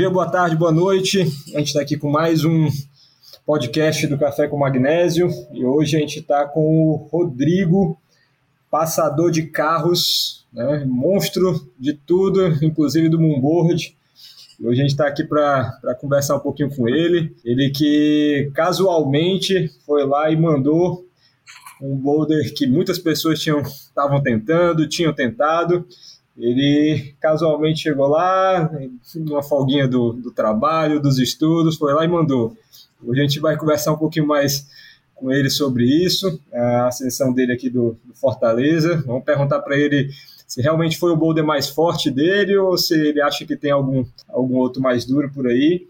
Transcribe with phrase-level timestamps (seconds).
[0.00, 1.20] Dia, boa tarde, boa noite.
[1.54, 2.70] A gente está aqui com mais um
[3.44, 8.00] podcast do Café com Magnésio e hoje a gente está com o Rodrigo,
[8.70, 10.86] passador de carros, né?
[10.86, 13.94] monstro de tudo, inclusive do Moonboard.
[14.64, 17.36] Hoje a gente está aqui para conversar um pouquinho com ele.
[17.44, 21.06] Ele que casualmente foi lá e mandou
[21.78, 25.86] um boulder que muitas pessoas tinham estavam tentando, tinham tentado.
[26.40, 28.70] Ele casualmente chegou lá,
[29.16, 32.56] numa folguinha do, do trabalho, dos estudos, foi lá e mandou.
[33.04, 34.66] Hoje a gente vai conversar um pouquinho mais
[35.14, 39.02] com ele sobre isso, a ascensão dele aqui do, do Fortaleza.
[39.06, 40.10] Vamos perguntar para ele
[40.46, 44.04] se realmente foi o boulder mais forte dele ou se ele acha que tem algum,
[44.28, 45.86] algum outro mais duro por aí.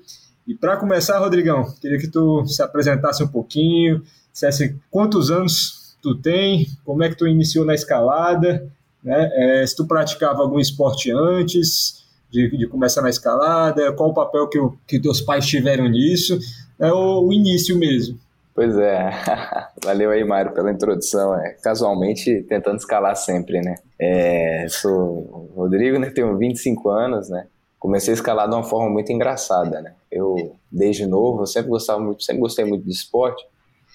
[0.47, 6.15] E para começar, Rodrigão, queria que tu se apresentasse um pouquinho, dissesse quantos anos tu
[6.15, 8.69] tem, como é que tu iniciou na escalada,
[9.03, 9.31] né?
[9.35, 14.49] É, se tu praticava algum esporte antes de, de, começar na escalada, qual o papel
[14.49, 16.39] que, o, que teus pais tiveram nisso,
[16.79, 18.19] é o, o início mesmo.
[18.55, 19.11] Pois é,
[19.83, 21.35] valeu aí, Mário, pela introdução.
[21.35, 23.75] É, casualmente, tentando escalar sempre, né?
[23.99, 26.11] É, sou Rodrigo, né?
[26.11, 27.47] Tenho 25 anos, né?
[27.79, 29.95] Comecei a escalar de uma forma muito engraçada, né?
[30.11, 33.43] Eu, desde novo, sempre gostava muito, sempre gostei muito de esporte.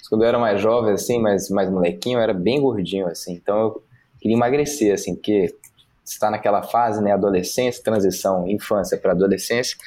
[0.09, 3.33] Quando eu era mais jovem, assim, mais, mais molequinho, eu era bem gordinho, assim.
[3.33, 3.83] Então, eu
[4.25, 5.53] queria emagrecer, assim, porque
[6.03, 7.11] está naquela fase, né?
[7.11, 9.77] Adolescência, transição, infância para adolescência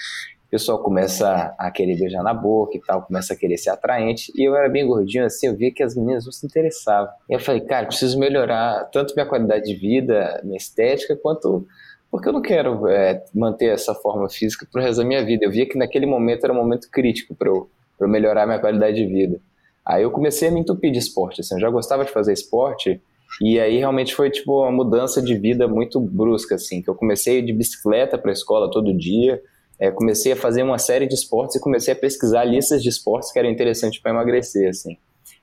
[0.48, 4.32] o pessoal começa a querer beijar na boca e tal, começa a querer ser atraente.
[4.34, 7.10] E eu era bem gordinho assim, eu via que as meninas não se interessavam.
[7.28, 11.66] E eu falei, cara, preciso melhorar tanto minha qualidade de vida, minha estética, quanto.
[12.10, 15.44] Porque eu não quero é, manter essa forma física pro resto da minha vida.
[15.44, 17.68] Eu via que naquele momento era um momento crítico para eu,
[18.00, 19.38] eu melhorar minha qualidade de vida.
[19.84, 21.42] Aí eu comecei a me entupir de esporte.
[21.42, 23.02] Assim, eu já gostava de fazer esporte.
[23.42, 26.82] E aí realmente foi tipo uma mudança de vida muito brusca, assim.
[26.82, 29.40] Que eu comecei de bicicleta para a escola todo dia
[29.78, 33.30] é, comecei a fazer uma série de esportes e comecei a pesquisar listas de esportes
[33.30, 34.96] que eram interessantes para emagrecer, assim.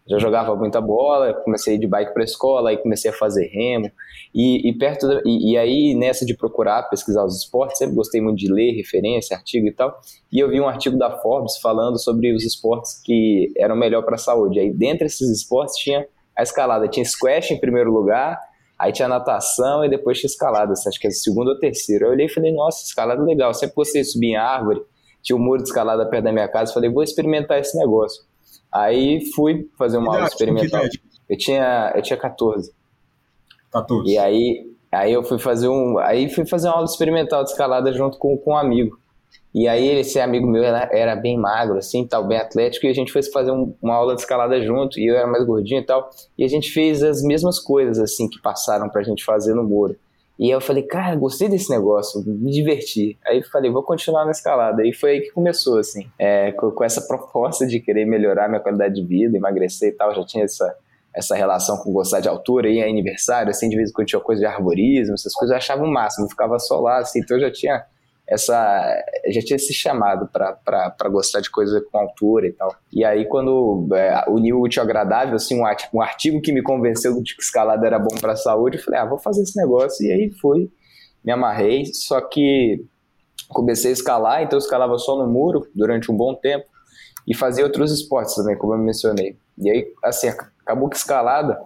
[0.07, 3.89] Já jogava muita bola, comecei de bike para a escola, aí comecei a fazer remo.
[4.35, 8.21] E, e perto da, e, e, aí, nessa de procurar, pesquisar os esportes, sempre gostei
[8.21, 9.99] muito de ler referência, artigo e tal.
[10.31, 14.15] E eu vi um artigo da Forbes falando sobre os esportes que eram melhor para
[14.15, 14.59] a saúde.
[14.59, 16.05] Aí, dentre esses esportes, tinha
[16.37, 16.87] a escalada.
[16.87, 18.39] Tinha squash em primeiro lugar,
[18.77, 22.05] Aí tinha natação e depois tinha escalada, acho que é a segunda ou terceira.
[22.05, 23.53] Eu olhei e falei, nossa, escalada legal.
[23.53, 24.81] Sempre gostei de subir em árvore,
[25.23, 26.73] tinha um muro de escalada perto da minha casa.
[26.73, 28.23] Falei, vou experimentar esse negócio.
[28.71, 30.81] Aí fui fazer uma aula experimental.
[31.29, 32.73] Eu tinha, eu tinha 14.
[33.71, 34.11] 14.
[34.11, 35.97] E aí, aí eu fui fazer um.
[35.99, 38.99] Aí fui fazer uma aula experimental de escalada junto com, com um amigo.
[39.53, 42.93] E aí esse amigo meu era, era bem magro, assim, tal, bem atlético, e a
[42.93, 45.85] gente foi fazer um, uma aula de escalada junto, e eu era mais gordinho e
[45.85, 49.63] tal, e a gente fez as mesmas coisas, assim, que passaram pra gente fazer no
[49.63, 49.95] muro.
[50.37, 53.17] E eu falei, cara, gostei desse negócio, me diverti.
[53.25, 54.85] Aí falei, vou continuar na escalada.
[54.85, 58.59] E foi aí que começou, assim, é, com, com, essa proposta de querer melhorar minha
[58.59, 60.13] qualidade de vida, emagrecer e tal.
[60.13, 60.75] Já tinha essa,
[61.15, 64.41] essa relação com gostar de altura, e aniversário, assim, de vez em quando tinha coisa
[64.41, 67.51] de arborismo, essas coisas eu achava o máximo, ficava só lá, assim, então eu já
[67.51, 67.85] tinha
[68.27, 68.53] essa
[69.29, 72.75] já tinha esse chamado para gostar de coisa com altura e tal.
[72.91, 77.21] E aí quando é, uniu o útil agradável, assim, um, um artigo que me convenceu
[77.21, 80.05] de que escalada era bom para a saúde, eu falei, ah, vou fazer esse negócio.
[80.05, 80.71] E aí fui,
[81.23, 82.83] me amarrei, só que
[83.49, 86.65] comecei a escalar, então eu escalava só no muro durante um bom tempo
[87.27, 89.37] e fazia outros esportes também, como eu mencionei.
[89.57, 90.29] E aí, assim,
[90.65, 91.59] acabou que escalada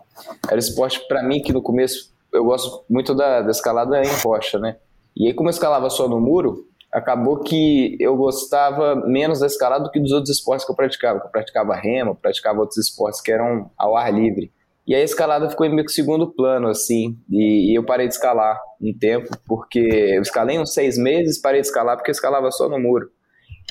[0.50, 4.60] era esporte para mim que no começo eu gosto muito da, da escalada em rocha,
[4.60, 4.78] né?
[5.15, 9.83] E aí, como eu escalava só no muro, acabou que eu gostava menos da escalada
[9.83, 11.19] do que dos outros esportes que eu praticava.
[11.19, 14.51] Que eu praticava remo, praticava outros esportes que eram ao ar livre.
[14.88, 18.07] E aí a escalada ficou em meio que segundo plano, assim, e, e, eu parei
[18.07, 22.13] de escalar um tempo, porque eu escalei uns seis meses, parei de escalar porque eu
[22.13, 23.07] escalava só no muro.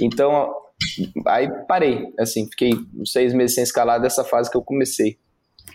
[0.01, 0.49] Então,
[1.27, 5.19] aí parei, assim, fiquei uns seis meses sem escalar dessa fase que eu comecei.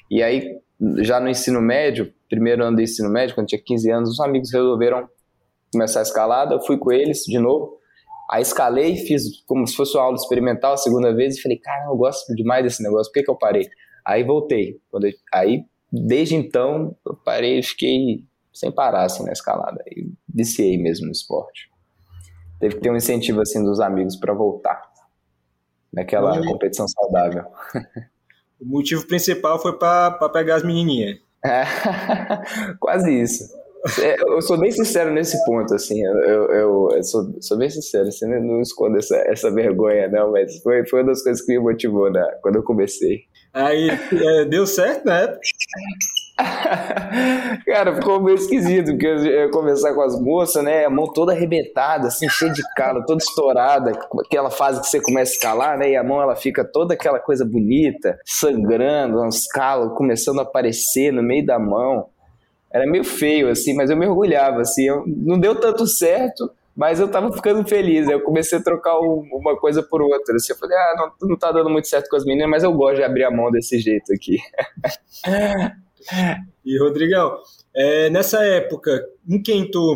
[0.10, 0.60] E aí,
[1.00, 4.54] já no ensino médio, primeiro ano do ensino médio, quando tinha 15 anos, os amigos
[4.54, 5.10] resolveram
[5.74, 7.78] começar a escalada, eu fui com eles de novo.
[8.32, 11.88] Aí escalei, fiz como se fosse uma aula experimental a segunda vez e falei, cara,
[11.88, 13.68] eu gosto demais desse negócio, por que, que eu parei?
[14.06, 14.80] Aí voltei.
[14.94, 15.00] Eu,
[15.34, 18.24] aí, desde então, eu parei e fiquei
[18.54, 19.84] sem parar assim, na escalada.
[19.86, 21.70] Aí viciei mesmo no esporte.
[22.60, 24.82] Teve que ter um incentivo assim dos amigos para voltar
[25.92, 27.44] naquela competição saudável.
[28.62, 31.20] O motivo principal foi para pegar as menininhas.
[31.44, 31.64] É,
[32.80, 33.44] quase isso.
[34.02, 38.08] É, eu sou bem sincero nesse ponto, assim, eu, eu, eu sou, sou, bem sincero,
[38.08, 41.60] assim, não escondo essa, essa vergonha, não, mas foi, foi uma das coisas que me
[41.60, 43.24] motivou né, quando eu comecei.
[43.54, 45.38] Aí, é, deu certo, né?
[47.68, 50.86] Cara, ficou meio esquisito, porque eu ia conversar com as moças, né?
[50.86, 53.92] A mão toda arrebentada, assim, cheia de calo, toda estourada,
[54.26, 55.92] aquela fase que você começa a escalar, né?
[55.92, 61.14] E a mão ela fica toda aquela coisa bonita, sangrando, uns calos começando a aparecer
[61.14, 62.08] no meio da mão.
[62.74, 64.88] Era meio feio, assim, mas eu mergulhava, assim.
[64.88, 68.08] Eu, não deu tanto certo, mas eu tava ficando feliz.
[68.08, 70.36] Aí eu comecei a trocar uma coisa por outra.
[70.36, 72.74] Assim, eu falei, ah, não, não tá dando muito certo com as meninas, mas eu
[72.74, 74.38] gosto de abrir a mão desse jeito aqui.
[76.66, 77.38] E, Rodrigão,
[77.74, 79.96] é, nessa época, em quem tu.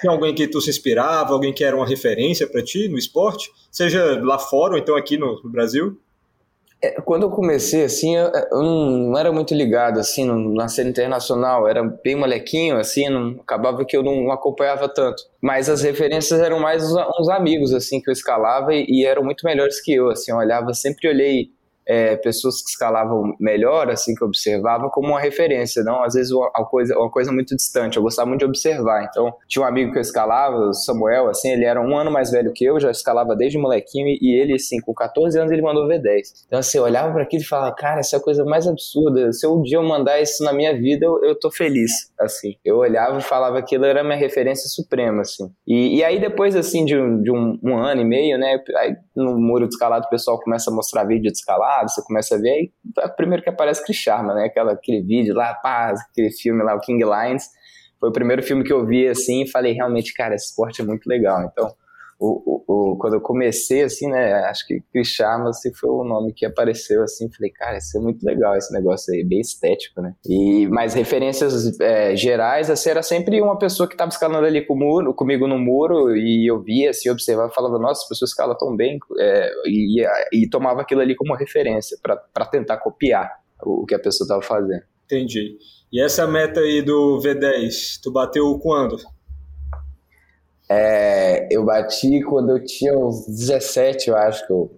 [0.00, 3.50] Tinha alguém que tu se inspirava, alguém que era uma referência para ti no esporte,
[3.70, 5.96] seja lá fora ou então aqui no, no Brasil?
[6.84, 11.68] É, quando eu comecei, assim, eu, eu, não era muito ligado, assim, na cena internacional,
[11.68, 15.22] era bem molequinho, assim, não, acabava que eu não acompanhava tanto.
[15.40, 19.22] Mas as referências eram mais uns, uns amigos, assim, que eu escalava e, e, eram
[19.22, 21.50] muito melhores que eu, assim, eu olhava, sempre olhei
[21.86, 26.32] é, pessoas que escalavam melhor, assim, que eu observava, como uma referência, não às vezes
[26.32, 27.96] uma coisa, uma coisa muito distante.
[27.96, 29.04] Eu gostava muito de observar.
[29.04, 32.30] Então, tinha um amigo que eu escalava, o Samuel, assim, ele era um ano mais
[32.30, 35.86] velho que eu, já escalava desde molequinho, e ele, assim, com 14 anos, ele mandou
[35.88, 36.44] V10.
[36.46, 39.32] Então, assim, eu olhava para aquilo e falava, cara, essa é a coisa mais absurda.
[39.32, 42.54] Se um dia eu mandar isso na minha vida, eu, eu tô feliz, assim.
[42.64, 45.50] Eu olhava e falava que aquilo era minha referência suprema, assim.
[45.66, 48.96] E, e aí, depois, assim, de, um, de um, um ano e meio, né, aí
[49.16, 52.38] no muro de escalado o pessoal começa a mostrar vídeo de escalado, você começa a
[52.38, 52.72] ver, aí
[53.16, 54.44] primeiro que aparece Chris Sharma, né?
[54.46, 57.44] Aquela, aquele vídeo lá, pá, aquele filme lá, o King Lions.
[57.98, 60.84] Foi o primeiro filme que eu vi assim e falei, realmente, cara, esse esporte é
[60.84, 61.44] muito legal.
[61.44, 61.72] Então,
[62.22, 66.04] o, o, o, quando eu comecei, assim, né, acho que Chris Sharma assim, foi o
[66.04, 70.00] nome que apareceu, assim, falei, cara, isso é muito legal, esse negócio aí, bem estético,
[70.00, 74.64] né, e, mas referências é, gerais, assim, era sempre uma pessoa que estava escalando ali
[74.64, 78.56] com muro, comigo no muro, e eu via, assim, observava, falava, nossa, as pessoas escalam
[78.56, 83.32] tão bem, é, e, e, tomava aquilo ali como referência, para tentar copiar
[83.64, 84.84] o, o que a pessoa estava fazendo.
[85.06, 85.58] Entendi.
[85.92, 88.96] E essa meta aí do V10, tu bateu quando?
[90.68, 94.70] É, eu bati quando eu tinha uns 17, eu acho que eu,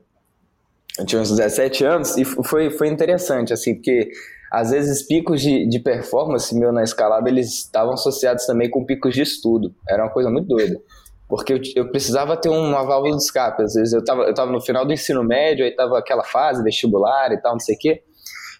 [0.99, 4.11] eu tinha uns 17 anos, e foi, foi interessante, assim, porque
[4.55, 9.13] às vezes picos de, de performance meu na escalada, eles estavam associados também com picos
[9.13, 9.75] de estudo.
[9.89, 10.81] Era uma coisa muito doida.
[11.29, 13.65] Porque eu, eu precisava ter uma válvula de escape.
[13.65, 16.63] Às vezes eu estava eu tava no final do ensino médio, aí estava aquela fase
[16.63, 18.03] vestibular e tal, não sei o quê.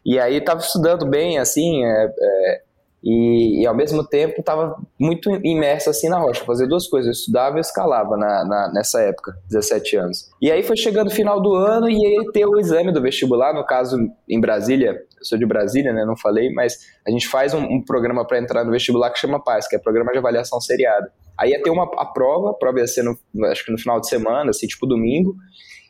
[0.05, 2.63] E aí estava estudando bem, assim, é, é,
[3.05, 7.13] e, e, ao mesmo tempo estava muito imerso assim na rocha, fazer duas coisas, eu
[7.13, 10.31] estudava e escalava na, na, nessa época, 17 anos.
[10.41, 13.53] E aí foi chegando o final do ano e aí ter o exame do vestibular,
[13.53, 17.53] no caso em Brasília, eu sou de Brasília, né, não falei, mas a gente faz
[17.53, 20.59] um, um programa para entrar no vestibular que chama PAS, que é Programa de Avaliação
[20.59, 21.13] Seriada.
[21.39, 23.19] Aí ia ter uma, a prova, a prova ia ser no,
[23.51, 25.35] acho que no final de semana, assim, tipo domingo,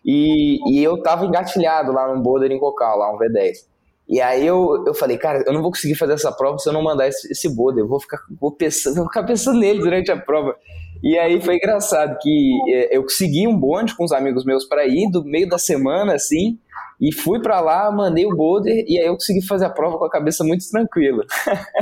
[0.05, 3.73] e, e eu tava engatilhado lá no boulder em Cocal, lá um V10.
[4.09, 6.73] E aí eu, eu falei, cara, eu não vou conseguir fazer essa prova se eu
[6.73, 7.85] não mandar esse, esse boulder.
[7.85, 10.55] Eu vou ficar, vou, pensando, vou ficar pensando nele durante a prova.
[11.03, 14.87] E aí foi engraçado que é, eu consegui um bonde com os amigos meus para
[14.87, 16.59] ir do meio da semana, assim,
[17.01, 20.05] e fui para lá, mandei o boulder, e aí eu consegui fazer a prova com
[20.05, 21.25] a cabeça muito tranquila.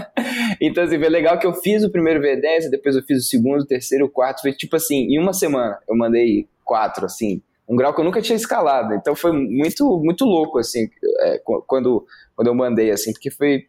[0.61, 3.63] então, assim, foi legal que eu fiz o primeiro V10, depois eu fiz o segundo,
[3.63, 7.77] o terceiro, o quarto, foi tipo assim, em uma semana eu mandei quatro, assim, um
[7.77, 8.95] grau que eu nunca tinha escalado.
[8.95, 10.89] Então foi muito muito louco assim
[11.21, 12.05] é, quando
[12.37, 13.63] quando eu mandei assim, porque foi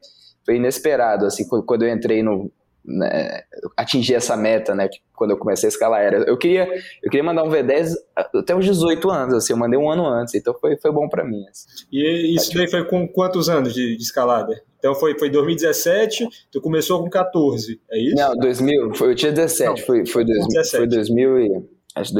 [0.45, 2.51] foi inesperado assim quando eu entrei no
[2.85, 3.43] né,
[3.77, 4.89] atingir essa meta, né?
[5.15, 6.17] Quando eu comecei a escalar era.
[6.23, 6.67] Eu queria,
[7.01, 10.35] eu queria mandar um V10 até os 18 anos, assim, eu mandei um ano antes,
[10.35, 11.45] então foi, foi bom para mim.
[11.49, 11.85] Assim.
[11.91, 14.61] E isso daí foi com quantos anos de, de, escalada?
[14.79, 18.15] Então foi, foi 2017, tu começou com 14, é isso?
[18.17, 20.77] Não, 2000, foi, eu tinha 17, Não, foi, foi, 2017.
[20.77, 21.63] foi 2000 e,
[21.95, 22.13] acho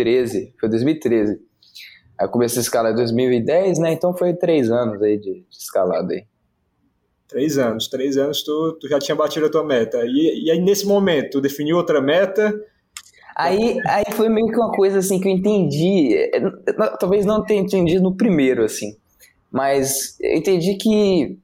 [0.00, 1.32] 2013, foi 2013.
[2.18, 3.92] Aí eu comecei a escalar em 2010, né?
[3.92, 6.24] Então foi três anos aí de, de escalada aí.
[7.28, 9.98] Três anos, três anos tu, tu já tinha batido a tua meta.
[10.04, 12.52] E, e aí nesse momento, tu definiu outra meta?
[13.36, 16.40] Aí, aí foi meio que uma coisa assim que eu entendi, é,
[16.98, 18.96] talvez não tenha entendido no primeiro, assim,
[19.50, 21.38] mas eu entendi que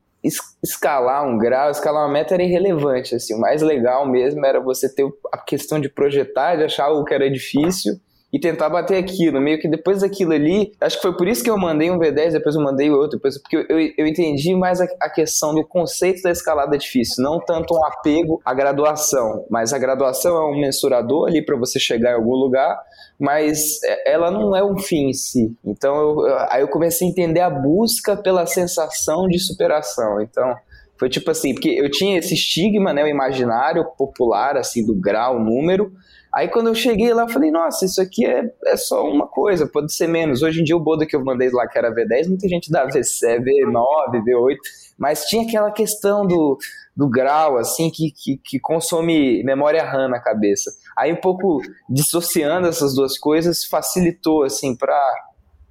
[0.63, 4.93] escalar um grau, escalar uma meta era irrelevante, assim, o mais legal mesmo era você
[4.93, 7.99] ter a questão de projetar, de achar algo que era difícil
[8.37, 9.41] e tentar bater aquilo.
[9.41, 12.33] Meio que depois daquilo ali, acho que foi por isso que eu mandei um V10,
[12.33, 16.21] depois eu mandei outro, depois, porque eu, eu entendi mais a, a, questão do conceito
[16.23, 21.29] da escalada difícil, não tanto um apego à graduação, mas a graduação é um mensurador
[21.29, 22.79] ali para você chegar em algum lugar,
[23.19, 25.57] mas é, ela não é um fim em si.
[25.65, 30.21] Então eu, aí eu comecei a entender a busca pela sensação de superação.
[30.21, 30.55] Então
[30.99, 35.43] foi tipo assim, porque eu tinha esse estigma, né, o imaginário popular assim do grau,
[35.43, 35.91] número,
[36.37, 39.67] Aí quando eu cheguei lá, eu falei, nossa, isso aqui é, é só uma coisa,
[39.67, 40.43] pode ser menos.
[40.43, 42.85] Hoje em dia o Boda que eu mandei lá, que era V10, muita gente dá
[42.85, 44.57] V, V9, V8,
[44.99, 46.59] mas tinha aquela questão do,
[46.95, 50.71] do grau, assim, que, que, que consome memória RAM na cabeça.
[50.95, 54.95] Aí um pouco dissociando essas duas coisas facilitou, assim, para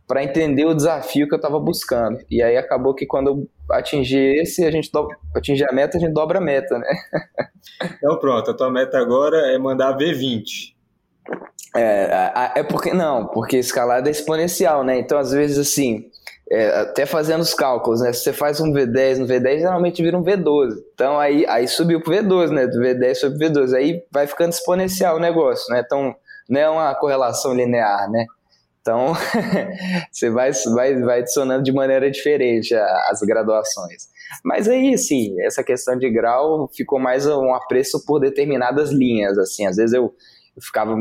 [0.07, 2.19] para entender o desafio que eu estava buscando.
[2.29, 6.00] E aí acabou que quando eu atingi esse, a gente dobra, atingir a meta, a
[6.00, 6.88] gente dobra a meta, né?
[7.97, 10.74] Então pronto, a tua meta agora é mandar V20.
[11.75, 14.97] É, é porque não, porque escalada é exponencial, né?
[14.97, 16.09] Então às vezes assim,
[16.50, 18.13] é, até fazendo os cálculos, né?
[18.13, 20.75] Se você faz um V10 no V10, geralmente vira um V12.
[20.93, 22.67] Então aí, aí subiu pro V12, né?
[22.67, 23.75] Do V10 sobre V12.
[23.75, 25.81] Aí vai ficando exponencial o negócio, né?
[25.83, 26.15] Então
[26.47, 28.25] não é uma correlação linear, né?
[28.85, 29.13] Então,
[30.13, 34.09] você vai, vai, vai adicionando de maneira diferente as graduações.
[34.43, 39.65] Mas aí, sim, essa questão de grau ficou mais um apreço por determinadas linhas, assim.
[39.65, 40.13] Às vezes eu,
[40.55, 40.95] eu ficava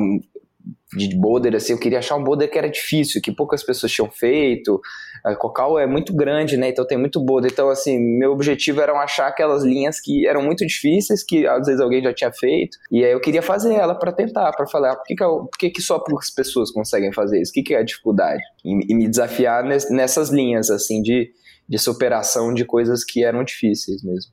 [0.96, 4.10] de boulder, assim, eu queria achar um boulder que era difícil, que poucas pessoas tinham
[4.10, 4.80] feito.
[5.24, 6.68] A Cocal é muito grande, né?
[6.68, 7.50] Então tem muito boulder.
[7.50, 11.80] Então, assim, meu objetivo era achar aquelas linhas que eram muito difíceis, que às vezes
[11.80, 12.76] alguém já tinha feito.
[12.92, 15.46] E aí eu queria fazer ela para tentar, para falar, ah, por, que, que, eu,
[15.46, 17.52] por que, que só poucas pessoas conseguem fazer isso?
[17.52, 18.42] O que, que é a dificuldade?
[18.62, 21.30] E, e me desafiar nessas linhas, assim, de,
[21.66, 24.32] de superação de coisas que eram difíceis mesmo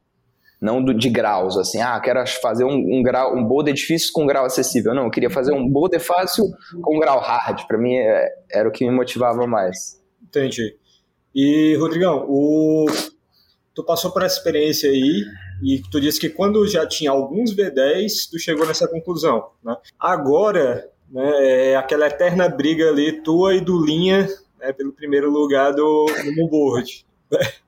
[0.62, 4.24] não do, de graus, assim, ah, quero fazer um, um grau, um boulder difícil com
[4.24, 4.94] um grau acessível.
[4.94, 6.46] Não, eu queria fazer um boulder fácil
[6.84, 7.66] com um grau hard.
[7.66, 10.00] Para mim é, era o que me motivava mais.
[10.22, 10.78] Entendi.
[11.34, 12.86] E, Rodrigão, o...
[13.74, 15.26] tu passou por essa experiência aí
[15.64, 19.76] e tu disse que quando já tinha alguns V10, tu chegou nessa conclusão, né?
[20.00, 24.28] Agora, né, é aquela eterna briga ali, tua e do Linha,
[24.60, 27.06] né, pelo primeiro lugar do, do board.
[27.32, 27.40] Né?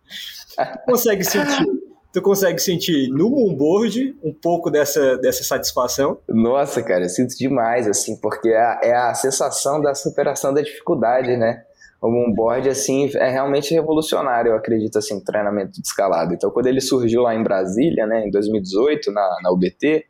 [0.55, 1.65] Tu consegue sentir
[2.13, 6.19] Tu consegue sentir no moonboard um pouco dessa, dessa satisfação?
[6.29, 10.61] Nossa, cara, eu sinto demais, assim, porque é a, é a sensação da superação da
[10.61, 11.63] dificuldade, né?
[12.03, 16.33] O moonboard, assim, é realmente revolucionário, eu acredito, assim, treinamento de escalada.
[16.33, 20.05] Então, quando ele surgiu lá em Brasília, né, em 2018, na, na UBT,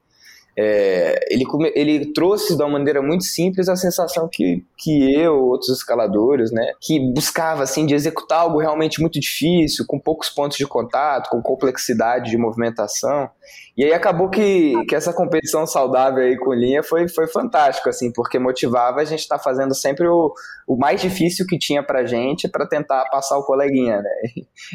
[0.55, 5.69] é, ele, ele trouxe de uma maneira muito simples a sensação que, que eu, outros
[5.69, 10.67] escaladores, né, que buscava assim de executar algo realmente muito difícil, com poucos pontos de
[10.67, 13.29] contato, com complexidade de movimentação.
[13.75, 18.11] E aí acabou que, que essa competição saudável aí com linha foi, foi fantástico, assim,
[18.13, 20.31] porque motivava a gente estar tá fazendo sempre o,
[20.67, 24.11] o mais difícil que tinha pra gente para tentar passar o coleguinha, né?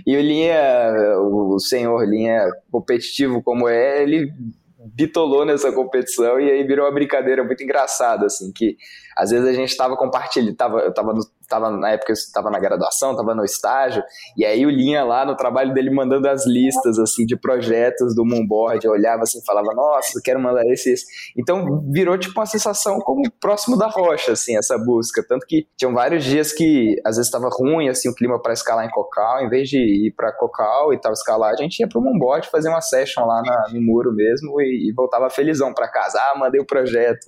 [0.05, 4.33] E o linha, o senhor linha competitivo como é, ele
[4.79, 8.77] bitolou nessa competição e aí virou uma brincadeira muito engraçada, assim, que
[9.19, 11.13] às vezes a gente estava compartilhando, tava, eu estava
[11.49, 14.03] tava, na época eu estava na graduação, estava no estágio,
[14.37, 18.25] e aí o Linha lá no trabalho dele mandando as listas, assim, de projetos do
[18.25, 21.05] Moonboard, eu olhava assim, falava, nossa, quero mandar esse, esse.
[21.37, 25.93] Então virou tipo uma sensação como próximo da rocha, assim, essa busca, tanto que tinham
[25.93, 29.49] vários dias que às vezes estava ruim, assim, o clima para escalar em Cocal, em
[29.49, 32.69] vez de ir para Cocal e tal, escalar, a gente ia para o Moonboard fazer
[32.69, 36.61] uma session lá na, no muro mesmo e, e voltava felizão para casa, ah, mandei
[36.61, 37.27] o projeto.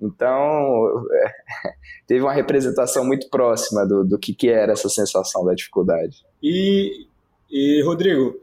[0.00, 1.04] Então,
[2.06, 6.24] teve uma representação muito próxima do, do que, que era essa sensação da dificuldade.
[6.42, 7.06] E,
[7.50, 8.40] e, Rodrigo,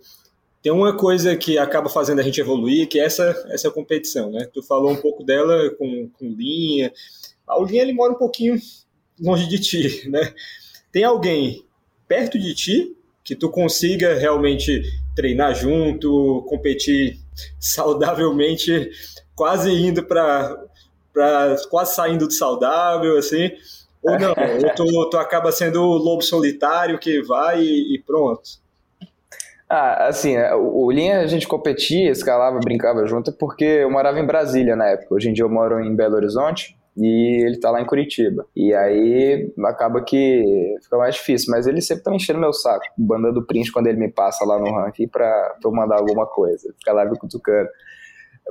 [0.61, 4.47] tem uma coisa que acaba fazendo a gente evoluir, que é essa, essa competição, né?
[4.53, 6.93] Tu falou um pouco dela com, com Linha.
[7.47, 8.59] A Linha, ele mora um pouquinho
[9.19, 10.33] longe de ti, né?
[10.91, 11.65] Tem alguém
[12.07, 14.83] perto de ti que tu consiga realmente
[15.15, 17.19] treinar junto, competir
[17.59, 18.89] saudavelmente,
[19.35, 20.57] quase indo para
[21.13, 23.51] pra, quase saindo do saudável, assim.
[24.03, 24.29] Ou não,
[24.63, 28.61] ou tu, tu acaba sendo o lobo solitário que vai e, e pronto.
[29.69, 34.25] Ah, assim, é, o Linha a gente competia, escalava, brincava junto, porque eu morava em
[34.25, 35.15] Brasília na época.
[35.15, 38.45] Hoje em dia eu moro em Belo Horizonte e ele tá lá em Curitiba.
[38.53, 40.43] E aí acaba que
[40.83, 44.11] fica mais difícil, mas ele sempre tá enchendo meu saco, mandando print quando ele me
[44.11, 45.25] passa lá no ranking pra,
[45.61, 46.73] pra eu mandar alguma coisa.
[46.77, 47.69] Fica lá me cutucando.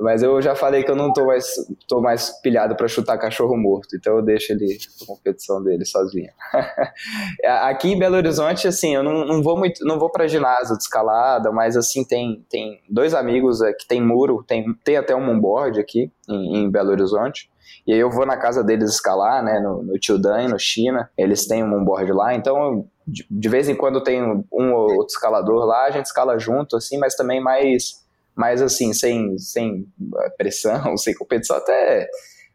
[0.01, 1.45] Mas eu já falei que eu não tô mais,
[1.87, 6.31] tô mais pilhado para chutar cachorro morto, então eu deixo ele a competição dele sozinho.
[7.45, 10.81] Aqui em Belo Horizonte, assim, eu não, não vou muito, não vou para ginásio de
[10.81, 15.79] escalada, mas assim tem, tem dois amigos que tem muro, tem, tem até um moonboard
[15.79, 17.51] aqui em, em Belo Horizonte.
[17.85, 21.09] E aí eu vou na casa deles escalar, né, no, no Tio Dan, no China,
[21.15, 25.13] eles têm um moonboard lá, então de, de vez em quando tem um ou outro
[25.13, 28.00] escalador lá, a gente escala junto, assim, mas também mais
[28.35, 32.07] mas assim, sem, sem eh, pressão, sem competição, até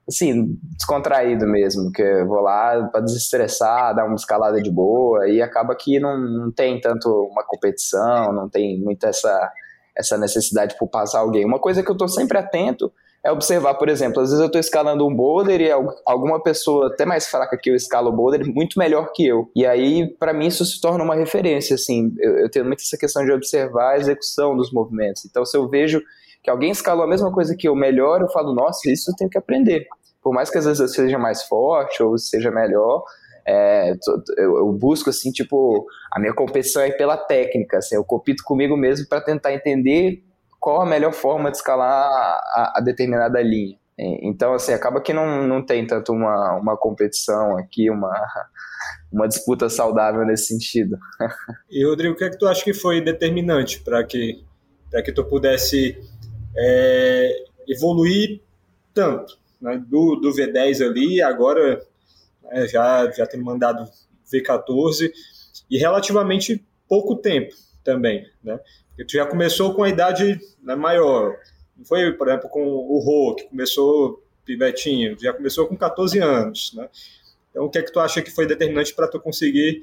[0.09, 5.43] assim, descontraído mesmo, que eu vou lá para desestressar, dar uma escalada de boa, e
[5.43, 9.53] acaba que não, não tem tanto uma competição, não tem muita essa,
[9.97, 11.45] essa necessidade por passar alguém.
[11.45, 12.93] Uma coisa que eu estou sempre atento
[13.27, 15.71] é observar, por exemplo, às vezes eu estou escalando um boulder e
[16.07, 19.51] alguma pessoa até mais fraca que eu escala o boulder muito melhor que eu.
[19.55, 22.15] E aí, para mim, isso se torna uma referência, assim.
[22.19, 25.25] Eu, eu tenho muito essa questão de observar a execução dos movimentos.
[25.25, 26.01] Então, se eu vejo
[26.41, 29.29] que alguém escalou a mesma coisa que eu melhor, eu falo, nossa, isso eu tenho
[29.29, 29.89] que aprender.
[30.23, 33.03] Por mais que às vezes eu seja mais forte ou seja melhor,
[33.45, 33.93] é,
[34.39, 39.09] eu, busco assim, tipo, a minha competição é pela técnica, assim, eu compito comigo mesmo
[39.09, 40.23] para tentar entender
[40.61, 43.79] qual a melhor forma de escalar a, a, determinada linha.
[43.99, 48.13] Então, assim, acaba que não, não tem tanto uma, uma competição aqui, uma,
[49.11, 50.99] uma disputa saudável nesse sentido.
[51.71, 54.45] E, Rodrigo, o que é que tu acha que foi determinante para que,
[55.05, 55.99] que tu pudesse
[56.57, 58.41] é, evoluir
[58.95, 59.39] tanto?
[59.61, 59.83] Né?
[59.87, 61.83] Do, do V10 ali, agora
[62.43, 63.85] né, já, já tem mandado
[64.33, 65.11] V14,
[65.71, 68.59] e relativamente pouco tempo também, né?
[69.05, 71.37] Tu já começou com a idade né, maior.
[71.77, 76.73] Não foi, por exemplo, com o Rô, que começou pivetinho, já começou com 14 anos,
[76.75, 76.89] né?
[77.51, 79.81] Então, o que é que tu acha que foi determinante para tu conseguir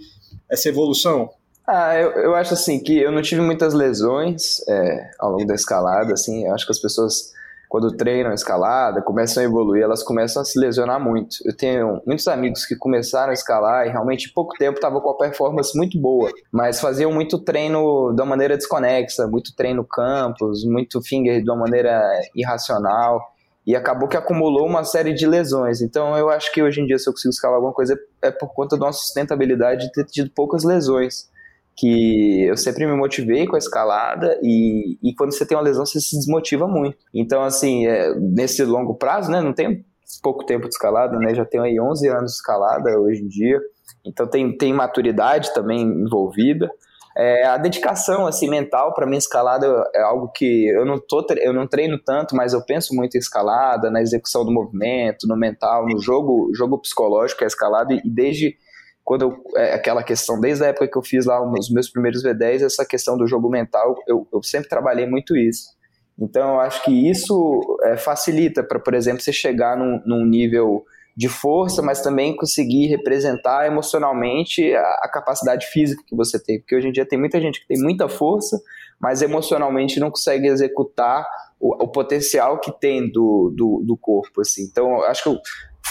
[0.49, 1.29] essa evolução?
[1.67, 5.55] Ah, eu, eu acho assim que eu não tive muitas lesões é, ao longo da
[5.55, 7.33] escalada, assim, eu acho que as pessoas
[7.73, 11.37] quando treinam a escalada, começam a evoluir, elas começam a se lesionar muito.
[11.43, 15.09] Eu tenho muitos amigos que começaram a escalar e realmente em pouco tempo estavam com
[15.09, 20.63] a performance muito boa, mas faziam muito treino de uma maneira desconexa, muito treino campos,
[20.63, 21.99] muito finger de uma maneira
[22.35, 23.19] irracional
[23.65, 25.81] e acabou que acumulou uma série de lesões.
[25.81, 28.53] Então eu acho que hoje em dia se eu consigo escalar alguma coisa é por
[28.53, 31.32] conta da nossa sustentabilidade de ter tido poucas lesões
[31.75, 35.85] que eu sempre me motivei com a escalada e, e quando você tem uma lesão
[35.85, 36.97] você se desmotiva muito.
[37.13, 39.83] Então, assim, é, nesse longo prazo, né, não tem
[40.21, 43.59] pouco tempo de escalada, né, já tenho aí 11 anos de escalada hoje em dia,
[44.05, 46.69] então tem, tem maturidade também envolvida.
[47.15, 51.53] É, a dedicação assim mental para mim escalada é algo que eu não tô eu
[51.53, 55.85] não treino tanto mas eu penso muito em escalada na execução do movimento no mental
[55.85, 58.57] no jogo jogo psicológico é escalada e, e desde
[59.03, 62.23] quando eu, é, aquela questão, desde a época que eu fiz lá os meus primeiros
[62.23, 65.69] V10, essa questão do jogo mental, eu, eu sempre trabalhei muito isso.
[66.17, 70.85] Então, eu acho que isso é, facilita para, por exemplo, você chegar num, num, nível
[71.17, 76.59] de força, mas também conseguir representar emocionalmente a, a, capacidade física que você tem.
[76.59, 78.59] Porque hoje em dia tem muita gente que tem muita força,
[78.99, 81.27] mas emocionalmente não consegue executar
[81.59, 84.41] o, o potencial que tem do, do, do corpo.
[84.41, 84.63] Assim.
[84.63, 85.29] Então, eu acho que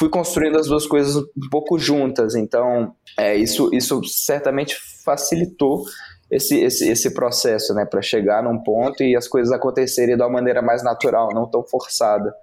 [0.02, 2.34] fui construindo as duas coisas um pouco juntas.
[2.34, 5.84] Então, é, isso, isso certamente facilitou
[6.28, 10.28] esse, esse, esse processo, né, para chegar num ponto e as coisas acontecerem de uma
[10.28, 12.34] maneira mais natural, não tão forçada.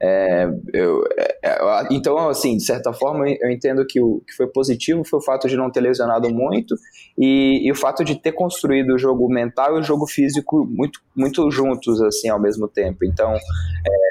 [0.00, 1.58] É, eu, é, é
[1.90, 5.48] então, assim, de certa forma, eu entendo que o que foi positivo foi o fato
[5.48, 6.76] de não ter lesionado muito
[7.16, 11.00] e, e, o fato de ter construído o jogo mental e o jogo físico muito,
[11.16, 13.04] muito juntos, assim, ao mesmo tempo.
[13.04, 13.34] Então,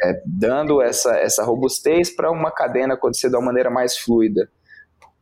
[0.04, 4.50] é, dando essa, essa robustez para uma cadena acontecer de uma maneira mais fluida.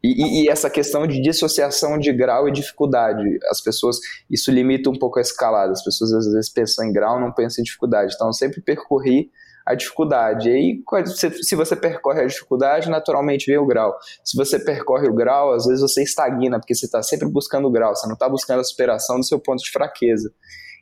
[0.03, 3.23] E, e, e, essa questão de dissociação de grau e dificuldade.
[3.49, 3.97] As pessoas,
[4.29, 5.71] isso limita um pouco a escalada.
[5.71, 8.13] As pessoas às vezes pensam em grau, não pensam em dificuldade.
[8.13, 9.31] Então, eu sempre percorri
[9.65, 10.49] a dificuldade.
[10.49, 10.83] E aí,
[11.41, 13.97] se você percorre a dificuldade, naturalmente vem o grau.
[14.23, 17.71] Se você percorre o grau, às vezes você estagna, porque você está sempre buscando o
[17.71, 20.31] grau, você não está buscando a superação do seu ponto de fraqueza.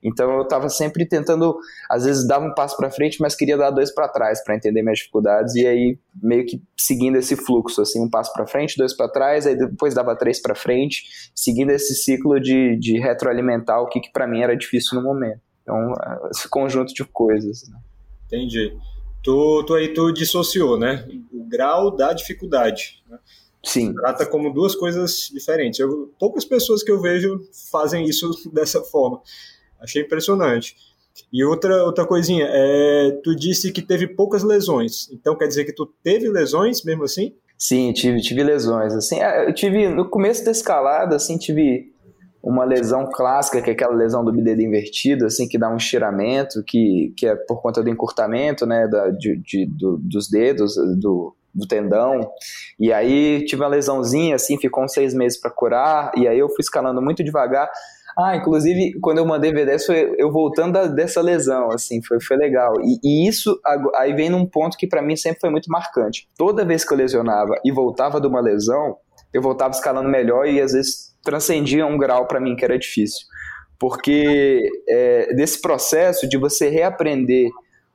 [0.04, 1.56] Então eu estava sempre tentando,
[1.90, 4.82] às vezes dava um passo para frente, mas queria dar dois para trás para entender
[4.84, 8.94] minhas dificuldades e aí meio que seguindo esse fluxo, assim, um passo para frente, dois
[8.94, 13.88] para trás, aí depois dava três para frente, seguindo esse ciclo de, de retroalimentar o
[13.88, 15.40] que, que para mim era difícil no momento.
[15.62, 15.94] Então,
[16.30, 17.70] esse conjunto de coisas.
[17.70, 17.78] Né?
[18.34, 18.76] Entendi.
[19.22, 21.08] Tu, tu aí tu dissociou, né?
[21.32, 23.02] O grau da dificuldade.
[23.08, 23.20] Né?
[23.64, 23.94] Sim.
[23.94, 25.80] Trata como duas coisas diferentes.
[25.80, 27.40] Eu, poucas pessoas que eu vejo
[27.72, 29.22] fazem isso dessa forma.
[29.80, 30.76] Achei impressionante.
[31.32, 35.10] E outra, outra coisinha, é, tu disse que teve poucas lesões.
[35.12, 37.36] Então quer dizer que tu teve lesões mesmo assim?
[37.56, 38.94] Sim, tive, tive lesões.
[38.94, 41.93] Assim, é, eu tive no começo da escalada, assim, tive
[42.44, 46.62] uma lesão clássica, que é aquela lesão do dedo invertido, assim, que dá um estiramento,
[46.68, 51.34] que, que é por conta do encurtamento, né, da, de, de do, dos dedos, do,
[51.56, 52.20] do tendão.
[52.78, 56.50] E aí tive uma lesãozinha, assim, ficou uns seis meses para curar, e aí eu
[56.50, 57.70] fui escalando muito devagar.
[58.18, 62.36] Ah, inclusive, quando eu mandei V10, foi eu voltando da, dessa lesão, assim, foi, foi
[62.36, 62.74] legal.
[62.82, 63.58] E, e isso,
[63.96, 66.28] aí vem num ponto que para mim sempre foi muito marcante.
[66.38, 68.98] Toda vez que eu lesionava e voltava de uma lesão,
[69.34, 73.26] eu voltava escalando melhor e às vezes transcendia um grau para mim que era difícil.
[73.80, 77.50] Porque é, desse processo de você reaprender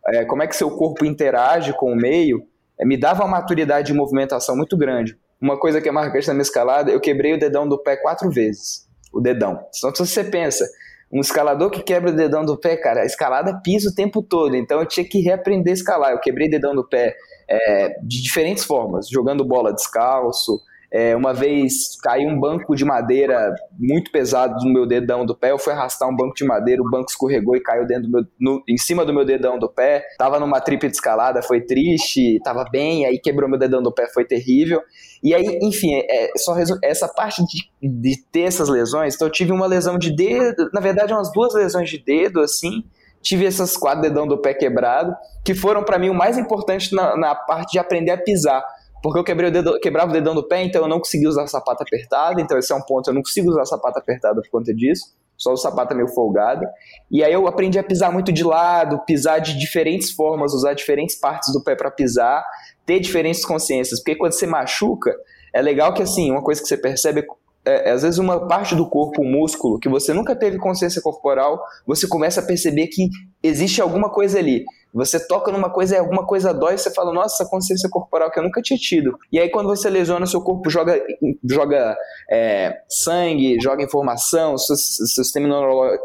[0.09, 2.43] é, como é que seu corpo interage com o meio,
[2.79, 5.17] é, me dava uma maturidade de movimentação muito grande.
[5.41, 8.31] Uma coisa que é marcante na minha escalada, eu quebrei o dedão do pé quatro
[8.31, 8.87] vezes.
[9.13, 9.61] O dedão.
[9.77, 10.67] Então, se você pensa,
[11.11, 14.55] um escalador que quebra o dedão do pé, cara, a escalada pisa o tempo todo,
[14.55, 16.13] então eu tinha que reaprender a escalar.
[16.13, 17.15] Eu quebrei o dedão do pé
[17.49, 23.55] é, de diferentes formas, jogando bola descalço, é, uma vez caiu um banco de madeira
[23.79, 25.51] muito pesado no meu dedão do pé.
[25.51, 28.63] Eu fui arrastar um banco de madeira, o banco escorregou e caiu dentro meu, no,
[28.67, 30.05] em cima do meu dedão do pé.
[30.19, 34.09] Tava numa tripa de escalada, foi triste, tava bem, aí quebrou meu dedão do pé,
[34.13, 34.81] foi terrível.
[35.23, 39.15] E aí, enfim, é, só essa parte de, de ter essas lesões.
[39.15, 42.83] Então, eu tive uma lesão de dedo, na verdade, umas duas lesões de dedo, assim
[43.21, 47.17] tive essas quatro dedão do pé quebrado, que foram para mim o mais importante na,
[47.17, 48.63] na, parte de aprender a pisar.
[49.03, 51.47] Porque eu quebrei o dedo, quebrava o dedão do pé, então eu não conseguia usar
[51.47, 52.41] sapato apertado.
[52.41, 55.17] Então esse é um ponto, eu não consigo usar sapato apertado por conta disso.
[55.37, 56.67] Só o sapato é meio folgado.
[57.11, 61.15] E aí eu aprendi a pisar muito de lado, pisar de diferentes formas, usar diferentes
[61.15, 62.45] partes do pé para pisar,
[62.85, 64.01] ter diferentes consciências.
[64.01, 65.15] Porque quando você machuca,
[65.55, 67.25] é legal que assim, uma coisa que você percebe é,
[67.69, 71.63] é, às vezes uma parte do corpo, um músculo, que você nunca teve consciência corporal,
[71.87, 73.09] você começa a perceber que
[73.43, 74.65] existe alguma coisa ali.
[74.93, 78.39] Você toca numa coisa e alguma coisa dói, você fala, nossa, essa consciência corporal que
[78.39, 79.19] eu nunca tinha tido.
[79.31, 80.99] E aí, quando você lesiona, seu corpo joga,
[81.45, 81.95] joga
[82.31, 85.47] é, sangue, joga informação, seu, seu sistema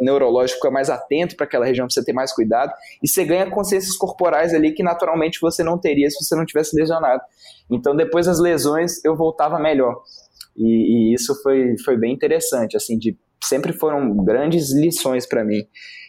[0.01, 3.49] neurológico fica mais atento para aquela região, para você ter mais cuidado, e você ganha
[3.49, 7.21] consciências corporais ali que naturalmente você não teria se você não tivesse lesionado.
[7.71, 10.01] Então, depois das lesões, eu voltava melhor.
[10.55, 15.61] E, e isso foi, foi bem interessante, assim, de sempre foram grandes lições para mim.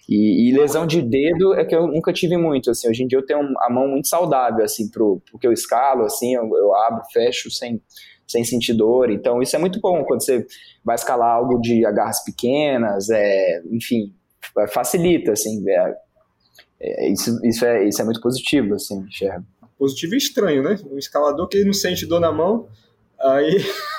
[0.09, 3.19] E, e, lesão de dedo é que eu nunca tive muito, assim, hoje em dia
[3.19, 6.75] eu tenho a mão muito saudável, assim, pro, pro que eu escalo, assim, eu, eu
[6.75, 7.81] abro, fecho sem,
[8.27, 10.47] sem sentir dor, então isso é muito bom quando você
[10.85, 14.15] vai escalar algo de agarras pequenas, é, enfim,
[14.69, 15.95] facilita, assim, é,
[16.81, 19.47] é, isso, isso, é, isso é muito positivo, assim, enxergo.
[19.79, 20.77] Positivo e estranho, né?
[20.91, 22.69] Um escalador que não sente dor na mão,
[23.19, 23.57] aí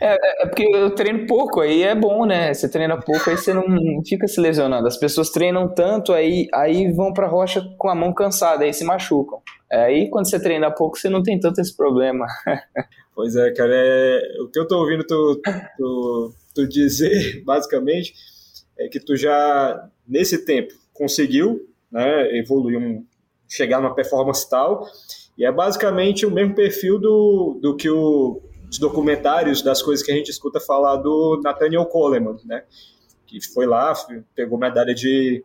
[0.00, 2.54] é, é, é, porque eu treino pouco, aí é bom, né?
[2.54, 3.64] Você treina pouco, aí você não
[4.06, 4.86] fica se lesionando.
[4.86, 8.84] As pessoas treinam tanto, aí, aí vão pra rocha com a mão cansada, aí se
[8.84, 9.40] machucam.
[9.70, 12.26] É, aí quando você treina pouco, você não tem tanto esse problema.
[13.12, 15.42] Pois é, cara, é, o que eu tô ouvindo tu,
[15.76, 18.14] tu, tu dizer, basicamente,
[18.78, 21.60] é que tu já, nesse tempo, conseguiu
[21.92, 23.04] né, evoluir, um,
[23.46, 24.86] chegar numa performance tal,
[25.36, 30.12] e é basicamente o mesmo perfil do, do que o os documentários das coisas que
[30.12, 32.62] a gente escuta falar do Nathaniel Coleman, né?
[33.26, 33.92] Que foi lá,
[34.34, 35.44] pegou medalha de,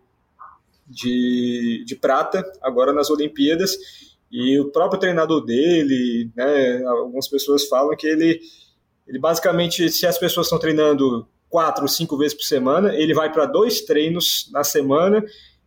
[0.85, 3.75] de, de prata agora nas Olimpíadas
[4.31, 6.83] e o próprio treinador dele, né?
[6.85, 8.39] Algumas pessoas falam que ele,
[9.07, 13.47] ele basicamente, se as pessoas estão treinando quatro, cinco vezes por semana, ele vai para
[13.47, 15.23] dois treinos na semana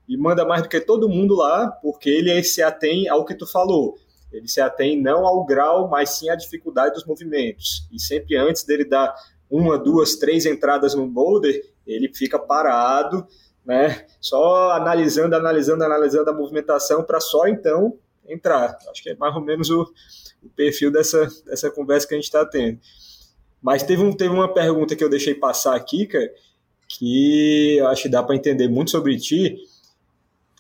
[0.09, 3.47] e manda mais do que todo mundo lá, porque ele se atém ao que tu
[3.47, 3.99] falou
[4.33, 7.89] ele se atém não ao grau, mas sim à dificuldade dos movimentos.
[7.93, 9.15] E sempre antes dele dar
[9.51, 13.27] uma, duas, três entradas no boulder, ele fica parado,
[13.65, 14.07] né?
[14.21, 18.79] Só analisando, analisando, analisando a movimentação para só então entrar.
[18.91, 19.83] Acho que é mais ou menos o,
[20.43, 22.79] o perfil dessa, dessa conversa que a gente está tendo.
[23.61, 26.31] Mas teve, um, teve uma pergunta que eu deixei passar aqui, cara,
[26.87, 29.57] que acho que dá para entender muito sobre ti,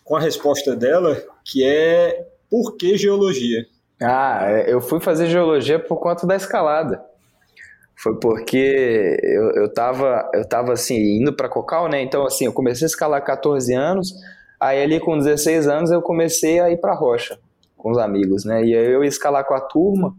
[0.02, 3.66] com a resposta dela, que é por que geologia?
[4.00, 7.02] Ah, é, eu fui fazer geologia por conta da escalada.
[7.96, 12.00] Foi porque eu, eu, tava, eu tava assim, indo para Cocal, né?
[12.00, 14.14] Então, assim, eu comecei a escalar 14 anos,
[14.60, 17.38] aí ali com 16 anos eu comecei a ir pra rocha
[17.76, 18.64] com os amigos, né?
[18.64, 20.14] E aí eu ia escalar com a turma,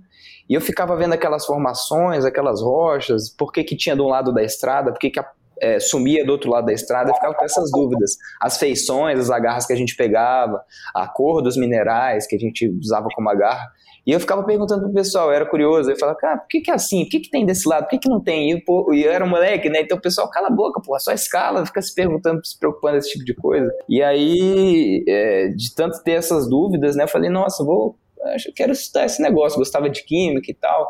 [0.50, 4.34] e eu ficava vendo aquelas formações, aquelas rochas, por que que tinha de um lado
[4.34, 5.26] da estrada, por que que a
[5.62, 8.18] é, sumia do outro lado da estrada, eu ficava com essas dúvidas.
[8.42, 10.62] As feições, as agarras que a gente pegava,
[10.94, 13.68] a cor dos minerais que a gente usava como agarra.
[14.06, 16.72] E eu ficava perguntando pro pessoal, eu era curioso, eu falava, cara, por que, que
[16.72, 17.04] é assim?
[17.04, 17.84] Por que, que tem desse lado?
[17.84, 18.52] Por que, que não tem?
[18.52, 19.82] E, pô, eu era um moleque, né?
[19.82, 23.12] Então o pessoal, cala a boca, pô, só escala, fica se perguntando, se preocupando esse
[23.12, 23.72] tipo de coisa.
[23.88, 27.04] E aí, é, de tanto ter essas dúvidas, né?
[27.04, 27.98] Eu falei, nossa, vou,
[28.34, 30.90] acho, eu quero estudar esse negócio, gostava de química e tal.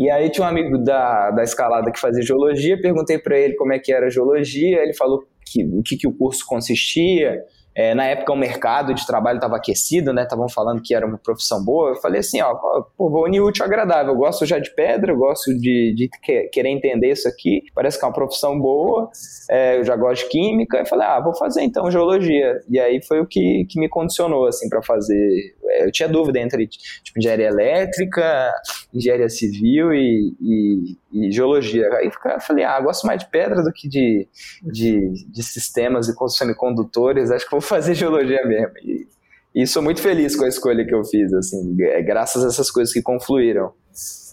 [0.00, 3.74] E aí tinha um amigo da, da escalada que fazia geologia, perguntei para ele como
[3.74, 7.94] é que era a geologia, ele falou que, o que, que o curso consistia, é,
[7.94, 10.22] na época o mercado de trabalho estava aquecido, né?
[10.22, 11.90] Estavam falando que era uma profissão boa.
[11.90, 12.54] Eu falei assim, ó,
[12.96, 14.12] pô, vou unir útil agradável.
[14.12, 16.10] Eu gosto já de pedra, eu gosto de, de
[16.50, 17.62] querer entender isso aqui.
[17.74, 19.08] Parece que é uma profissão boa.
[19.48, 20.78] É, eu já gosto de química.
[20.78, 22.60] Eu falei, ah, vou fazer então geologia.
[22.68, 25.54] E aí foi o que, que me condicionou assim para fazer.
[25.78, 28.52] Eu tinha dúvida entre tipo, engenharia elétrica,
[28.92, 31.88] engenharia civil e, e, e geologia.
[31.94, 34.26] Aí eu falei, ah, gosto mais de pedra do que de,
[34.62, 37.30] de, de sistemas e semicondutores.
[37.30, 38.72] Acho que vou fazer geologia mesmo.
[38.84, 39.06] E,
[39.54, 42.70] e sou muito feliz com a escolha que eu fiz, assim, é, graças a essas
[42.70, 43.72] coisas que confluíram.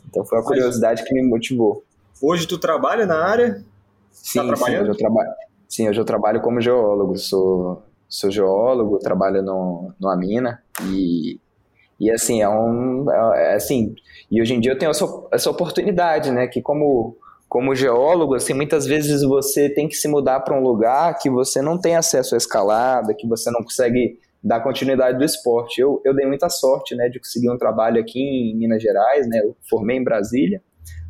[0.09, 1.83] Então foi a curiosidade que me motivou.
[2.21, 3.63] Hoje tu trabalha na área?
[4.11, 4.55] Sim, tá?
[4.55, 5.29] Sim, eu trabalho.
[5.67, 11.39] Sim, hoje eu trabalho como geólogo, sou, sou geólogo, trabalho no, numa mina e,
[11.99, 13.95] e assim, é um, é, assim,
[14.29, 18.53] e hoje em dia eu tenho essa, essa oportunidade, né, que como, como geólogo, assim,
[18.53, 22.35] muitas vezes você tem que se mudar para um lugar que você não tem acesso
[22.35, 25.81] à escalada, que você não consegue dar continuidade do esporte.
[25.81, 29.41] Eu, eu dei muita sorte, né, de conseguir um trabalho aqui em Minas Gerais, né,
[29.43, 30.61] eu formei em Brasília,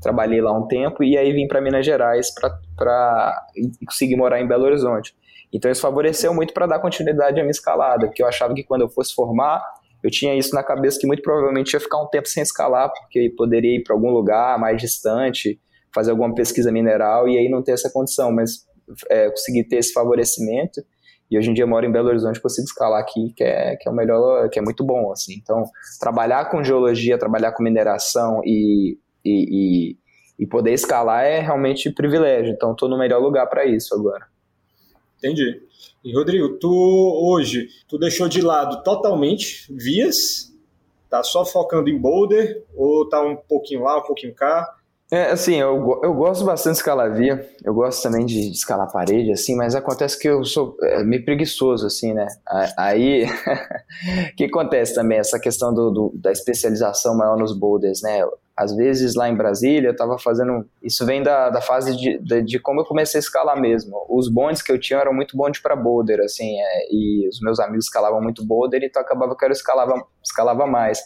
[0.01, 3.45] trabalhei lá um tempo e aí vim para Minas Gerais para
[3.86, 5.13] conseguir morar em Belo Horizonte.
[5.53, 8.81] Então isso favoreceu muito para dar continuidade à minha escalada, que eu achava que quando
[8.81, 9.63] eu fosse formar,
[10.03, 13.33] eu tinha isso na cabeça que muito provavelmente ia ficar um tempo sem escalar, porque
[13.38, 15.60] poderia ir para algum lugar mais distante,
[15.93, 18.65] fazer alguma pesquisa mineral e aí não ter essa condição, mas
[19.10, 20.81] é, consegui ter esse favorecimento
[21.29, 23.91] e hoje em dia moro em Belo Horizonte, consigo escalar aqui, que é, que é
[23.91, 25.33] o melhor, que é muito bom, assim.
[25.41, 25.63] Então,
[25.99, 29.97] trabalhar com geologia, trabalhar com mineração e, e, e,
[30.39, 32.53] e poder escalar é realmente privilégio.
[32.53, 34.25] Então, estou no melhor lugar para isso agora.
[35.17, 35.62] Entendi.
[36.03, 40.53] E Rodrigo, tu hoje, tu deixou de lado totalmente vias?
[41.10, 44.77] Tá só focando em boulder ou tá um pouquinho lá, um pouquinho cá?
[45.10, 48.91] É, assim, eu, eu gosto bastante de escalar via, eu gosto também de, de escalar
[48.91, 52.28] parede, assim, mas acontece que eu sou é, meio preguiçoso, assim, né?
[52.78, 55.17] Aí, o que acontece também?
[55.17, 58.22] Essa questão do, do, da especialização maior nos boulders, né?
[58.58, 60.65] às vezes lá em Brasília eu estava fazendo.
[60.82, 64.04] Isso vem da, da fase de, de, de, como eu comecei a escalar mesmo.
[64.10, 67.60] Os bondes que eu tinha eram muito bonde para boulder, assim, é, e os meus
[67.60, 71.00] amigos escalavam muito boulder, então acabava que eu escalava, escalava mais.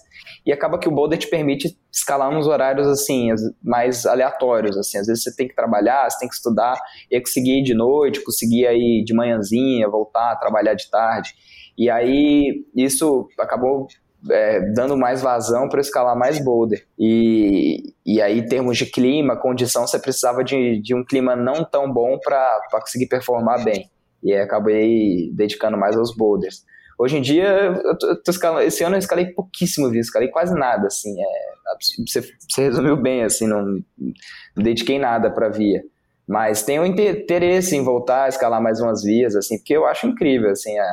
[0.46, 3.30] E acaba que o boulder te permite escalar nos horários assim,
[3.64, 4.98] mais aleatórios, assim.
[4.98, 6.80] Às vezes você tem que trabalhar, você tem que estudar,
[7.10, 11.34] e aí conseguir ir de noite, conseguir ir de manhãzinha, voltar, trabalhar de tarde.
[11.78, 13.88] E aí isso acabou
[14.30, 16.86] é, dando mais vazão para escalar mais boulder.
[17.00, 21.64] E, e aí, em termos de clima, condição, você precisava de, de um clima não
[21.64, 23.90] tão bom para conseguir performar bem.
[24.24, 26.64] E aí acabei dedicando mais aos boulders.
[27.02, 27.48] Hoje em dia,
[27.84, 30.00] eu tô, tô escalando, esse ano eu escalei pouquíssimo, viu?
[30.00, 31.12] Escalei quase nada, assim.
[31.20, 35.82] É, você, você resumiu bem, assim, não, não dediquei nada para via.
[36.28, 40.52] Mas tenho interesse em voltar a escalar mais umas vias, assim, porque eu acho incrível,
[40.52, 40.84] assim, a,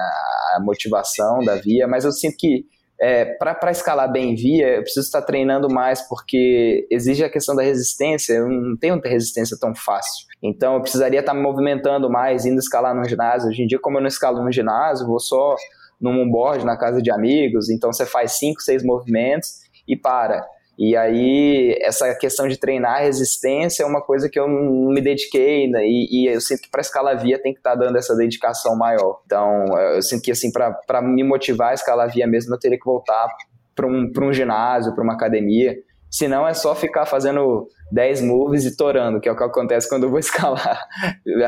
[0.57, 2.65] a motivação da via, mas eu sinto que
[2.99, 7.63] é, para escalar bem via, eu preciso estar treinando mais, porque exige a questão da
[7.63, 10.27] resistência, eu não tenho resistência tão fácil.
[10.43, 13.51] Então eu precisaria estar me movimentando mais, indo escalar no ginásio.
[13.51, 15.55] Hoje em dia, como eu não escalo no ginásio, vou só
[16.01, 20.47] num board na casa de amigos, então você faz cinco, seis movimentos e para.
[20.79, 25.69] E aí, essa questão de treinar resistência é uma coisa que eu não me dediquei,
[25.69, 25.81] né?
[25.85, 28.77] e, e, eu sinto que para escalar via tem que estar tá dando essa dedicação
[28.77, 29.21] maior.
[29.27, 32.85] Então, eu sinto que, assim, para me motivar a escalar via mesmo, eu teria que
[32.85, 33.27] voltar
[33.75, 35.75] para um, um ginásio, para uma academia.
[36.09, 40.05] Senão é só ficar fazendo 10 moves e torando, que é o que acontece quando
[40.05, 40.87] eu vou escalar.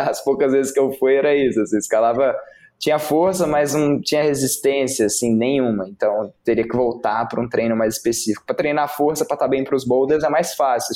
[0.08, 2.34] As poucas vezes que eu fui era isso, assim, escalava
[2.80, 5.86] tinha força, mas não tinha resistência assim nenhuma.
[5.86, 8.44] Então teria que voltar para um treino mais específico.
[8.46, 10.94] Para treinar força para estar tá bem para os boulders é mais fácil.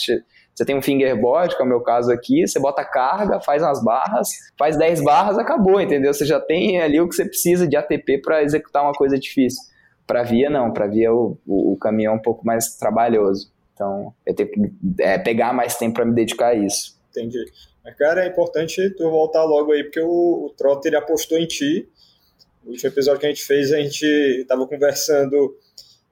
[0.54, 3.84] Você tem um fingerboard, que é o meu caso aqui, você bota carga, faz umas
[3.84, 6.14] barras, faz 10 barras, acabou, entendeu?
[6.14, 9.62] Você já tem ali o que você precisa de ATP para executar uma coisa difícil.
[10.06, 13.52] Para via não, para via o, o, o, caminho é um pouco mais trabalhoso.
[13.74, 14.60] Então eu tenho que
[15.00, 16.98] é, pegar mais tempo para me dedicar a isso.
[17.10, 17.44] Entendi.
[17.84, 21.46] Mas, cara, é importante tu voltar logo aí, porque o, o Trotter ele apostou em
[21.46, 21.88] ti.
[22.64, 25.54] O último episódio que a gente fez, a gente estava conversando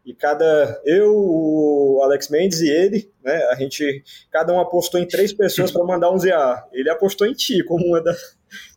[0.04, 5.06] e cada eu, o Alex Mendes e ele, né, a gente cada um apostou em
[5.06, 6.66] três pessoas para mandar um ZA.
[6.72, 8.12] Ele apostou em ti como uma da,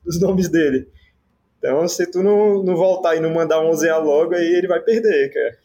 [0.06, 0.88] dos nomes dele.
[1.58, 4.80] Então, se tu não, não voltar e não mandar um ZA logo, aí ele vai
[4.80, 5.58] perder, cara.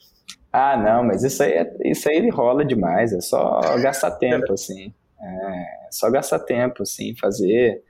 [0.52, 4.92] Ah, não, mas isso aí, é, isso aí rola demais, é só gastar tempo, assim.
[5.22, 7.82] É só gastar tempo, assim, fazer.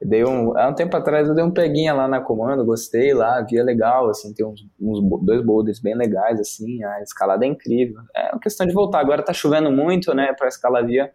[0.00, 3.40] Dei um, há um tempo atrás eu dei um peguinha lá na comando, gostei lá,
[3.40, 8.02] via legal, assim, tem uns, uns dois boulders bem legais, assim, a escalada é incrível.
[8.14, 9.00] É uma questão de voltar.
[9.00, 11.10] Agora tá chovendo muito, né, para escalar via,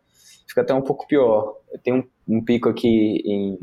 [0.48, 1.56] fica até um pouco pior.
[1.84, 3.60] Tem um, um pico aqui em,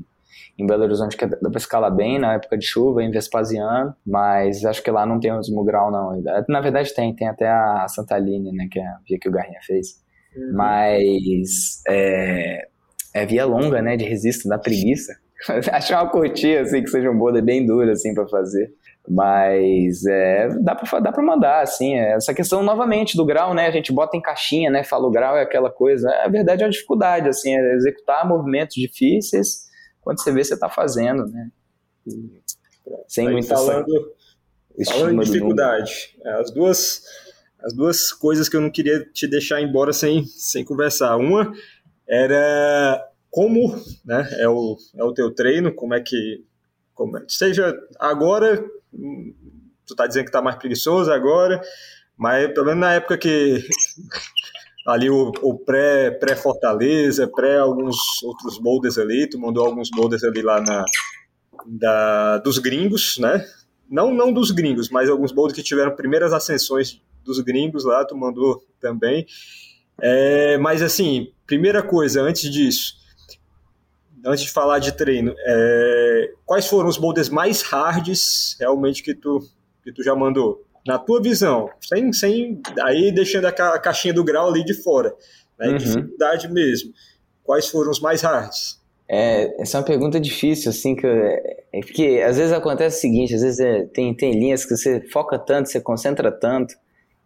[0.56, 4.64] em Belo Horizonte que dá pra escalar bem na época de chuva, em Vespasiano, mas
[4.64, 6.22] acho que lá não tem os Mugrau, não.
[6.48, 9.32] Na verdade tem, tem até a Santa Aline, né, que é a via que o
[9.32, 10.06] Garrinha fez.
[10.52, 12.68] Mas é,
[13.14, 15.14] é via longa, né, de resisto, da preguiça.
[15.72, 18.72] Achar uma cortinha, assim, que seja um boulder bem duro, assim, para fazer.
[19.08, 23.66] Mas é, dá para dá pra mandar, assim, é, essa questão novamente do grau, né,
[23.66, 26.66] a gente bota em caixinha, né, fala o grau é aquela coisa, a verdade é
[26.66, 29.66] uma dificuldade, assim, é executar movimentos difíceis
[30.02, 31.48] quando você vê você tá fazendo, né.
[32.06, 32.40] E,
[33.06, 33.86] sem muita falando,
[34.86, 37.02] falando de dificuldade, é, as duas
[37.62, 41.16] as duas coisas que eu não queria te deixar embora sem, sem conversar.
[41.16, 41.52] Uma
[42.08, 46.44] era como né, é, o, é o teu treino, como é que.
[46.94, 48.64] Como, é, seja agora,
[49.86, 51.60] tu tá dizendo que tá mais preguiçoso agora,
[52.16, 53.64] mas pelo menos na época que
[54.86, 60.42] ali o, o pré, pré-Fortaleza, pré alguns outros boulders ali, tu mandou alguns boulders ali
[60.42, 60.84] lá na,
[61.66, 63.44] da, dos gringos, né?
[63.88, 68.16] Não, não dos gringos, mas alguns boulders que tiveram primeiras ascensões dos gringos lá, tu
[68.16, 69.26] mandou também.
[70.00, 72.94] É, mas assim, primeira coisa, antes disso,
[74.24, 79.40] antes de falar de treino, é, quais foram os boulders mais hards realmente que tu,
[79.82, 80.64] que tu já mandou?
[80.86, 84.74] Na tua visão, sem, sem aí deixando a, ca, a caixinha do grau ali de
[84.74, 85.14] fora,
[85.58, 85.76] né, uhum.
[85.76, 86.92] dificuldade mesmo.
[87.42, 88.78] Quais foram os mais hards?
[89.10, 93.34] É, essa é uma pergunta difícil, assim, que é porque às vezes acontece o seguinte,
[93.34, 96.74] às vezes é, tem, tem linhas que você foca tanto, você concentra tanto,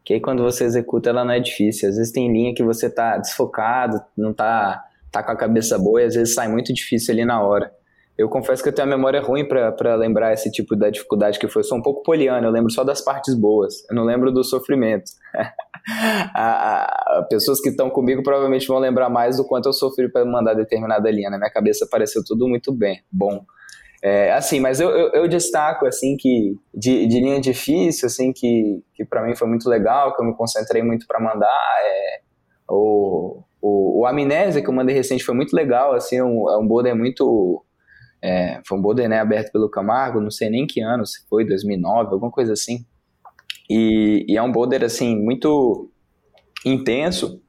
[0.04, 1.88] que aí quando você executa ela não é difícil.
[1.88, 6.02] Às vezes tem linha que você tá desfocado, não tá, tá com a cabeça boa
[6.02, 7.72] e às vezes sai muito difícil ali na hora.
[8.16, 11.48] Eu confesso que eu tenho a memória ruim para lembrar esse tipo da dificuldade que
[11.48, 11.60] foi.
[11.60, 14.44] Eu sou um pouco poliano, eu lembro só das partes boas, eu não lembro do
[14.44, 15.10] sofrimento.
[16.34, 20.24] a, a, pessoas que estão comigo provavelmente vão lembrar mais do quanto eu sofri para
[20.26, 21.30] mandar determinada linha.
[21.30, 23.44] Na minha cabeça pareceu tudo muito bem, bom.
[24.02, 28.82] É, assim, mas eu, eu, eu, destaco, assim, que de, de, linha difícil, assim, que,
[28.94, 32.20] que para mim foi muito legal, que eu me concentrei muito para mandar, é,
[32.68, 36.66] o, o, o Amnésia, que eu mandei recente, foi muito legal, assim, um, é um
[36.66, 37.64] boulder muito...
[38.20, 41.44] É, foi um boulder, né, aberto pelo Camargo, não sei nem que ano, se foi
[41.44, 42.84] 2009, alguma coisa assim.
[43.70, 45.90] E, e é um boulder, assim, muito
[46.66, 47.40] intenso,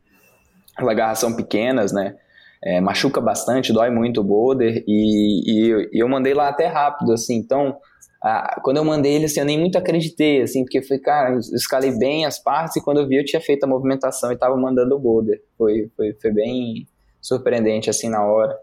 [1.15, 2.15] são pequenas, né,
[2.63, 7.11] é, machuca bastante, dói muito o boulder e, e, e, eu mandei lá até rápido,
[7.11, 7.75] assim, então
[8.23, 11.39] a, quando eu mandei ele, assim, eu nem muito acreditei, assim, porque foi, cara, eu
[11.39, 14.55] escalei bem as partes e quando eu vi eu tinha feito a movimentação e tava
[14.55, 16.87] mandando o boulder, foi, foi, foi bem
[17.21, 18.57] surpreendente, assim, na hora.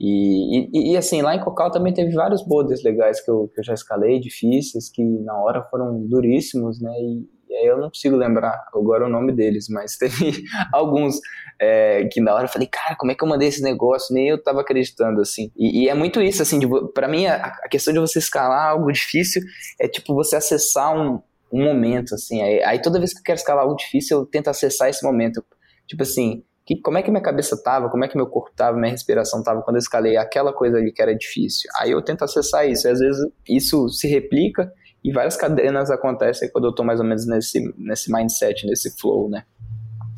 [0.00, 3.60] E, e, e, assim, lá em Cocal também teve vários boulders legais que eu, que
[3.60, 6.92] eu já escalei, difíceis, que na hora foram duríssimos, né?
[6.92, 11.20] E, e aí eu não consigo lembrar agora o nome deles, mas teve alguns
[11.60, 14.14] é, que na hora eu falei, cara, como é que eu mandei esse negócio?
[14.14, 15.50] Nem eu tava acreditando, assim.
[15.56, 16.58] E, e é muito isso, assim,
[16.92, 19.42] para mim a, a, questão de você escalar algo difícil
[19.80, 21.20] é tipo você acessar um,
[21.52, 22.42] um momento, assim.
[22.42, 25.44] Aí, aí, toda vez que eu quero escalar algo difícil, eu tento acessar esse momento.
[25.86, 28.76] Tipo assim, que, como é que minha cabeça tava, como é que meu corpo tava,
[28.78, 31.70] minha respiração tava quando eu escalei aquela coisa ali que era difícil.
[31.78, 32.88] Aí eu tento acessar isso.
[32.88, 34.72] E às vezes isso se replica
[35.04, 39.28] e várias cadenas acontecem quando eu tô mais ou menos nesse, nesse mindset, nesse flow,
[39.28, 39.44] né?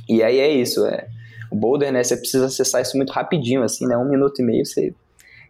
[0.09, 1.09] E aí é isso, é.
[1.51, 3.97] O boulder, né, você precisa acessar isso muito rapidinho, assim, né?
[3.97, 4.95] Um minuto e meio você,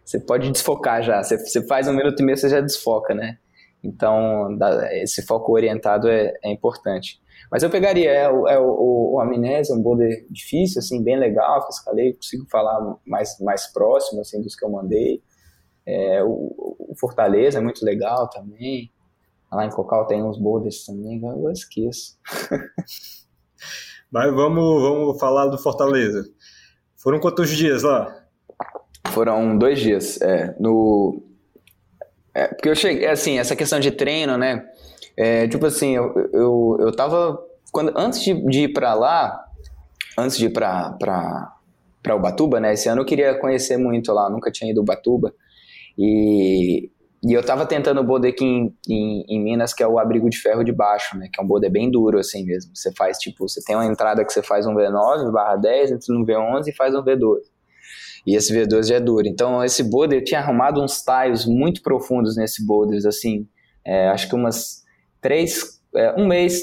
[0.03, 1.23] você pode desfocar já.
[1.23, 3.37] Você, você faz um minuto e meio, você já desfoca, né?
[3.83, 4.57] Então,
[4.91, 7.21] esse foco orientado é, é importante.
[7.51, 11.61] Mas eu pegaria, é, o, é o, o Amnésia, um boulder difícil, assim, bem legal,
[11.61, 15.21] que eu escalei, consigo falar mais, mais próximo, assim, dos que eu mandei.
[15.85, 16.53] É, o,
[16.89, 18.91] o Fortaleza é muito legal também.
[19.51, 22.17] Lá em Cocal tem uns boulders também, eu esqueço.
[24.11, 26.23] Mas vamos, vamos falar do Fortaleza.
[26.95, 28.23] Foram quantos dias lá?
[29.07, 30.21] Foram dois dias.
[30.21, 31.23] É, no,
[32.37, 34.63] é, porque eu cheguei, assim, essa questão de treino, né?
[35.17, 37.39] É, tipo assim, eu, eu, eu tava.
[37.71, 39.43] Quando, antes de, de ir para lá,
[40.15, 40.95] antes de ir para
[42.03, 42.73] para Ubatuba, né?
[42.73, 45.33] Esse ano eu queria conhecer muito lá, nunca tinha ido Ubatuba.
[45.97, 46.91] E
[47.27, 50.29] e eu tava tentando o boulder aqui em, em, em, Minas, que é o abrigo
[50.29, 51.27] de ferro de baixo, né?
[51.31, 52.73] Que é um boulder bem duro, assim mesmo.
[52.73, 56.15] Você faz, tipo, você tem uma entrada que você faz um V9 barra 10, entra
[56.15, 57.39] no V11 e faz um V12.
[58.25, 59.27] E esse V12 já é duro.
[59.27, 63.45] Então, esse boulder, eu tinha arrumado uns tiles muito profundos nesse boulder, assim,
[63.85, 64.83] é, acho que umas
[65.21, 66.61] três, é, um mês,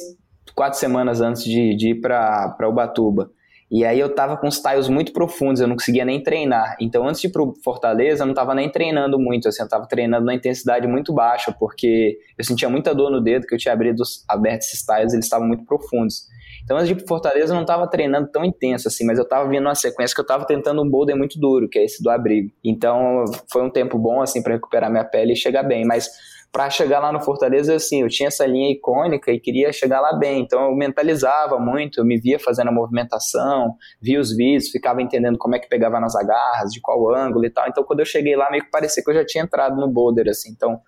[0.55, 3.31] quatro semanas antes de, de ir para Ubatuba.
[3.75, 6.77] E aí eu tava com os tiles muito profundos, eu não conseguia nem treinar.
[6.81, 9.89] Então, antes de ir pro Fortaleza, eu não tava nem treinando muito, assim, eu tava
[9.89, 13.75] treinando na intensidade muito baixa, porque eu sentia muita dor no dedo, que eu tinha
[13.75, 16.29] abrido, aberto esses tiles, eles estavam muito profundos.
[16.63, 19.27] Então, antes de ir pro Fortaleza, eu não tava treinando tão intenso, assim, mas eu
[19.27, 22.01] tava vindo uma sequência que eu tava tentando um boulder muito duro, que é esse
[22.01, 22.53] do abrigo.
[22.65, 26.09] Então, foi um tempo bom, assim, para recuperar minha pele e chegar bem, mas
[26.55, 30.17] para chegar lá no Fortaleza, assim, eu tinha essa linha icônica e queria chegar lá
[30.17, 30.41] bem.
[30.41, 35.37] Então eu mentalizava muito, eu me via fazendo a movimentação, via os vídeos, ficava entendendo
[35.37, 37.67] como é que pegava nas agarras, de qual ângulo e tal.
[37.67, 40.29] Então quando eu cheguei lá, meio que parecia que eu já tinha entrado no boulder,
[40.29, 40.53] assim.
[40.53, 40.79] Então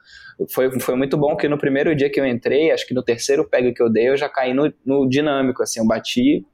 [0.54, 3.44] foi, foi muito bom que no primeiro dia que eu entrei, acho que no terceiro
[3.44, 6.46] pega que eu dei, eu já caí no, no dinâmico, assim, eu bati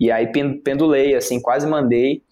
[0.00, 0.30] e aí
[0.62, 2.22] pendulei, assim, quase mandei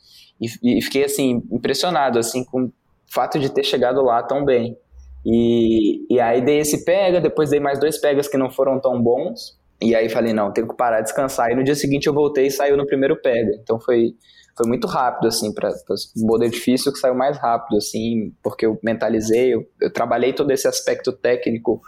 [0.40, 2.72] e, e fiquei, assim, impressionado, assim, com o
[3.12, 4.76] fato de ter chegado lá tão bem.
[5.24, 9.00] E, e aí dei esse pega, depois dei mais dois pegas que não foram tão
[9.00, 9.58] bons.
[9.80, 11.50] E aí falei, não, tenho que parar, descansar.
[11.50, 13.50] E no dia seguinte eu voltei e saiu no primeiro pega.
[13.60, 14.14] Então foi,
[14.56, 18.78] foi muito rápido, assim, para o boulder difícil que saiu mais rápido, assim, porque eu
[18.82, 21.80] mentalizei, eu, eu trabalhei todo esse aspecto técnico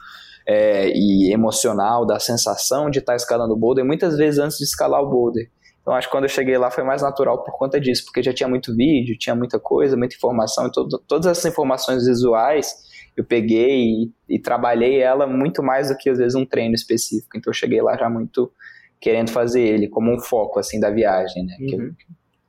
[0.46, 4.64] é, e emocional da sensação de estar tá escalando o boulder, muitas vezes antes de
[4.64, 5.48] escalar o boulder.
[5.80, 8.32] Então acho que quando eu cheguei lá foi mais natural por conta disso, porque já
[8.32, 12.74] tinha muito vídeo, tinha muita coisa, muita informação, e todo, todas essas informações visuais
[13.16, 17.36] eu peguei e, e, trabalhei ela muito mais do que às vezes um treino específico.
[17.36, 18.52] Então eu cheguei lá já muito
[19.00, 21.56] querendo fazer ele como um foco assim da viagem, né?
[21.60, 21.94] Uhum.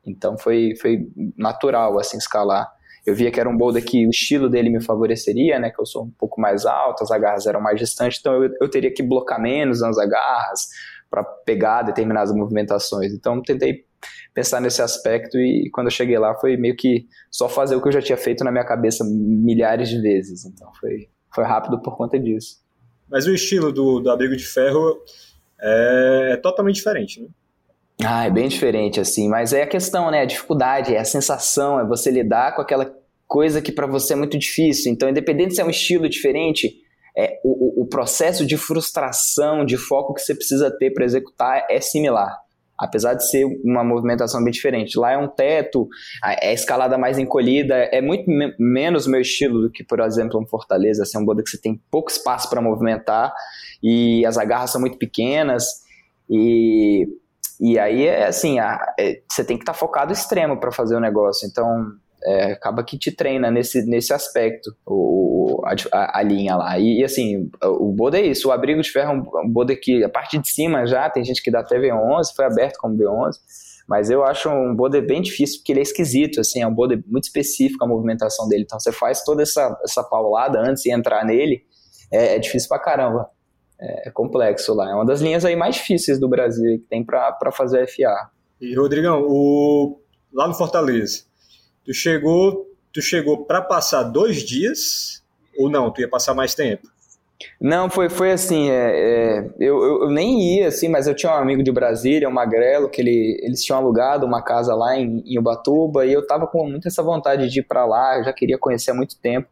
[0.05, 1.07] então foi, foi
[1.38, 2.68] natural assim escalar.
[3.05, 5.70] Eu via que era um boulder que o estilo dele me favoreceria, né?
[5.70, 8.70] Que eu sou um pouco mais alto, as agarras eram mais distantes, então eu, eu
[8.70, 10.61] teria que blocar menos nas agarras
[11.09, 13.13] para pegar determinadas movimentações.
[13.13, 13.85] Então tentei
[14.36, 17.88] pensar nesse aspecto e quando eu cheguei lá foi meio que só fazer o que
[17.88, 20.46] eu já tinha feito na minha cabeça milhares de vezes.
[20.46, 22.58] Então foi, foi rápido por conta disso.
[23.10, 24.98] Mas o estilo do, do abrigo de ferro
[25.60, 27.28] é, é totalmente diferente, né?
[28.04, 30.22] Ah, é bem diferente, assim, mas é a questão, né?
[30.22, 32.94] A dificuldade, é a sensação, é você lidar com aquela
[33.26, 34.92] coisa que para você é muito difícil.
[34.92, 36.76] Então, independente se é um estilo diferente,
[37.18, 41.80] é, o, o processo de frustração, de foco que você precisa ter para executar é
[41.80, 42.45] similar.
[42.78, 45.00] Apesar de ser uma movimentação bem diferente.
[45.00, 45.88] Lá é um teto,
[46.42, 50.46] é escalada mais encolhida, é muito me menos meu estilo do que, por exemplo, um
[50.46, 53.34] Fortaleza, assim, um Boda que você tem pouco espaço para movimentar
[53.82, 55.66] e as agarras são muito pequenas.
[56.30, 57.08] E,
[57.60, 60.96] e aí, é assim, a, é, você tem que estar tá focado extremo para fazer
[60.96, 61.48] o negócio.
[61.48, 61.94] Então,
[62.26, 65.62] é, acaba que te treina nesse, nesse aspecto, o,
[65.92, 66.78] a, a linha lá.
[66.80, 69.76] E, e, assim, o Boda é isso, o abrigo de ferro é um, um Boda
[69.76, 72.98] que a parte de cima já, tem gente que dá até V11, foi aberto como
[72.98, 73.34] V11,
[73.88, 77.00] mas eu acho um Boda bem difícil porque ele é esquisito, assim, é um Boda
[77.08, 81.24] muito específico a movimentação dele, então você faz toda essa, essa paulada antes de entrar
[81.24, 81.64] nele,
[82.12, 83.30] é, é difícil pra caramba.
[83.80, 84.90] É, é complexo lá.
[84.90, 88.30] É uma das linhas aí mais difíceis do Brasil que tem para fazer FA.
[88.62, 90.00] E Rodrigão, o...
[90.34, 91.24] lá no Fortaleza,
[91.86, 95.24] Tu chegou, tu chegou para passar dois dias
[95.58, 95.92] ou não?
[95.92, 96.88] Tu ia passar mais tempo?
[97.60, 101.32] Não, foi, foi assim, é, é, eu, eu, eu, nem ia, assim, mas eu tinha
[101.34, 105.22] um amigo de Brasília, um magrelo, que ele, eles tinham alugado uma casa lá em,
[105.26, 108.34] em Ubatuba, e eu tava com muita essa vontade de ir para lá, eu já
[108.34, 109.48] queria conhecer há muito tempo,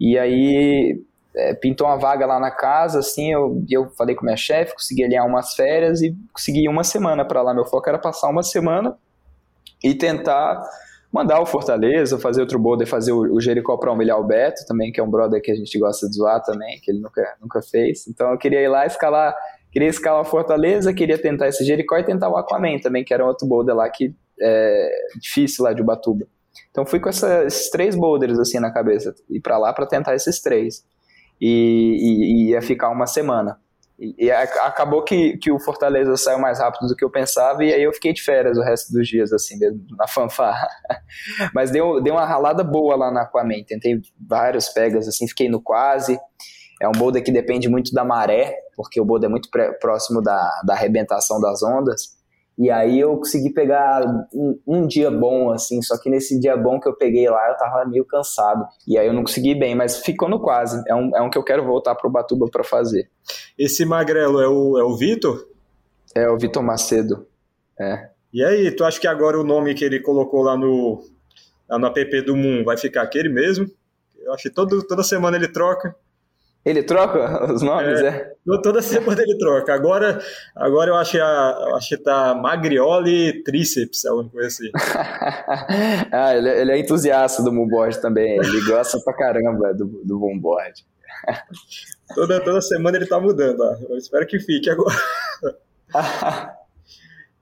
[0.00, 1.00] e aí
[1.34, 5.04] é, pintou uma vaga lá na casa, assim, eu, eu falei com minha chefe, consegui
[5.04, 8.96] alinhar umas férias e consegui uma semana para lá, meu foco era passar uma semana
[9.82, 10.60] e tentar
[11.12, 14.98] mandar o Fortaleza, fazer outro boulder, fazer o, Jericó para humilhar o Beto também, que
[14.98, 18.06] é um brother que a gente gosta de zoar também, que ele nunca, nunca fez.
[18.08, 19.36] Então eu queria ir lá escalar,
[19.70, 23.46] queria escalar Fortaleza, queria tentar esse Jericó e tentar o Aquaman também, que era outro
[23.46, 24.90] boulder lá que é
[25.20, 26.26] difícil lá de Ubatuba.
[26.70, 30.14] Então fui com essa, esses três boulders assim na cabeça, ir para lá para tentar
[30.14, 30.82] esses três.
[31.38, 31.48] E,
[32.00, 33.58] e, e ia ficar uma semana.
[34.18, 37.84] E, acabou que, que o Fortaleza saiu mais rápido do que eu pensava, e aí
[37.84, 39.56] eu fiquei de férias o resto dos dias, assim,
[39.96, 40.66] na fanfarra.
[41.54, 43.62] Mas deu, deu uma ralada boa lá na Aquaman.
[43.64, 46.18] Tentei vários pegas, assim, fiquei no quase.
[46.80, 49.48] É um boulder que depende muito da maré, porque o boulder é muito
[49.80, 52.20] próximo da, da arrebentação das ondas.
[52.58, 56.78] E aí eu consegui pegar um, um, dia bom, assim, só que nesse dia bom
[56.78, 58.66] que eu peguei lá, eu tava meio cansado.
[58.86, 60.82] E aí eu não consegui bem, mas ficou no quase.
[60.86, 63.08] É um, é um que eu quero voltar pro Batuba para fazer.
[63.58, 65.46] Esse magrelo é o, é o Vitor?
[66.14, 67.26] É o Vitor Macedo.
[67.80, 68.10] É.
[68.32, 71.02] E aí, tu acha que agora o nome que ele colocou lá no,
[71.68, 73.66] lá no app do Moon vai ficar aquele mesmo?
[74.18, 75.96] Eu acho que todo, toda semana ele troca.
[76.64, 78.08] Ele troca os nomes, é?
[78.08, 78.32] é?
[78.62, 79.74] Toda semana ele troca.
[79.74, 80.20] Agora,
[80.54, 84.70] agora eu acho, eu acho que tá Magrioli Tríceps, alguma coisa assim.
[86.12, 88.36] ah, ele, ele, é entusiasta do moonboard também.
[88.36, 90.84] Ele gosta pra caramba do, do moonboard.
[92.14, 93.60] toda, toda semana ele tá mudando.
[93.60, 93.76] Ó.
[93.90, 94.96] Eu espero que fique agora.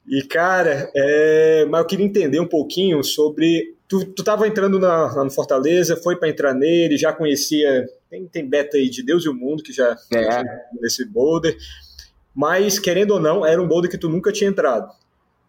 [0.09, 1.67] e, cara, é...
[1.69, 5.97] mas eu queria entender um pouquinho sobre Tu, tu tava entrando na, na no Fortaleza,
[5.97, 7.89] foi para entrar nele, já conhecia.
[8.11, 10.43] Tem, tem beta aí de Deus e o Mundo, que já é.
[10.81, 11.57] nesse boulder.
[12.35, 14.91] Mas, querendo ou não, era um boulder que tu nunca tinha entrado.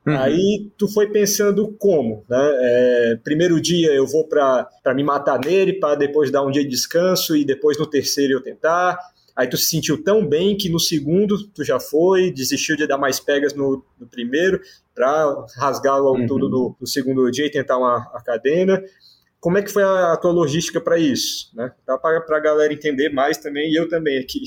[0.05, 0.18] Uhum.
[0.18, 2.51] Aí tu foi pensando como, né?
[2.62, 6.70] É, primeiro dia eu vou para me matar nele, para depois dar um dia de
[6.70, 8.97] descanso e depois no terceiro eu tentar.
[9.36, 12.97] Aí tu se sentiu tão bem que no segundo tu já foi, desistiu de dar
[12.97, 14.59] mais pegas no, no primeiro
[14.93, 16.28] para rasgar logo uhum.
[16.28, 18.84] tudo no, no, segundo dia e tentar uma a cadena.
[19.42, 21.50] Como é que foi a, a tua logística para isso?
[21.56, 21.72] Né?
[21.86, 24.42] Para a galera entender mais também e eu também aqui.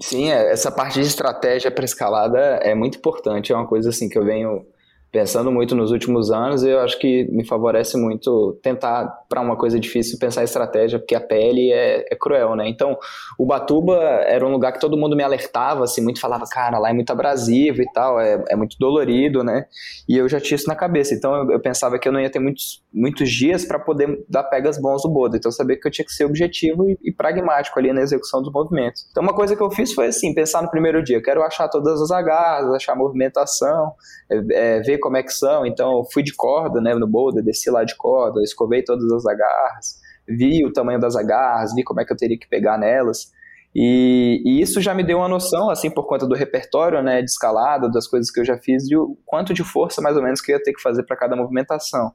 [0.00, 3.52] Sim, é, essa parte de estratégia para escalada é muito importante.
[3.52, 4.66] É uma coisa assim que eu venho
[5.10, 9.80] pensando muito nos últimos anos, eu acho que me favorece muito tentar, para uma coisa
[9.80, 12.68] difícil, pensar estratégia, porque a pele é, é, cruel, né?
[12.68, 12.96] Então,
[13.38, 13.96] o Batuba
[14.26, 17.10] era um lugar que todo mundo me alertava, assim, muito falava, cara, lá é muito
[17.10, 19.64] abrasivo e tal, é, é muito dolorido, né?
[20.06, 22.30] E eu já tinha isso na cabeça, então eu, eu pensava que eu não ia
[22.30, 25.86] ter muitos, muitos dias para poder dar pegas bons do Boda, então eu sabia que
[25.86, 29.06] eu tinha que ser objetivo e, e, pragmático ali na execução dos movimentos.
[29.10, 32.00] Então, uma coisa que eu fiz foi, assim, pensar no primeiro dia, quero achar todas
[32.02, 33.92] as agarras, achar a movimentação,
[34.30, 35.64] é, é ver como é que são.
[35.64, 40.00] Então, fui de corda, né, no boulder, desci lá de corda, escovei todas as agarras,
[40.28, 43.32] vi o tamanho das agarras, vi como é que eu teria que pegar nelas.
[43.74, 47.30] E, e, isso já me deu uma noção, assim, por conta do repertório, né, de
[47.30, 50.40] escalada, das coisas que eu já fiz, de o quanto de força, mais ou menos,
[50.40, 52.12] que eu ia ter que fazer para cada movimentação.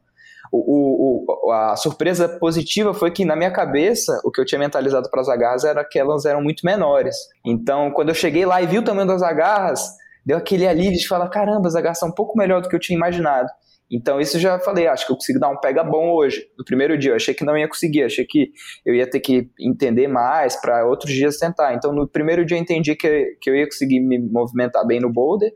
[0.51, 5.09] O, o, a surpresa positiva foi que, na minha cabeça, o que eu tinha mentalizado
[5.09, 7.15] para as agarras era que elas eram muito menores.
[7.45, 9.81] Então, quando eu cheguei lá e vi o tamanho das agarras,
[10.25, 12.97] deu aquele alívio de falar, caramba, agarras são um pouco melhor do que eu tinha
[12.97, 13.49] imaginado.
[13.91, 16.47] Então, isso já falei, acho que eu consigo dar um pega bom hoje.
[16.57, 18.51] No primeiro dia, eu achei que não ia conseguir, achei que
[18.83, 21.75] eu ia ter que entender mais para outros dias tentar.
[21.75, 25.11] Então, no primeiro dia, eu entendi que, que eu ia conseguir me movimentar bem no
[25.11, 25.51] boulder.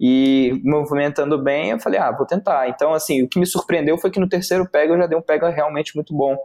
[0.00, 2.68] E movimentando bem, eu falei, ah, vou tentar.
[2.68, 5.22] Então, assim, o que me surpreendeu foi que no terceiro pega eu já dei um
[5.22, 6.36] pega realmente muito bom.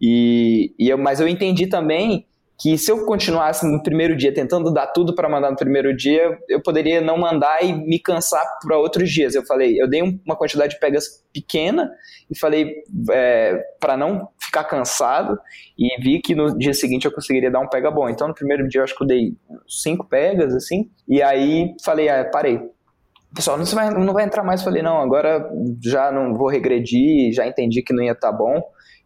[0.00, 2.26] E, e eu, mas eu entendi também
[2.62, 6.38] que se eu continuasse no primeiro dia tentando dar tudo para mandar no primeiro dia,
[6.48, 9.34] eu poderia não mandar e me cansar para outros dias.
[9.34, 11.90] Eu falei, eu dei uma quantidade de pegas pequena
[12.30, 12.72] e falei
[13.10, 15.36] é, para não ficar cansado
[15.76, 18.08] e vi que no dia seguinte eu conseguiria dar um pega bom.
[18.08, 19.34] Então no primeiro dia eu acho que eu dei
[19.66, 22.60] cinco pegas assim e aí falei, ah, parei.
[23.34, 24.62] Pessoal, não vai, não vai entrar mais.
[24.62, 25.50] Falei, não, agora
[25.82, 28.62] já não vou regredir, já entendi que não ia estar tá bom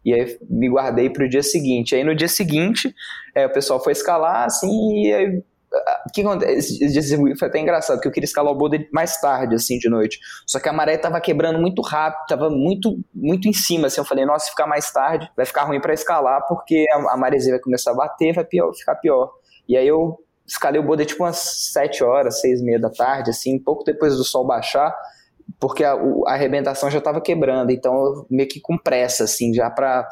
[0.07, 1.93] e aí me guardei para o dia seguinte.
[1.93, 2.95] Aí no dia seguinte,
[3.35, 5.43] é, o pessoal foi escalar, assim, e aí
[6.13, 6.79] que acontece?
[7.37, 10.17] Foi até engraçado, porque eu queria escalar o boulder mais tarde, assim, de noite.
[10.45, 13.99] Só que a maré tava quebrando muito rápido, tava muito, muito em cima, assim.
[13.99, 17.17] Eu falei, nossa, se ficar mais tarde, vai ficar ruim para escalar, porque a, a
[17.17, 19.29] vai começar a bater, vai pior, ficar pior.
[19.67, 21.37] E aí eu escalei o boulder tipo umas
[21.73, 24.95] 7 horas, 6 e meia da tarde, assim, pouco depois do sol baixar
[25.59, 29.69] porque a, a arrebentação já estava quebrando, então eu meio que com pressa, assim, já
[29.69, 30.07] para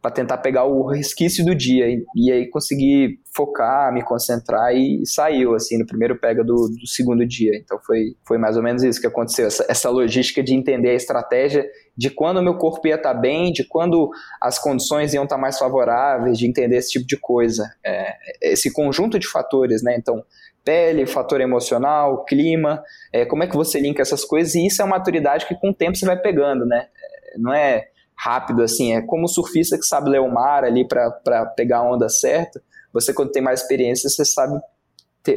[0.00, 5.04] para tentar pegar o resquício do dia e, e, aí conseguir focar, me concentrar e,
[5.04, 7.52] saiu assim no primeiro pega do, do, segundo dia.
[7.56, 10.94] Então foi, foi mais ou menos isso que aconteceu, essa, essa logística de entender a
[10.94, 11.66] estratégia
[11.96, 14.10] de quando o meu corpo ia estar tá bem, de quando
[14.40, 18.72] as condições iam estar tá mais favoráveis, de entender esse tipo de coisa, é, esse
[18.72, 19.96] conjunto de fatores, né?
[19.98, 20.24] Então
[20.64, 22.82] pele, fator emocional, clima,
[23.12, 25.70] é, como é que você linka essas coisas, e isso é uma maturidade que com
[25.70, 26.86] o tempo você vai pegando, né?
[27.34, 27.86] É, não é
[28.16, 31.90] rápido assim, é como o surfista que sabe ler o mar ali para pegar a
[31.90, 34.60] onda certa, você quando tem mais experiência, você sabe,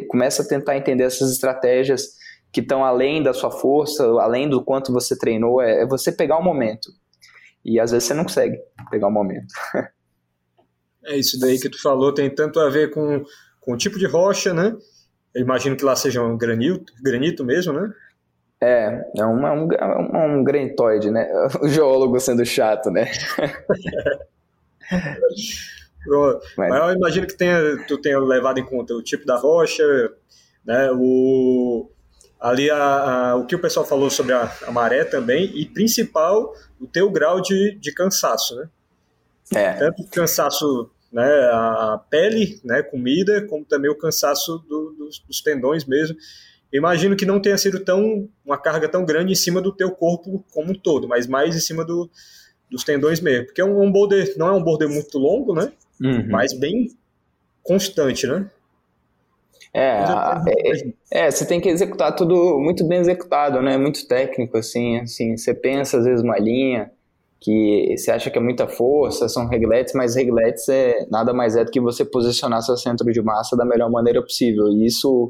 [0.09, 2.09] começa a tentar entender essas estratégias
[2.51, 6.38] que estão além da sua força, além do quanto você treinou, é, é você pegar
[6.38, 6.89] o momento.
[7.63, 8.57] E às vezes você não consegue
[8.91, 9.53] pegar o momento.
[11.05, 13.24] é isso daí que tu falou, tem tanto a ver com,
[13.61, 14.76] com o tipo de rocha, né?
[15.34, 17.92] Eu imagino que lá seja um granito, granito mesmo, né?
[18.62, 21.28] É, é, uma, um, um, um granitoide, né?
[21.62, 23.12] O geólogo sendo chato, né?
[23.38, 23.54] Mas...
[26.70, 29.84] Mas eu imagino que tenha, tu tenha levado em conta o tipo da rocha,
[30.66, 30.92] né?
[30.92, 31.90] O,
[32.40, 36.54] ali a, a, o que o pessoal falou sobre a, a, maré também, e principal,
[36.80, 38.70] o teu grau de, de cansaço, né?
[39.56, 39.74] É.
[39.74, 45.86] Tanto cansaço né, a pele, né, comida, como também o cansaço do, dos, dos, tendões
[45.86, 46.18] mesmo.
[46.74, 50.43] Imagino que não tenha sido tão uma carga tão grande em cima do teu corpo
[50.51, 52.09] como um todo, mas mais em cima do,
[52.70, 55.72] dos tendões mesmo, porque é um, um boulder não é um boulder muito longo, né,
[56.01, 56.28] uhum.
[56.30, 56.89] mas bem
[57.61, 58.49] constante, né?
[59.76, 60.03] É,
[61.11, 63.76] é, é, você tem que executar tudo muito bem executado, né?
[63.76, 65.36] Muito técnico, assim, assim.
[65.36, 66.91] Você pensa às vezes uma linha,
[67.44, 71.66] que você acha que é muita força, são regletes, mas regletes é nada mais é
[71.66, 74.70] do que você posicionar seu centro de massa da melhor maneira possível.
[74.70, 75.30] E isso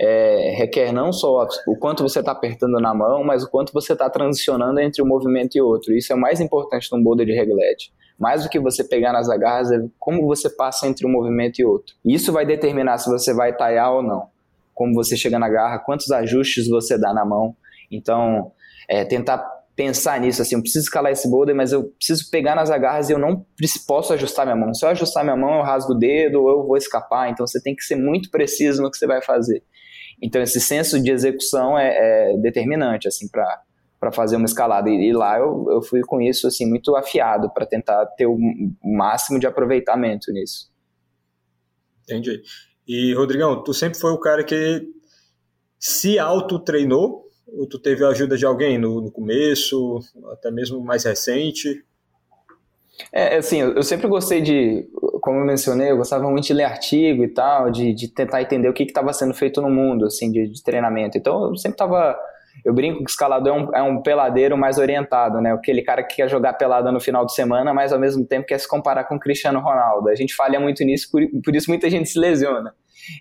[0.00, 3.92] é, requer não só o quanto você está apertando na mão, mas o quanto você
[3.92, 5.94] está transicionando entre um movimento e outro.
[5.94, 7.92] Isso é mais importante num boulder de reglete.
[8.18, 11.64] Mais do que você pegar nas agarras, é como você passa entre um movimento e
[11.64, 11.94] outro.
[12.02, 14.28] Isso vai determinar se você vai taiar ou não.
[14.74, 17.54] Como você chega na garra, quantos ajustes você dá na mão.
[17.90, 18.52] Então,
[18.88, 22.70] é, tentar pensar nisso, assim, eu preciso escalar esse boulder, mas eu preciso pegar nas
[22.70, 23.46] agarras e eu não
[23.86, 24.74] posso ajustar minha mão.
[24.74, 27.30] Se eu ajustar minha mão, eu rasgo o dedo ou eu vou escapar.
[27.30, 29.62] Então você tem que ser muito preciso no que você vai fazer.
[30.22, 33.62] Então esse senso de execução é, é determinante, assim, para
[33.98, 34.90] para fazer uma escalada.
[34.90, 38.38] E, e, lá eu, eu fui com isso, assim, muito afiado para tentar ter o,
[38.82, 40.70] máximo de aproveitamento nisso.
[42.04, 42.42] Entendi.
[42.86, 44.86] E, Rodrigão, tu sempre foi o cara que
[45.78, 50.00] se auto-treinou Ou tu teve a ajuda de alguém no, no começo,
[50.32, 51.84] até mesmo mais recente?
[53.12, 54.86] É, assim, eu sempre gostei de,
[55.20, 58.68] como eu mencionei, eu gostava muito de ler artigo e tal, de, de tentar entender
[58.68, 61.16] o que estava sendo feito no mundo, assim, de, de treinamento.
[61.16, 62.16] Então, eu sempre estava
[62.64, 65.52] eu brinco que escalador é um, é um, peladeiro mais orientado, né?
[65.52, 68.58] Aquele cara que quer jogar pelada no final de semana, mas ao mesmo tempo quer
[68.58, 70.08] se comparar com o Cristiano Ronaldo.
[70.08, 72.74] A gente falha muito nisso, por, por isso muita gente se lesiona.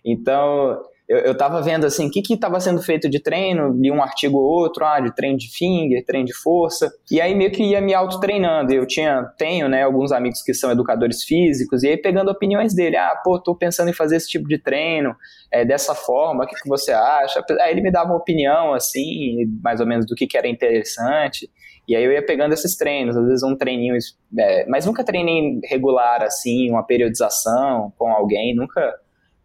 [0.04, 3.90] Então, eu, eu tava vendo assim, o que que estava sendo feito de treino, li
[3.90, 7.52] um artigo ou outro, ah, de treino de finger, treino de força, e aí meio
[7.52, 8.72] que ia me auto-treinando.
[8.72, 12.96] Eu tinha, tenho, né, alguns amigos que são educadores físicos, e aí pegando opiniões dele,
[12.96, 15.16] ah, pô, tô pensando em fazer esse tipo de treino,
[15.52, 17.44] é, dessa forma, o que, que você acha?
[17.62, 21.50] Aí ele me dava uma opinião, assim, mais ou menos do que, que era interessante,
[21.88, 23.96] e aí eu ia pegando esses treinos, às vezes um treininho,
[24.38, 28.94] é, mas nunca treinei regular, assim, uma periodização com alguém, nunca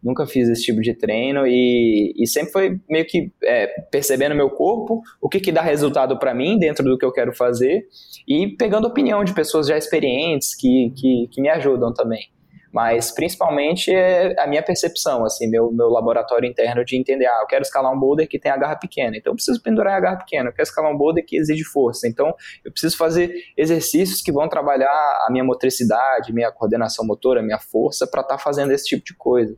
[0.04, 4.50] nunca fiz esse tipo de treino e, e sempre foi meio que é, percebendo meu
[4.50, 7.86] corpo, o que, que dá resultado para mim dentro do que eu quero fazer
[8.28, 12.34] e pegando opinião de pessoas já experientes que, que, que me ajudam também
[12.74, 17.46] mas principalmente é a minha percepção, assim, meu, meu laboratório interno de entender, ah, eu
[17.46, 20.16] quero escalar um boulder que tem a garra pequena, então eu preciso pendurar a garra
[20.16, 22.34] pequena, eu quero escalar um boulder que exige força, então
[22.64, 28.08] eu preciso fazer exercícios que vão trabalhar a minha motricidade, minha coordenação motora, minha força
[28.08, 29.56] para estar tá fazendo esse tipo de coisa.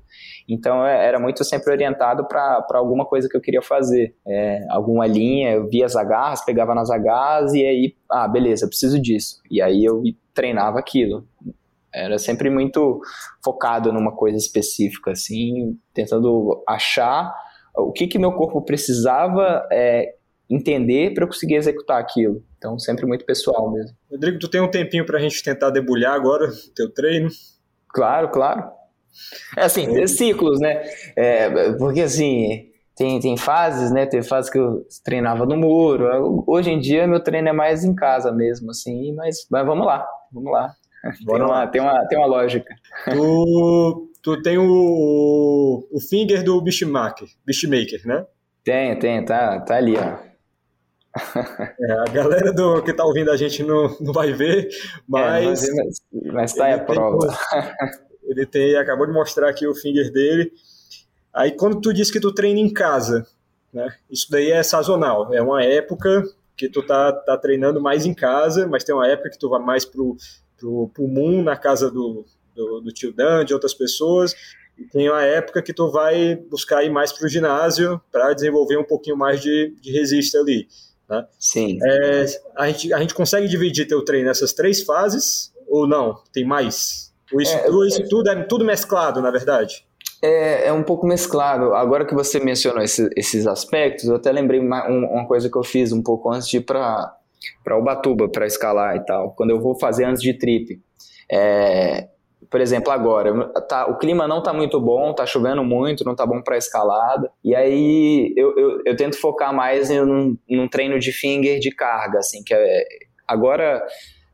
[0.48, 5.06] Então é, era muito sempre orientado para alguma coisa que eu queria fazer, é, alguma
[5.06, 9.40] linha, eu via as agarras, pegava nas agarras e aí, ah, beleza, preciso disso.
[9.50, 11.26] E aí eu treinava aquilo.
[11.92, 13.00] Era sempre muito
[13.42, 17.34] focado numa coisa específica, assim, tentando achar
[17.74, 20.14] o que que meu corpo precisava é,
[20.48, 22.42] entender para eu conseguir executar aquilo.
[22.58, 23.96] Então, sempre muito pessoal mesmo.
[24.10, 27.28] Rodrigo, tu tem um tempinho para a gente tentar debulhar agora o teu treino?
[27.88, 28.75] Claro, claro.
[29.56, 30.06] É assim, é.
[30.06, 30.82] ciclos, né?
[31.16, 34.06] É, porque assim, tem, tem fases, né?
[34.06, 36.44] Tem fases que eu treinava no muro.
[36.46, 40.06] Hoje em dia, meu treino é mais em casa mesmo, assim, mas, mas vamos lá,
[40.32, 40.74] vamos lá.
[41.24, 42.74] Tem uma, tem, uma, tem uma lógica.
[43.12, 48.26] Tu, tu tem o, o finger do Beastmaker, Beastmaker, né?
[48.64, 50.26] Tem, tem, tá, tá ali, ó.
[51.80, 54.68] É, a galera do, que tá ouvindo a gente não, não vai ver,
[55.08, 55.68] mas.
[55.68, 56.02] É, mas,
[56.32, 57.18] mas tá aí a prova.
[58.26, 60.52] ele tem, acabou de mostrar aqui o finger dele.
[61.32, 63.26] Aí quando tu diz que tu treina em casa,
[63.72, 63.94] né?
[64.10, 66.22] Isso daí é sazonal, é uma época
[66.56, 69.60] que tu tá, tá treinando mais em casa, mas tem uma época que tu vai
[69.60, 70.16] mais pro
[70.58, 72.24] pro, pro Moon na casa do,
[72.54, 74.34] do, do tio Dan, de outras pessoas,
[74.78, 78.84] e tem uma época que tu vai buscar ir mais pro ginásio para desenvolver um
[78.84, 80.68] pouquinho mais de, de resistência ali.
[81.08, 81.26] Né?
[81.38, 81.78] Sim.
[81.82, 86.22] É, a, gente, a gente consegue dividir teu treino nessas três fases ou não?
[86.32, 87.05] Tem mais?
[87.32, 89.84] Isso, é, tudo, isso tudo é tudo mesclado, na verdade?
[90.22, 91.74] É, é um pouco mesclado.
[91.74, 95.64] Agora que você mencionou esse, esses aspectos, eu até lembrei uma, uma coisa que eu
[95.64, 97.18] fiz um pouco antes de ir para
[97.78, 99.32] Ubatuba para escalar e tal.
[99.32, 100.80] Quando eu vou fazer antes de trip,
[101.30, 102.08] é,
[102.50, 106.24] por exemplo, agora, tá, o clima não tá muito bom, tá chovendo muito, não tá
[106.24, 107.30] bom para escalada.
[107.44, 111.70] E aí eu, eu, eu, tento focar mais em um, num treino de finger de
[111.70, 112.84] carga, assim, que é,
[113.26, 113.84] agora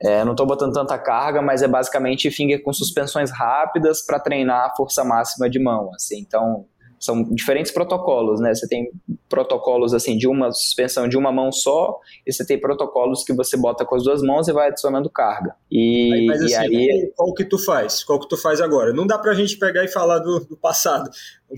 [0.05, 4.67] é, não tô botando tanta carga, mas é basicamente finger com suspensões rápidas para treinar
[4.67, 6.19] a força máxima de mão, assim.
[6.19, 6.67] Então,
[7.03, 8.55] são diferentes protocolos, né?
[8.55, 8.89] Você tem
[9.29, 13.57] protocolos assim de uma suspensão de uma mão só, e você tem protocolos que você
[13.57, 15.57] bota com as duas mãos e vai adicionando carga.
[15.69, 18.05] E, Mas, assim, e aí qual que tu faz?
[18.05, 18.93] Qual que tu faz agora?
[18.93, 21.11] Não dá pra gente pegar e falar do, do passado.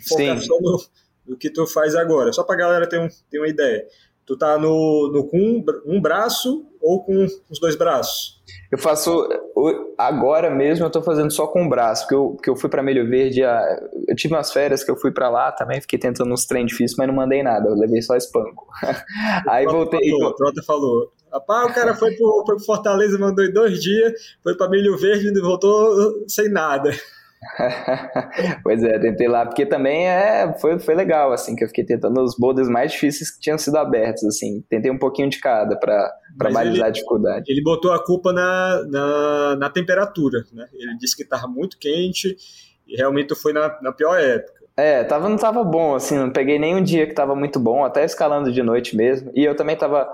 [0.08, 0.46] Focar Sim.
[0.46, 0.82] só no,
[1.26, 3.84] no que tu faz agora, só pra galera ter, um, ter uma ideia.
[4.26, 8.42] Tu tá no, no com um, um braço ou com os dois braços?
[8.70, 9.28] Eu faço.
[9.96, 12.82] Agora mesmo eu tô fazendo só com o braço, porque eu, porque eu fui para
[12.82, 13.40] Melho Verde.
[14.08, 16.96] Eu tive umas férias que eu fui para lá também, fiquei tentando uns treinos difíceis,
[16.98, 18.66] mas não mandei nada, eu levei só espanco.
[19.48, 20.10] Aí voltei.
[20.10, 21.12] Falou, o Trota falou.
[21.32, 24.12] Rapaz, o cara foi pro, pro Fortaleza, mandou em dois dias,
[24.42, 26.90] foi para Milho Verde e voltou sem nada.
[28.62, 32.20] pois é, tentei lá, porque também é, foi, foi legal, assim, que eu fiquei tentando
[32.22, 36.12] os boulders mais difíceis que tinham sido abertos, assim, tentei um pouquinho de cada para
[36.36, 37.44] balizar a dificuldade.
[37.48, 40.66] Ele botou a culpa na, na, na temperatura, né?
[40.72, 42.36] Ele disse que estava muito quente
[42.86, 44.63] e realmente foi na, na pior época.
[44.76, 48.04] É, tava, não tava bom, assim, não peguei nenhum dia que tava muito bom, até
[48.04, 50.08] escalando de noite mesmo, e eu também tava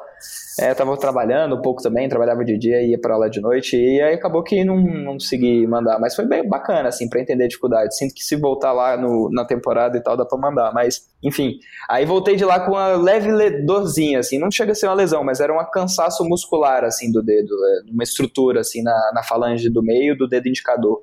[0.58, 3.74] É, tava trabalhando um pouco também, trabalhava de dia e ia para aula de noite,
[3.74, 7.44] e aí acabou que não, não consegui mandar, mas foi bem bacana, assim, para entender
[7.44, 7.96] a dificuldade.
[7.96, 11.54] Sinto que se voltar lá no, na temporada e tal, dá para mandar, mas enfim.
[11.88, 15.24] Aí voltei de lá com uma leve dorzinha, assim, não chega a ser uma lesão,
[15.24, 19.70] mas era um cansaço muscular, assim, do dedo, é, uma estrutura, assim, na, na falange
[19.70, 21.00] do meio do dedo indicador.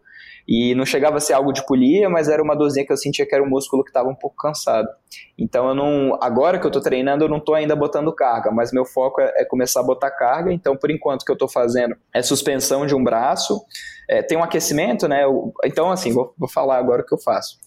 [0.47, 3.25] E não chegava a ser algo de polia, mas era uma dorzinha que eu sentia
[3.25, 4.87] que era um músculo que estava um pouco cansado.
[5.37, 6.17] Então eu não.
[6.21, 9.33] Agora que eu estou treinando, eu não estou ainda botando carga, mas meu foco é,
[9.37, 10.53] é, começar a botar carga.
[10.53, 13.61] Então, por enquanto, o que eu estou fazendo é suspensão de um braço.
[14.09, 15.25] É, tem um aquecimento, né?
[15.25, 17.57] Eu, então, assim, vou, vou falar agora o que eu faço.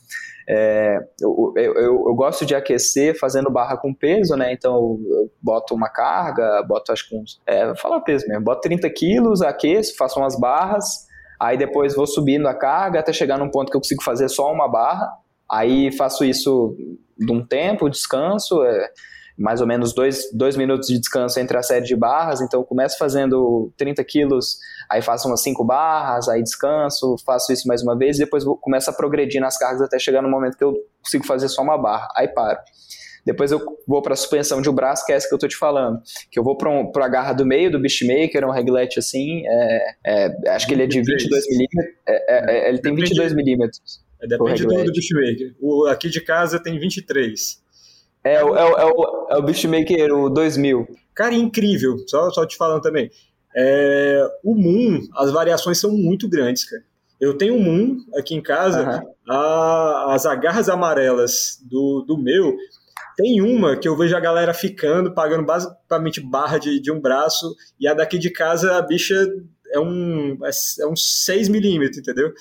[0.49, 4.53] É, eu, eu, eu, gosto de aquecer fazendo barra com peso, né?
[4.53, 7.41] Então eu boto uma carga, boto acho que uns.
[7.47, 11.07] É, vou falar peso mesmo, boto 30 quilos, aqueço, faço umas barras,
[11.41, 14.53] Aí depois vou subindo a carga até chegar num ponto que eu consigo fazer só
[14.53, 15.11] uma barra.
[15.51, 16.77] Aí faço isso
[17.19, 18.91] de um tempo, descanso, é
[19.39, 22.43] mais ou menos dois, dois minutos de descanso entre a série de barras.
[22.43, 27.83] Então começo fazendo 30 quilos, aí faço umas 5 barras, aí descanso, faço isso mais
[27.83, 30.65] uma vez e depois vou, começo a progredir nas cargas até chegar no momento que
[30.65, 32.09] eu consigo fazer só uma barra.
[32.15, 32.59] Aí paro.
[33.25, 35.47] Depois eu vou para a suspensão de um braço, que é essa que eu tô
[35.47, 36.01] te falando.
[36.31, 39.43] Que eu vou para um, a garra do meio do Beastmaker, um reglete assim.
[39.47, 41.95] É, é, acho que ele é de 22 milímetros.
[42.07, 44.01] É, é, é, ele tem depende, 22 milímetros.
[44.23, 45.55] É, depende do, do Beastmaker.
[45.61, 47.63] O aqui de casa tem 23.
[48.25, 50.87] É, é, o, é, o, é o Beastmaker, o 2000.
[51.15, 51.97] Cara, incrível.
[52.07, 53.11] Só, só te falando também.
[53.57, 56.83] É, o Moon, as variações são muito grandes, cara.
[57.21, 59.35] Eu tenho um Moon aqui em casa, uhum.
[59.35, 62.57] a, as agarras amarelas do, do meu
[63.17, 67.55] tem uma que eu vejo a galera ficando, pagando basicamente barra de, de um braço,
[67.79, 69.27] e a daqui de casa a bicha
[69.73, 70.51] é um, é,
[70.83, 72.33] é um 6 milímetros, entendeu?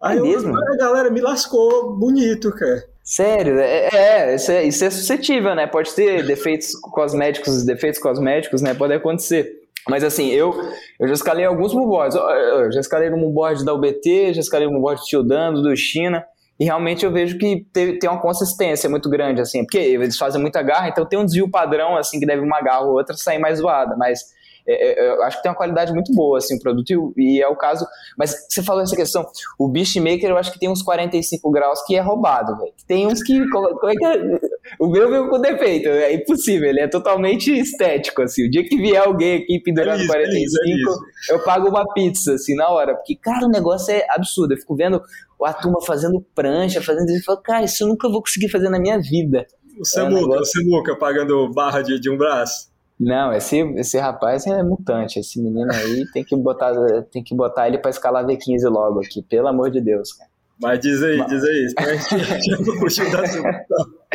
[0.00, 0.50] Aí é mesmo?
[0.50, 2.84] Eu, a galera me lascou bonito, cara.
[3.02, 5.66] Sério, é, é, isso é, isso é suscetível, né?
[5.66, 8.74] Pode ter defeitos cosméticos, defeitos cosméticos, né?
[8.74, 9.58] Pode acontecer.
[9.88, 10.54] Mas assim, eu,
[11.00, 12.14] eu já escalei alguns moonboards.
[12.16, 15.74] Eu já escalei no moonboard da UBT, já escalei no moonboard do Tio Dando, do
[15.74, 16.22] China.
[16.58, 20.60] E realmente eu vejo que tem uma consistência muito grande, assim, porque eles fazem muita
[20.62, 23.58] garra, então tem um desvio padrão, assim, que deve uma garra ou outra sair mais
[23.58, 24.20] zoada, mas
[24.68, 27.42] é, é, eu acho que tem uma qualidade muito boa, assim, o produto, e, e,
[27.42, 27.86] é o caso.
[28.18, 29.26] Mas você falou essa questão,
[29.58, 32.74] o Beastmaker eu acho que tem uns 45 graus que é roubado, velho.
[32.86, 33.48] Tem uns que.
[33.48, 34.38] Como é que é?
[34.78, 38.46] O meu veio com defeito, é impossível, ele é totalmente estético, assim.
[38.46, 41.00] O dia que vier alguém aqui pendurando é isso, 45, é isso,
[41.30, 42.94] é eu pago uma pizza, assim, na hora.
[42.94, 44.52] Porque, cara, o negócio é absurdo.
[44.52, 45.00] Eu fico vendo
[45.44, 48.68] a turma fazendo prancha, fazendo isso, e falo, cara, isso eu nunca vou conseguir fazer
[48.68, 49.46] na minha vida.
[49.78, 50.42] O Samuca, é um negócio...
[50.42, 52.68] o Samuca pagando barra de, de um braço.
[52.98, 55.20] Não, esse, esse rapaz é mutante.
[55.20, 56.72] Esse menino aí tem que botar,
[57.12, 60.28] tem que botar ele para escalar V15 logo aqui, pelo amor de Deus, cara.
[60.60, 61.28] Mas diz aí, Mas...
[61.28, 61.74] diz aí.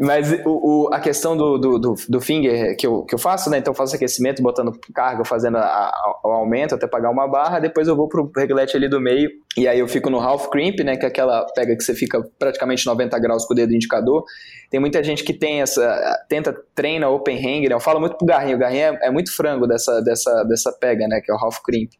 [0.00, 3.50] Mas o, o, a questão do, do, do, do, finger que eu, que eu faço,
[3.50, 3.58] né?
[3.58, 7.58] Então eu faço aquecimento, botando carga, fazendo a, a, o aumento até pagar uma barra,
[7.58, 10.80] depois eu vou pro reglete ali do meio, e aí eu fico no half crimp,
[10.80, 10.96] né?
[10.96, 14.24] Que é aquela pega que você fica praticamente 90 graus com o dedo indicador.
[14.70, 16.24] Tem muita gente que tem essa.
[16.28, 17.74] tenta, treina open hang, né?
[17.74, 21.06] Eu falo muito pro Garrinho, o Garrinho é, é muito frango dessa, dessa, dessa pega,
[21.06, 21.20] né?
[21.22, 21.90] Que é o half crimp.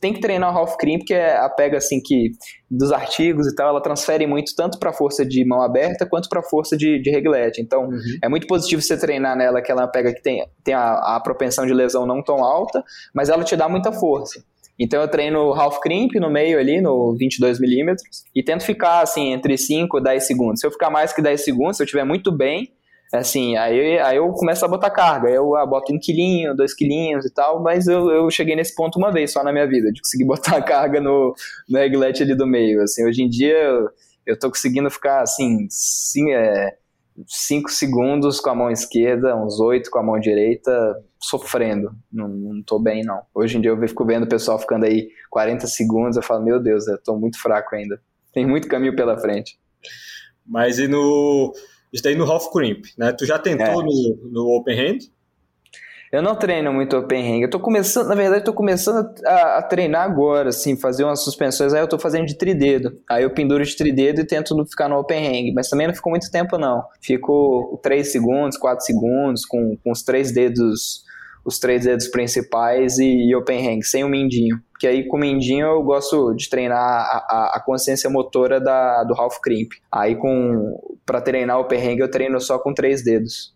[0.00, 2.30] Tem que treinar o half crimp, que é a pega assim que
[2.70, 6.42] dos artigos e tal, ela transfere muito tanto para força de mão aberta quanto para
[6.42, 7.60] força de, de reglete.
[7.60, 8.00] Então, uhum.
[8.22, 11.66] é muito positivo você treinar nela, que ela pega que tem, tem a, a propensão
[11.66, 12.82] de lesão não tão alta,
[13.14, 14.42] mas ela te dá muita força.
[14.78, 19.32] Então eu treino half crimp no meio ali, no 22 milímetros, e tento ficar assim
[19.32, 20.60] entre 5 e 10 segundos.
[20.60, 22.72] Se eu ficar mais que 10 segundos, se eu estiver muito bem,
[23.12, 25.28] assim, aí, aí eu começo a botar carga.
[25.28, 28.74] Aí eu ah, boto um quilinho, dois quilinhos e tal, mas eu, eu cheguei nesse
[28.74, 31.34] ponto uma vez só na minha vida, de conseguir botar a carga no,
[31.68, 32.82] no reglete ali do meio.
[32.82, 33.56] Assim, hoje em dia
[34.26, 36.76] eu, tô conseguindo ficar assim, sim, é,
[37.26, 40.72] 5 segundos com a mão esquerda, uns 8 com a mão direita,
[41.20, 41.94] sofrendo.
[42.12, 43.20] Não, não tô bem, não.
[43.34, 46.60] Hoje em dia eu fico vendo o pessoal ficando aí 40 segundos, eu falo, meu
[46.60, 48.00] Deus, eu tô muito fraco ainda.
[48.32, 49.58] Tem muito caminho pela frente.
[50.44, 51.52] Mas e no.
[51.92, 53.12] Isso daí no half crimp, né?
[53.12, 53.84] Tu já tentou é.
[53.84, 54.98] no, no open hand?
[56.12, 57.42] Eu não treino muito open hang.
[57.42, 61.72] Eu tô começando, na verdade, tô começando a, a, treinar agora, assim, fazer umas suspensões.
[61.72, 62.98] Aí eu tô fazendo de tridedo.
[63.10, 65.52] Aí eu penduro de tridedo e tento ficar no open hang.
[65.52, 66.84] Mas também não fico muito tempo, não.
[67.02, 71.04] Fico 3 segundos, 4 segundos, com, com os três dedos,
[71.44, 74.60] os três dedos principais e, e open hang, sem o mindinho.
[74.70, 79.02] Porque aí com o mindinho eu gosto de treinar a, a, a consciência motora da,
[79.04, 79.72] do half crimp.
[79.90, 83.53] Aí com para treinar open hang eu treino só com três dedos.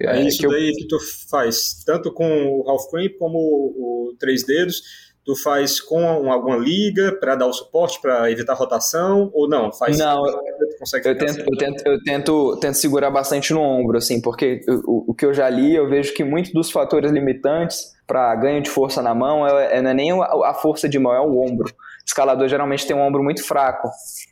[0.00, 0.74] É, é isso que daí eu...
[0.74, 0.98] que tu
[1.30, 4.82] faz, tanto com o half crimp como o, o três dedos.
[5.24, 9.72] tu faz com alguma liga para dar o suporte, para evitar rotação, ou não?
[9.72, 14.60] Faz não, eu tento, eu, tento, eu tento, tento segurar bastante no ombro, assim, porque
[14.84, 18.62] o, o que eu já li, eu vejo que muitos dos fatores limitantes para ganho
[18.62, 21.38] de força na mão é, é, não é nem a força de mão, é o
[21.38, 21.68] ombro.
[21.68, 23.88] O escalador geralmente tem um ombro muito fraco.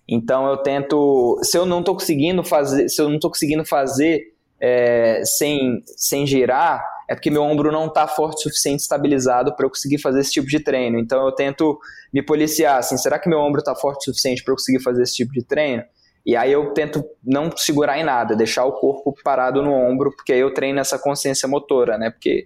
[0.08, 1.38] Então eu tento.
[1.42, 6.26] Se eu não estou conseguindo fazer, se eu não tô conseguindo fazer é, sem, sem
[6.26, 10.20] girar, é porque meu ombro não está forte o suficiente estabilizado para eu conseguir fazer
[10.20, 10.98] esse tipo de treino.
[10.98, 11.78] Então eu tento
[12.12, 15.02] me policiar, assim, será que meu ombro está forte o suficiente para eu conseguir fazer
[15.02, 15.82] esse tipo de treino?
[16.24, 20.32] E aí eu tento não segurar em nada, deixar o corpo parado no ombro, porque
[20.32, 22.11] aí eu treino essa consciência motora, né?
[22.11, 22.44] Porque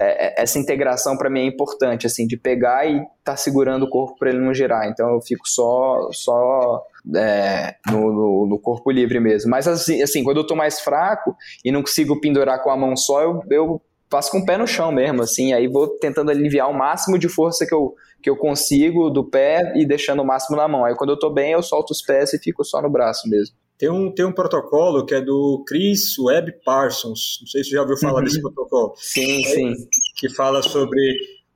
[0.00, 3.90] é, é essa integração para mim é importante, assim, de pegar e tá segurando o
[3.90, 4.88] corpo para ele não girar.
[4.88, 6.82] Então eu fico só só
[7.16, 9.50] é, no, no, no, corpo livre mesmo.
[9.50, 12.96] Mas assim, assim, quando eu tô mais fraco e não consigo pendurar com a mão
[12.96, 16.70] só, eu, eu faço com o pé no chão mesmo, assim, aí vou tentando aliviar
[16.70, 20.56] o máximo de força que eu, que eu consigo do pé e deixando o máximo
[20.56, 20.84] na mão.
[20.84, 23.54] Aí quando eu tô bem, eu solto os pés e fico só no braço mesmo.
[23.78, 27.76] Tem um, tem um protocolo que é do Chris Webb Parsons, não sei se você
[27.76, 28.24] já ouviu falar uhum.
[28.24, 28.92] desse protocolo.
[28.96, 29.74] Sim, é, sim.
[30.16, 31.00] Que fala sobre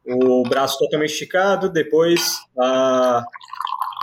[0.07, 3.25] o braço totalmente esticado, depois a,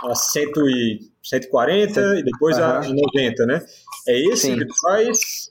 [0.04, 2.18] a 100 e, 140 sim.
[2.18, 2.64] e depois uhum.
[2.64, 3.64] a 90, né?
[4.06, 4.58] É esse sim.
[4.58, 5.48] que tu faz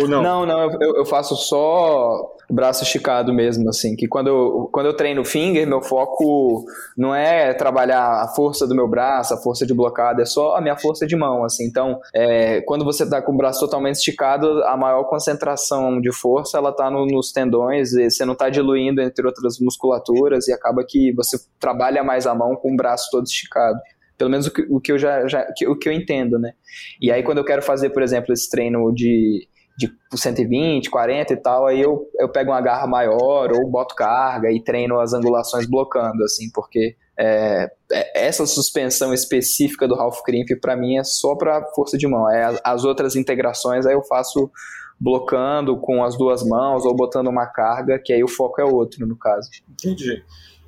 [0.00, 0.22] ou não?
[0.22, 4.96] Não, não, eu, eu faço só braço esticado mesmo, assim, que quando eu, quando eu
[4.96, 6.64] treino finger, meu foco
[6.96, 10.60] não é trabalhar a força do meu braço, a força de blocada, é só a
[10.60, 14.64] minha força de mão, assim, então, é, quando você tá com o braço totalmente esticado,
[14.64, 19.02] a maior concentração de força, ela tá no, nos tendões, e você não tá diluindo
[19.02, 23.26] entre outras musculaturas, e acaba que você trabalha mais a mão com o braço todo
[23.26, 23.78] esticado
[24.16, 26.52] pelo menos o que, o que eu já, já o que eu entendo, né?
[27.00, 29.46] E aí quando eu quero fazer, por exemplo, esse treino de
[29.78, 34.50] de 120, 40 e tal, aí eu, eu pego uma garra maior ou boto carga
[34.50, 40.48] e treino as angulações blocando, assim, porque é, é essa suspensão específica do half crimp
[40.60, 42.28] para mim é só para força de mão.
[42.28, 44.50] É, as outras integrações aí eu faço
[44.98, 49.06] blocando com as duas mãos ou botando uma carga, que aí o foco é outro,
[49.06, 49.48] no caso.
[49.70, 50.24] Entendi.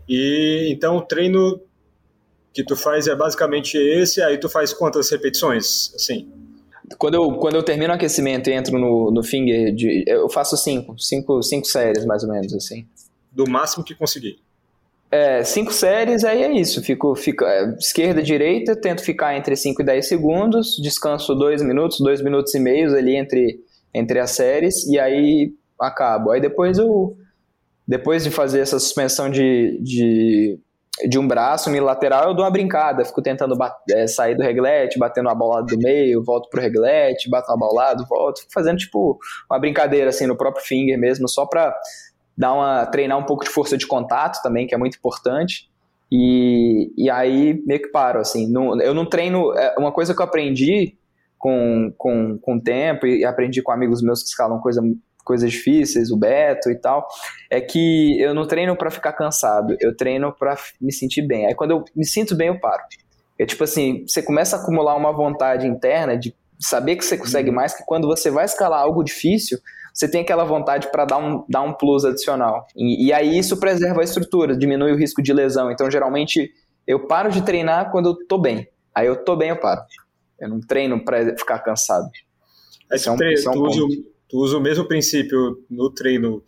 [0.08, 1.60] E então o treino
[2.52, 6.30] que tu faz é basicamente esse, aí tu faz quantas repetições, assim?
[6.98, 10.56] Quando eu, quando eu termino o aquecimento e entro no, no finger, de, eu faço
[10.56, 12.86] cinco, cinco, cinco séries mais ou menos, assim.
[13.30, 14.38] Do máximo que conseguir.
[15.10, 16.80] É, cinco séries, aí é isso.
[16.82, 21.98] Fico, fico é, esquerda, direita, tento ficar entre 5 e 10 segundos, descanso dois minutos,
[21.98, 23.60] dois minutos e meio ali entre,
[23.92, 26.30] entre as séries, e aí acabo.
[26.30, 27.16] Aí depois eu.
[27.86, 30.60] Depois de fazer essa suspensão de, de
[31.08, 33.56] de um braço unilateral, eu dou uma brincada, fico tentando
[33.90, 37.84] é, sair do reglete, batendo a bola do meio, volto pro reglete, bato uma bola
[37.84, 39.18] lado, volto, fico fazendo tipo
[39.50, 41.74] uma brincadeira assim no próprio finger mesmo, só para
[42.36, 45.70] dar uma treinar um pouco de força de contato também, que é muito importante.
[46.12, 50.20] E, e aí meio que paro assim, não, eu não treino, é uma coisa que
[50.20, 50.96] eu aprendi
[51.38, 54.82] com, com, com o tempo e aprendi com amigos meus que escalam coisa
[55.30, 57.06] coisas difíceis, o Beto e tal,
[57.48, 61.46] é que eu não treino para ficar cansado, eu treino para me sentir bem.
[61.46, 62.82] Aí quando eu me sinto bem, eu paro.
[63.38, 67.48] É tipo assim, você começa a acumular uma vontade interna de saber que você consegue
[67.48, 67.54] uhum.
[67.54, 69.56] mais, que quando você vai escalar algo difícil,
[69.94, 72.66] você tem aquela vontade para dar um, dar um plus adicional.
[72.76, 75.70] E, e, aí isso preserva a estrutura, diminui o risco de lesão.
[75.70, 76.50] Então, geralmente,
[76.86, 78.68] eu paro de treinar quando eu tô bem.
[78.92, 79.80] Aí eu tô bem, eu paro.
[80.40, 82.08] Eu não treino para ficar cansado.
[82.92, 83.80] Esse é um, treino, é um usa,
[84.30, 86.42] Tu usa o mesmo princípio no treino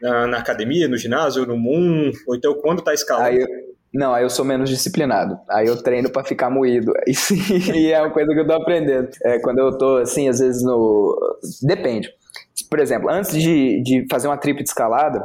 [0.00, 3.46] na, na academia, no ginásio, no Moon, ou então quando tá escalando?
[3.94, 5.38] Não, aí eu sou menos disciplinado.
[5.50, 6.92] Aí eu treino para ficar moído.
[7.74, 9.08] e é uma coisa que eu tô aprendendo.
[9.22, 11.14] É, quando eu tô, assim, às vezes no...
[11.62, 12.08] Depende.
[12.70, 15.22] Por exemplo, antes de, de fazer uma trip de escalada,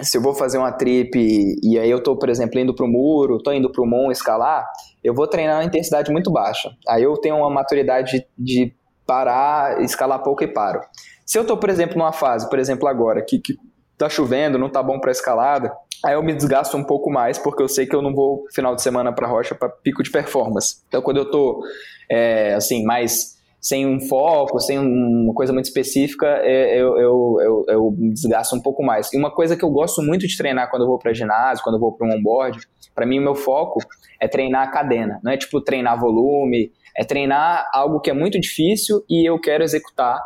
[0.00, 1.16] se eu vou fazer uma trip
[1.62, 4.66] e aí eu tô, por exemplo, indo pro muro, tô indo pro Moon escalar,
[5.02, 6.70] eu vou treinar uma intensidade muito baixa.
[6.88, 8.74] Aí eu tenho uma maturidade de, de
[9.06, 10.80] parar, escalar pouco e paro.
[11.24, 13.56] Se eu estou, por exemplo, numa fase, por exemplo, agora, que, que
[13.96, 15.72] tá chovendo, não tá bom para escalada,
[16.04, 18.74] aí eu me desgasto um pouco mais, porque eu sei que eu não vou final
[18.74, 20.82] de semana para rocha para pico de performance.
[20.88, 21.62] Então, quando eu tô,
[22.10, 23.34] é, assim, mais
[23.64, 28.54] sem um foco, sem uma coisa muito específica, é, eu, eu, eu, eu, me desgasto
[28.54, 29.10] um pouco mais.
[29.10, 31.76] E uma coisa que eu gosto muito de treinar quando eu vou para ginásio, quando
[31.76, 32.60] eu vou para um onboard,
[32.94, 33.80] para mim o meu foco
[34.20, 38.40] é treinar a cadena, não é tipo treinar volume, é treinar algo que é muito
[38.40, 40.20] difícil e eu quero executar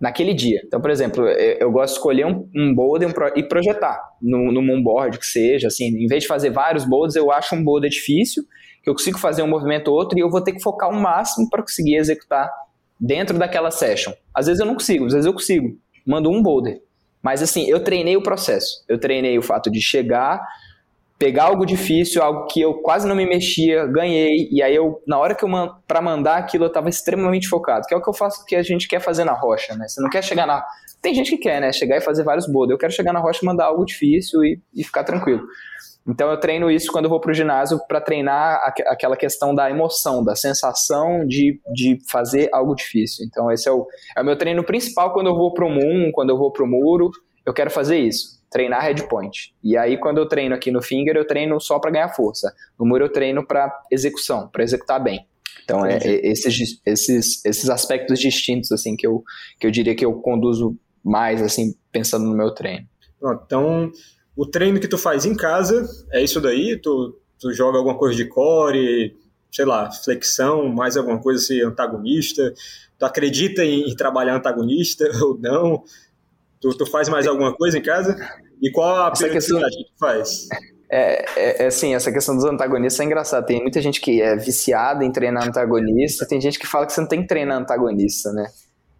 [0.00, 0.60] naquele dia.
[0.66, 4.50] Então, por exemplo, eu, gosto de escolher um, um boulder um pro, e projetar no,
[4.50, 7.88] no moonboard que seja, assim, em vez de fazer vários boulders, eu acho um boulder
[7.88, 8.42] difícil,
[8.82, 11.00] que eu consigo fazer um movimento ou outro e eu vou ter que focar o
[11.00, 12.50] máximo para conseguir executar
[12.98, 14.12] dentro daquela session.
[14.34, 15.78] Às vezes eu não consigo, às vezes eu consigo.
[16.04, 16.80] Mando um boulder.
[17.22, 18.84] Mas assim, eu treinei o processo.
[18.88, 20.44] Eu treinei o fato de chegar,
[21.18, 25.18] pegar algo difícil, algo que eu quase não me mexia, ganhei, e aí eu, na
[25.18, 28.08] hora que eu man, para mandar aquilo, eu tava extremamente focado, que é o que
[28.08, 29.86] eu faço, que a gente quer fazer na rocha, né?
[29.86, 30.64] Você não quer chegar na.
[31.00, 31.72] Tem gente que quer, né?
[31.72, 32.70] Chegar e fazer vários bolos.
[32.70, 35.42] Eu quero chegar na rocha e mandar algo difícil e, e ficar tranquilo.
[36.06, 40.24] Então eu treino isso quando eu vou pro ginásio para treinar aquela questão da emoção,
[40.24, 43.24] da sensação de, de fazer algo difícil.
[43.24, 43.86] Então esse é o,
[44.16, 47.10] é o meu treino principal quando eu vou pro Moon, quando eu vou pro muro,
[47.46, 49.54] eu quero fazer isso treinar headpoint.
[49.64, 52.54] E aí, quando eu treino aqui no finger, eu treino só para ganhar força.
[52.78, 55.26] No muro, eu treino para execução, para executar bem.
[55.64, 59.24] Então, é, é, esses, esses, esses aspectos distintos, assim, que eu,
[59.58, 62.86] que eu diria que eu conduzo mais, assim, pensando no meu treino.
[63.18, 63.90] Pronto, então,
[64.36, 66.76] o treino que tu faz em casa é isso daí?
[66.76, 69.16] Tu, tu joga alguma coisa de core,
[69.50, 72.52] sei lá, flexão, mais alguma coisa assim, antagonista?
[72.98, 75.84] Tu acredita em, em trabalhar antagonista ou não?
[76.62, 78.16] Tu, tu faz mais alguma coisa em casa?
[78.62, 80.48] E qual a essa questão que tu faz?
[80.88, 83.44] É, é, é, assim, essa questão dos antagonistas é engraçada.
[83.44, 87.00] Tem muita gente que é viciada em treinar antagonista, tem gente que fala que você
[87.00, 88.46] não tem que treinar antagonista, né?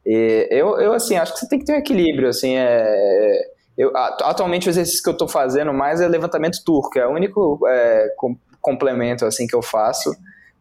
[0.04, 3.52] E eu, eu, assim, acho que você tem que ter um equilíbrio, assim, é...
[3.78, 7.58] Eu, atualmente o exercício que eu estou fazendo mais é levantamento turco, é o único
[7.68, 8.08] é,
[8.60, 10.12] complemento, assim, que eu faço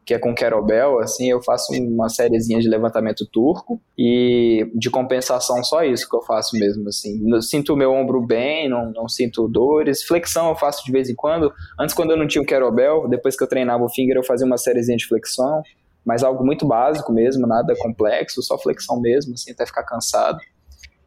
[0.06, 5.64] que é com kettlebell, assim, eu faço uma sériezinha de levantamento turco e de compensação
[5.64, 7.22] só isso que eu faço mesmo, assim.
[7.32, 10.04] Eu sinto o meu ombro bem, não, não sinto dores.
[10.04, 11.54] Flexão eu faço de vez em quando.
[11.80, 14.46] Antes, quando eu não tinha o kettlebell, depois que eu treinava o finger, eu fazia
[14.46, 15.62] uma sériezinha de flexão,
[16.04, 20.40] mas algo muito básico mesmo, nada complexo, só flexão mesmo, assim, até ficar cansado.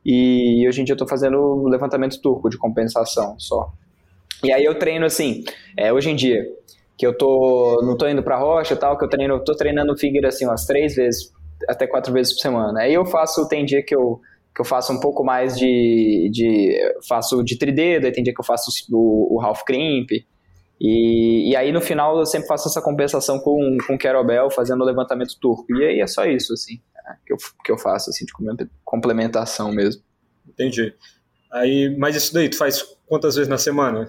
[0.05, 3.73] E hoje em dia eu tô fazendo levantamento turco de compensação só.
[4.43, 5.43] E aí eu treino assim,
[5.77, 6.47] é, hoje em dia,
[6.97, 10.27] que eu tô não tô indo para rocha tal, que eu treino, tô treinando figure
[10.27, 11.33] assim umas três vezes
[11.69, 12.81] até quatro vezes por semana.
[12.81, 14.21] Aí eu faço, tem dia que eu
[14.55, 16.79] que eu faço um pouco mais de, de
[17.09, 20.11] faço de tridedo, aí tem dia que eu faço o, o half crimp.
[20.81, 24.85] E, e aí no final eu sempre faço essa compensação com com kettlebell, fazendo o
[24.85, 25.67] levantamento turco.
[25.75, 28.33] E aí é só isso assim, é, que eu que eu faço assim de
[28.85, 30.03] complementação mesmo.
[30.49, 30.95] Entendi.
[31.53, 34.09] Aí, mas isso daí tu faz quantas vezes na semana?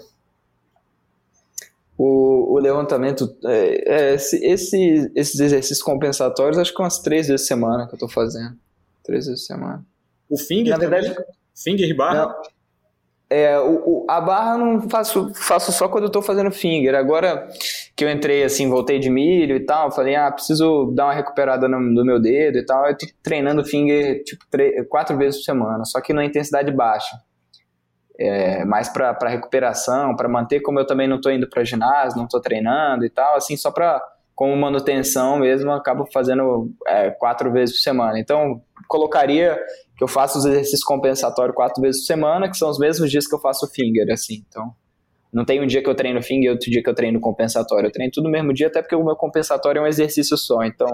[1.98, 7.48] O, o levantamento, é, é, esse, esses exercícios compensatórios, acho que umas três vezes por
[7.48, 8.56] semana que eu estou fazendo.
[9.04, 9.86] Três vezes por semana.
[10.30, 10.72] O finger?
[10.72, 11.26] Na verdade, também?
[11.56, 12.26] finger e barra?
[12.26, 12.36] Não,
[13.30, 16.94] é, o, o, a barra não faço, faço só quando eu estou fazendo finger.
[16.96, 17.48] Agora
[17.96, 21.68] que eu entrei assim, voltei de milho e tal, falei, ah, preciso dar uma recuperada
[21.68, 22.86] no, no meu dedo e tal.
[22.88, 27.16] Eu tô treinando finger tipo três, quatro vezes por semana, só que na intensidade baixa
[28.20, 32.26] é, mais para recuperação, para manter, como eu também não estou indo para ginásio, não
[32.26, 34.02] estou treinando e tal, assim, só para
[34.34, 38.20] como manutenção mesmo, acabo fazendo é, quatro vezes por semana.
[38.20, 39.58] Então, colocaria
[39.98, 43.26] que eu faço os exercícios compensatórios quatro vezes por semana, que são os mesmos dias
[43.26, 44.44] que eu faço finger, assim.
[44.50, 44.74] Então,
[45.32, 47.88] não tem um dia que eu treino finger e outro dia que eu treino compensatório.
[47.88, 50.64] Eu treino tudo no mesmo dia, até porque o meu compensatório é um exercício só,
[50.64, 50.88] então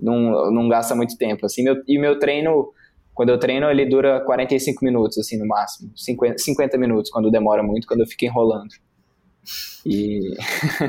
[0.00, 1.64] não, não gasta muito tempo, assim.
[1.64, 2.72] Meu, e meu treino
[3.16, 5.90] quando eu treino, ele dura 45 minutos, assim, no máximo.
[5.96, 8.68] 50, 50 minutos, quando demora muito, quando eu fico enrolando.
[9.86, 10.34] E,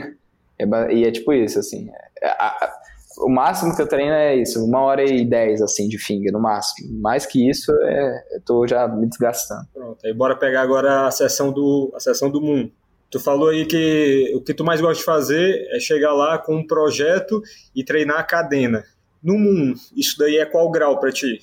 [0.60, 1.90] é, e é tipo isso, assim.
[2.22, 2.74] É, a,
[3.20, 6.42] o máximo que eu treino é isso, uma hora e dez, assim, de finger, no
[6.42, 7.00] máximo.
[7.00, 9.66] Mais que isso, é, eu tô já me desgastando.
[9.74, 12.70] Pronto, aí bora pegar agora a sessão do, a sessão do Moon.
[13.10, 16.58] Tu falou aí que o que tu mais gosta de fazer é chegar lá com
[16.58, 17.42] um projeto
[17.74, 18.84] e treinar a cadena.
[19.24, 21.40] No Moon, isso daí é qual grau para ti?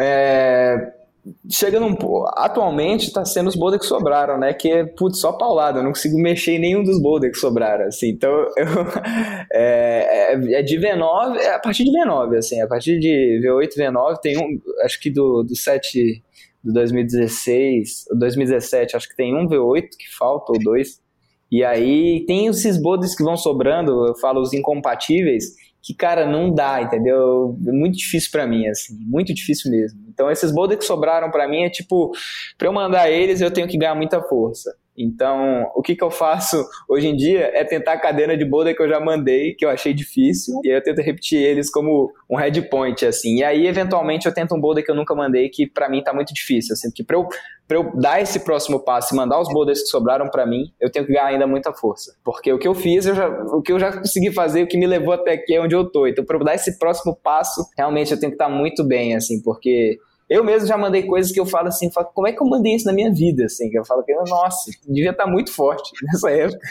[0.00, 0.92] É,
[1.50, 2.26] chegando um.
[2.36, 4.52] Atualmente está sendo os boulder que sobraram, né?
[4.52, 7.86] Que é, putz, só paulada, eu não consigo mexer em nenhum dos boulder que sobraram,
[7.86, 8.10] assim.
[8.10, 8.66] Então, eu,
[9.52, 12.60] é, é, é, de V9, é a partir de V9, assim.
[12.60, 16.22] A partir de V8, V9, tem um, acho que do, do 7
[16.62, 21.00] do 2016, 2017, acho que tem um V8 que falta, ou dois.
[21.50, 25.44] E aí tem esses boulders que vão sobrando, eu falo os incompatíveis,
[25.82, 27.58] que, cara, não dá, entendeu?
[27.66, 30.00] É muito difícil para mim, assim, muito difícil mesmo.
[30.12, 32.12] Então, esses boulders que sobraram para mim é tipo,
[32.58, 34.74] para eu mandar eles, eu tenho que ganhar muita força.
[34.96, 38.76] Então, o que, que eu faço hoje em dia é tentar a cadeira de boulder
[38.76, 42.12] que eu já mandei, que eu achei difícil, e aí eu tento repetir eles como
[42.28, 43.38] um head point, assim.
[43.38, 46.12] E aí, eventualmente, eu tento um boulder que eu nunca mandei, que para mim tá
[46.12, 47.26] muito difícil, assim, que pra eu,
[47.66, 50.90] pra eu dar esse próximo passo e mandar os boulders que sobraram para mim, eu
[50.90, 52.14] tenho que ganhar ainda muita força.
[52.22, 54.76] Porque o que eu fiz, eu já, o que eu já consegui fazer, o que
[54.76, 56.06] me levou até aqui é onde eu tô.
[56.06, 59.16] Então, pra eu dar esse próximo passo, realmente eu tenho que estar tá muito bem,
[59.16, 59.98] assim, porque
[60.32, 62.74] eu mesmo já mandei coisas que eu falo assim, falo, como é que eu mandei
[62.74, 66.30] isso na minha vida, assim, que eu falo que, nossa, devia estar muito forte nessa
[66.30, 66.66] época,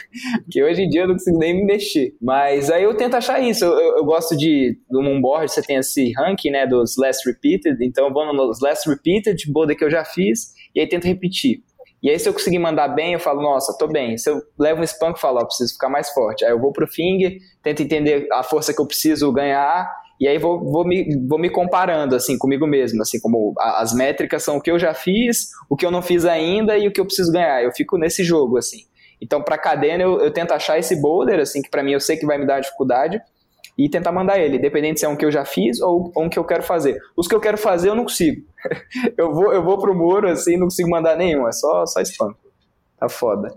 [0.50, 2.16] que hoje em dia eu não consigo nem me mexer.
[2.22, 5.78] Mas aí eu tento achar isso, eu, eu, eu gosto de, no Moonboard você tem
[5.78, 9.92] esse ranking, né, dos less repeated, então eu vou nos less repeated, boulder que eu
[9.92, 11.64] já fiz, e aí tento repetir.
[12.04, 14.18] E aí, se eu conseguir mandar bem, eu falo, nossa, tô bem.
[14.18, 16.44] Se eu levo um espanco, eu falo, ó, preciso ficar mais forte.
[16.44, 19.88] Aí eu vou pro finger, tento entender a força que eu preciso ganhar,
[20.22, 24.44] e aí vou, vou, me, vou me comparando, assim, comigo mesmo, assim, como as métricas
[24.44, 27.02] são o que eu já fiz, o que eu não fiz ainda e o que
[27.02, 27.64] eu preciso ganhar.
[27.64, 28.84] Eu fico nesse jogo, assim.
[29.20, 32.18] Então, para cadena, eu, eu tento achar esse boulder, assim, que para mim eu sei
[32.18, 33.20] que vai me dar dificuldade,
[33.76, 36.30] e tentar mandar ele, independente se é um que eu já fiz ou, ou um
[36.30, 37.00] que eu quero fazer.
[37.18, 38.46] Os que eu quero fazer eu não consigo.
[39.18, 42.36] eu vou eu vou pro muro assim, não consigo mandar nenhum, é só só spam.
[43.02, 43.48] Tá foda.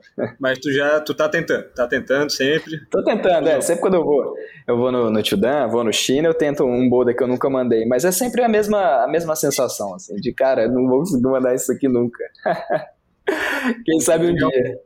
[0.41, 2.83] Mas tu já tu tá tentando, tá tentando sempre?
[2.87, 4.35] Tô tentando, é, sempre quando eu vou,
[4.67, 7.51] eu vou no, no Chudan, vou no China, eu tento um boulder que eu nunca
[7.51, 11.25] mandei, mas é sempre a mesma a mesma sensação assim, de cara, não vou conseguir
[11.29, 12.25] mandar isso aqui nunca.
[13.85, 14.79] Quem sabe um dia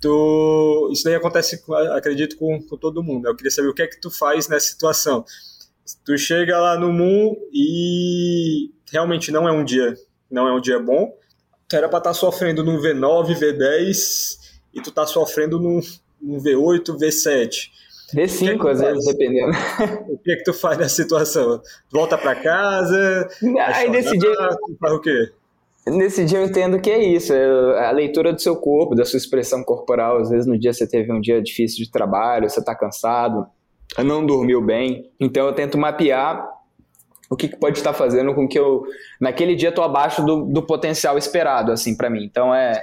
[0.00, 1.62] tu, isso daí acontece,
[1.94, 3.28] acredito, com, com todo mundo.
[3.28, 5.26] Eu queria saber o que é que tu faz nessa situação.
[6.06, 9.94] Tu chega lá no Moon e realmente não é um dia,
[10.30, 11.12] não é um dia bom.
[11.70, 14.38] Tu era para estar tá sofrendo num V9, V10
[14.74, 15.80] e tu tá sofrendo num,
[16.20, 17.70] num V8, V7.
[18.12, 19.52] V5, é às vezes, dependendo.
[20.08, 21.62] O que é que tu faz nessa situação?
[21.92, 23.28] Volta para casa?
[23.72, 24.34] Aí nesse dia.
[24.66, 25.32] Tu faz o quê?
[25.86, 29.16] Nesse dia eu entendo que é isso, é a leitura do seu corpo, da sua
[29.16, 30.18] expressão corporal.
[30.18, 33.46] Às vezes no dia você teve um dia difícil de trabalho, você está cansado,
[33.98, 35.08] não dormiu bem.
[35.20, 36.46] Então eu tento mapear
[37.30, 38.82] o que, que pode estar fazendo com que eu,
[39.20, 42.24] naquele dia, estou abaixo do, do potencial esperado, assim, para mim.
[42.24, 42.82] Então é,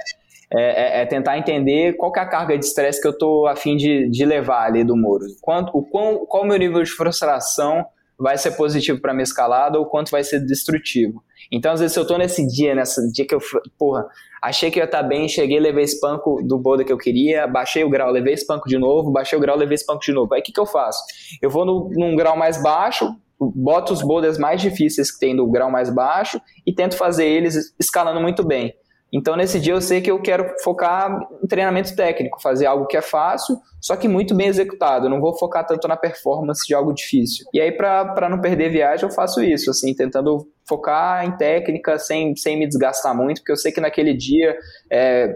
[0.50, 3.76] é, é, tentar entender qual é a carga de estresse que eu estou a fim
[3.76, 5.26] de, de levar ali do muro.
[5.42, 7.84] Quanto, o qual, qual o meu nível de frustração
[8.18, 11.22] vai ser positivo para minha escalada ou quanto vai ser destrutivo.
[11.52, 13.38] Então, às vezes, se eu tô nesse dia, nesse dia que eu,
[13.78, 14.06] porra,
[14.42, 17.46] achei que eu ia estar tá bem, cheguei, levei espanco do boulder que eu queria,
[17.46, 20.34] baixei o grau, levei espanco de novo, baixei o grau, levei espanco de novo.
[20.34, 21.00] Aí o que, que eu faço?
[21.40, 25.46] Eu vou no, num grau mais baixo, boto os boulders mais difíceis que tem do
[25.46, 28.74] grau mais baixo e tento fazer eles escalando muito bem.
[29.12, 32.96] Então, nesse dia, eu sei que eu quero focar em treinamento técnico, fazer algo que
[32.96, 35.06] é fácil, só que muito bem executado.
[35.06, 37.46] Eu não vou focar tanto na performance de algo difícil.
[37.54, 42.36] E aí, para não perder viagem, eu faço isso, assim, tentando focar em técnica sem,
[42.36, 44.56] sem me desgastar muito, porque eu sei que naquele dia
[44.90, 45.34] é,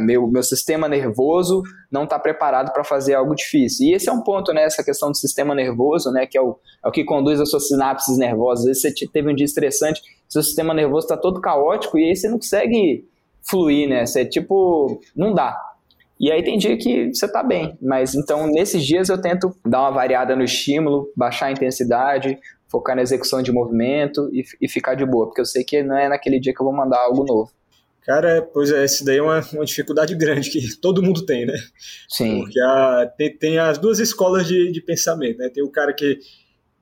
[0.00, 3.88] meu, meu sistema nervoso não está preparado para fazer algo difícil.
[3.88, 4.62] E esse é um ponto, né?
[4.62, 6.24] Essa questão do sistema nervoso, né?
[6.26, 8.60] Que é o, é o que conduz as suas sinapses nervosas.
[8.60, 12.14] Às vezes você teve um dia estressante, seu sistema nervoso está todo caótico e aí
[12.14, 13.04] você não consegue
[13.42, 14.06] fluir, né?
[14.06, 15.56] Você tipo, não dá.
[16.20, 19.80] E aí tem dia que você tá bem, mas então nesses dias eu tento dar
[19.80, 22.38] uma variada no estímulo, baixar a intensidade,
[22.70, 25.96] focar na execução de movimento e, e ficar de boa, porque eu sei que não
[25.96, 27.50] é naquele dia que eu vou mandar algo novo.
[28.02, 31.54] Cara, pois é, isso daí é uma, uma dificuldade grande que todo mundo tem, né?
[32.08, 32.40] Sim.
[32.40, 35.50] Porque a, tem, tem as duas escolas de, de pensamento, né?
[35.50, 36.18] Tem o cara que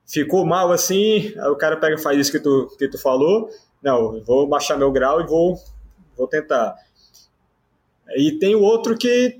[0.07, 3.49] ficou mal assim, aí o cara pega e faz isso que tu, que tu falou,
[3.83, 5.55] não, vou baixar meu grau e vou,
[6.17, 6.75] vou tentar.
[8.15, 9.39] E tem o outro que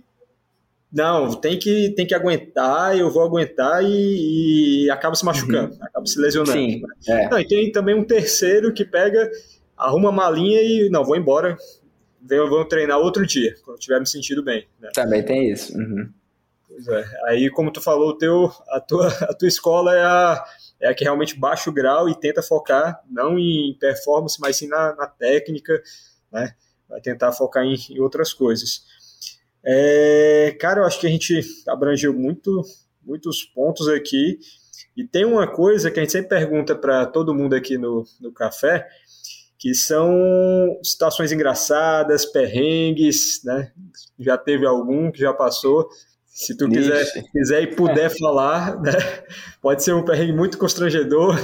[0.91, 5.83] não, tem que, tem que aguentar, eu vou aguentar e, e acaba se machucando, uhum.
[5.83, 6.51] acaba se lesionando.
[6.51, 7.29] Sim, é.
[7.29, 9.29] não, e tem também um terceiro que pega,
[9.77, 11.55] arruma a malinha e não, vou embora,
[12.27, 14.67] vou, vou treinar outro dia, quando tiver me sentindo bem.
[14.79, 14.89] Né?
[14.93, 15.77] Também tem isso.
[15.77, 16.09] Uhum.
[16.67, 17.05] Pois é.
[17.25, 20.43] Aí, como tu falou, teu, a, tua, a tua escola é a,
[20.81, 24.67] é a que realmente baixa o grau e tenta focar não em performance, mas sim
[24.67, 25.79] na, na técnica,
[26.31, 26.55] né?
[26.87, 28.83] Vai tentar focar em, em outras coisas.
[29.63, 32.61] É, cara, eu acho que a gente abrangeu muito,
[33.05, 34.39] muitos pontos aqui.
[34.95, 38.31] E tem uma coisa que a gente sempre pergunta para todo mundo aqui no, no
[38.31, 38.87] café,
[39.57, 43.71] que são situações engraçadas, perrengues, né?
[44.17, 45.89] Já teve algum que já passou.
[46.25, 48.09] Se tu quiser, quiser e puder é.
[48.09, 48.91] falar, né?
[49.61, 51.35] pode ser um perrengue muito constrangedor.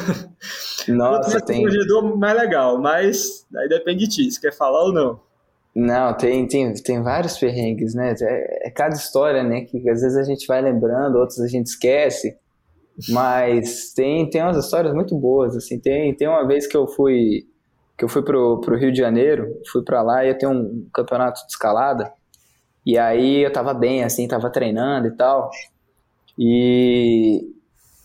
[0.88, 1.62] Nossa, muito tem...
[1.62, 5.25] constrangedor mais legal, mas aí depende de ti, se quer falar ou não.
[5.76, 8.16] Não, tem, tem, tem vários perrengues, né?
[8.22, 9.62] É, é, cada história, né?
[9.62, 12.38] Que às vezes a gente vai lembrando, outras a gente esquece.
[13.10, 15.78] Mas tem, tem umas histórias muito boas, assim.
[15.80, 17.46] Tem, tem uma vez que eu fui
[17.98, 20.88] que eu fui pro, pro Rio de Janeiro, fui para lá e ia ter um
[20.94, 22.12] campeonato de escalada.
[22.86, 25.50] E aí eu tava bem, assim, tava treinando e tal.
[26.38, 27.42] E,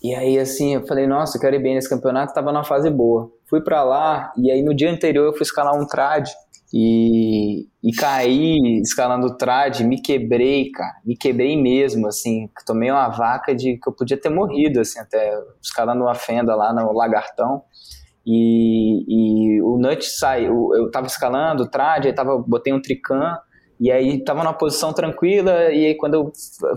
[0.01, 2.89] e aí, assim, eu falei, nossa, eu quero ir bem nesse campeonato, tava numa fase
[2.89, 3.29] boa.
[3.51, 6.25] Fui para lá e aí no dia anterior eu fui escalar um trad
[6.73, 13.09] e, e caí escalando o trad, me quebrei, cara, me quebrei mesmo, assim, tomei uma
[13.09, 17.63] vaca de que eu podia ter morrido, assim, até escalando uma fenda lá no lagartão.
[18.25, 19.03] E,
[19.57, 23.37] e o nut saiu, eu tava escalando o trad, aí tava, botei um trican
[23.81, 26.31] E aí tava numa posição tranquila, e aí quando eu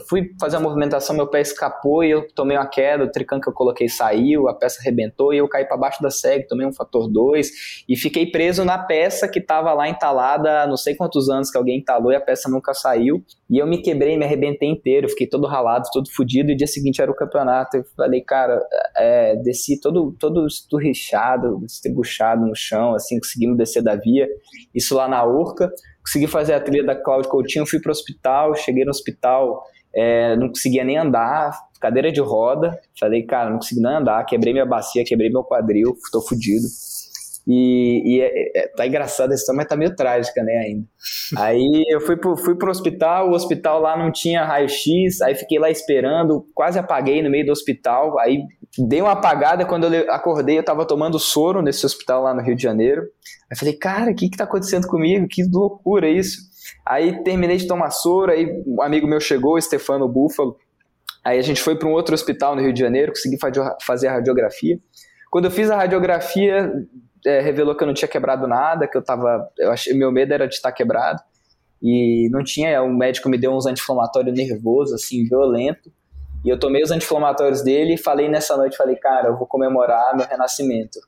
[0.09, 3.47] fui fazer a movimentação, meu pé escapou e eu tomei uma queda, o tricão que
[3.47, 6.73] eu coloquei saiu, a peça arrebentou e eu caí para baixo da seg, tomei um
[6.73, 11.51] fator 2 e fiquei preso na peça que tava lá entalada não sei quantos anos
[11.51, 13.23] que alguém entalou e a peça nunca saiu.
[13.51, 17.03] E eu me quebrei, me arrebentei inteiro, fiquei todo ralado, todo fodido, e dia seguinte
[17.03, 17.77] era o campeonato.
[17.77, 18.61] Eu falei, cara,
[18.97, 24.27] é, desci todo, todo esturrichado, estribuchado no chão, assim, conseguimos descer da via,
[24.75, 25.71] isso lá na Urca
[26.05, 29.65] consegui fazer a trilha da Cláudio Coutinho, fui para o hospital, cheguei no hospital,
[29.95, 34.53] é, não conseguia nem andar, cadeira de roda, falei, cara, não consegui nem andar, quebrei
[34.53, 36.67] minha bacia, quebrei meu quadril, tô fudido.
[37.47, 40.87] E, e é, é, tá engraçado essa história, mas tá meio trágica, né, ainda.
[41.37, 45.59] Aí eu fui pro, fui pro hospital, o hospital lá não tinha raio-x, aí fiquei
[45.59, 48.43] lá esperando, quase apaguei no meio do hospital, aí
[48.79, 52.57] dei uma apagada, quando eu acordei eu tava tomando soro nesse hospital lá no Rio
[52.57, 53.03] de Janeiro.
[53.51, 55.29] Aí falei, cara, o que que tá acontecendo comigo?
[55.29, 56.39] Que loucura isso.
[56.87, 60.57] Aí terminei de tomar soro, aí um amigo meu chegou, Stefano Búfalo,
[61.23, 63.37] aí a gente foi para um outro hospital no Rio de Janeiro, consegui
[63.83, 64.79] fazer a radiografia.
[65.31, 66.73] Quando eu fiz a radiografia,
[67.27, 69.49] é, revelou que eu não tinha quebrado nada, que eu tava.
[69.59, 71.23] Eu achei, meu medo era de estar quebrado.
[71.83, 72.83] E não tinha.
[72.83, 75.93] O médico me deu uns anti-inflamatórios nervoso, assim, violento.
[76.45, 80.17] E eu tomei os anti-inflamatórios dele e falei nessa noite, falei, cara, eu vou comemorar
[80.17, 80.99] meu renascimento.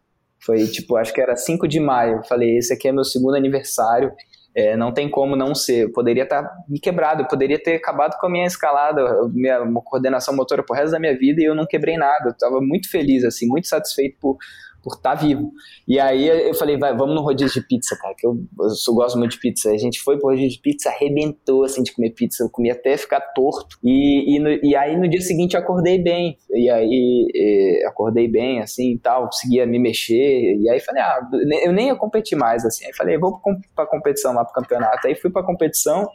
[0.41, 2.23] Foi tipo, acho que era 5 de maio.
[2.27, 4.13] falei, esse aqui é meu segundo aniversário.
[4.55, 5.85] É, não tem como não ser.
[5.85, 9.61] Eu poderia estar tá me quebrado, eu poderia ter acabado com a minha escalada, minha
[9.85, 12.29] coordenação motora pro resto da minha vida e eu não quebrei nada.
[12.29, 14.39] Eu estava muito feliz, assim, muito satisfeito por
[14.87, 15.51] por estar tá vivo.
[15.89, 19.19] E aí eu falei, vai, vamos no rodízio de pizza, cara, que eu, eu gosto
[19.19, 19.69] muito de pizza.
[19.73, 22.45] A gente foi pro rodízio de pizza, arrebentou, assim, de comer pizza.
[22.45, 23.79] Eu comi até ficar torto.
[23.83, 26.39] E, e, no, e aí no dia seguinte eu acordei bem.
[26.53, 30.57] E aí e, acordei bem, assim, e tal, conseguia me mexer.
[30.57, 31.19] E aí falei, ah,
[31.65, 32.87] eu nem ia competir mais, assim.
[32.87, 33.41] Aí falei, vou
[33.75, 35.05] pra competição lá pro campeonato.
[35.05, 36.09] Aí fui pra competição.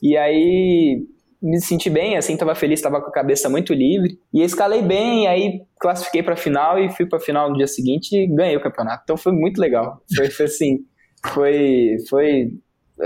[0.00, 1.04] E aí
[1.44, 4.18] me senti bem, assim, tava feliz, tava com a cabeça muito livre.
[4.32, 8.26] E escalei bem, aí classifiquei pra final e fui pra final no dia seguinte e
[8.26, 9.02] ganhei o campeonato.
[9.04, 10.00] Então foi muito legal.
[10.16, 10.78] Foi, foi assim,
[11.26, 12.48] foi, foi,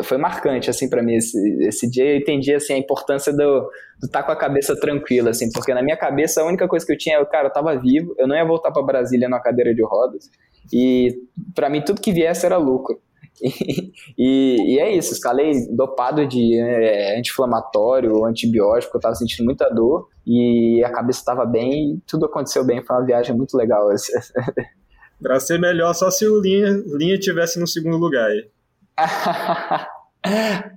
[0.04, 1.36] foi marcante, assim, para mim esse,
[1.66, 2.12] esse dia.
[2.12, 3.68] Eu entendi, assim, a importância do
[4.04, 6.92] estar tá com a cabeça tranquila, assim, porque na minha cabeça a única coisa que
[6.92, 9.82] eu tinha, cara, eu tava vivo, eu não ia voltar para Brasília na cadeira de
[9.82, 10.30] rodas.
[10.72, 11.08] E
[11.56, 13.00] para mim tudo que viesse era lucro.
[14.16, 20.08] E, e, é isso, escalei dopado de é, anti-inflamatório, antibiótico, eu tava sentindo muita dor
[20.26, 23.88] e a cabeça estava bem e tudo aconteceu bem, foi uma viagem muito legal.
[25.22, 28.48] Pra ser melhor, só se o Linha, Linha tivesse no segundo lugar aí.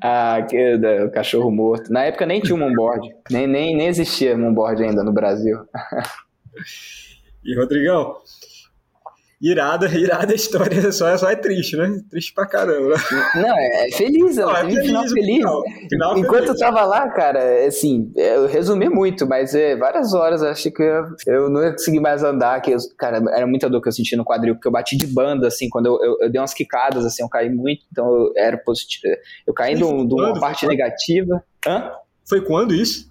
[0.04, 0.76] ah, que,
[1.06, 1.92] o cachorro morto.
[1.92, 5.58] Na época nem tinha um onboard, nem, nem, nem existia um onboard ainda no Brasil.
[7.44, 8.16] e Rodrigão,
[9.42, 12.00] irada, irada a história, só, só é triste, né?
[12.10, 12.96] Triste pra caramba.
[13.36, 15.36] Não, é, é feliz, não, é feliz, final feliz.
[15.38, 16.50] Final, final Enquanto feliz.
[16.50, 20.84] eu tava lá, cara, assim, eu resumi muito, mas é, várias horas eu achei que
[20.84, 23.94] eu, eu não ia conseguir mais andar, que eu, cara, era muita dor que eu
[23.94, 26.54] senti no quadril, porque eu bati de banda, assim, quando eu, eu, eu dei umas
[26.54, 29.14] quicadas, assim, eu caí muito, então eu era positivo,
[29.48, 31.44] eu caí de uma parte negativa.
[31.66, 31.92] Hã?
[32.28, 33.10] Foi quando isso?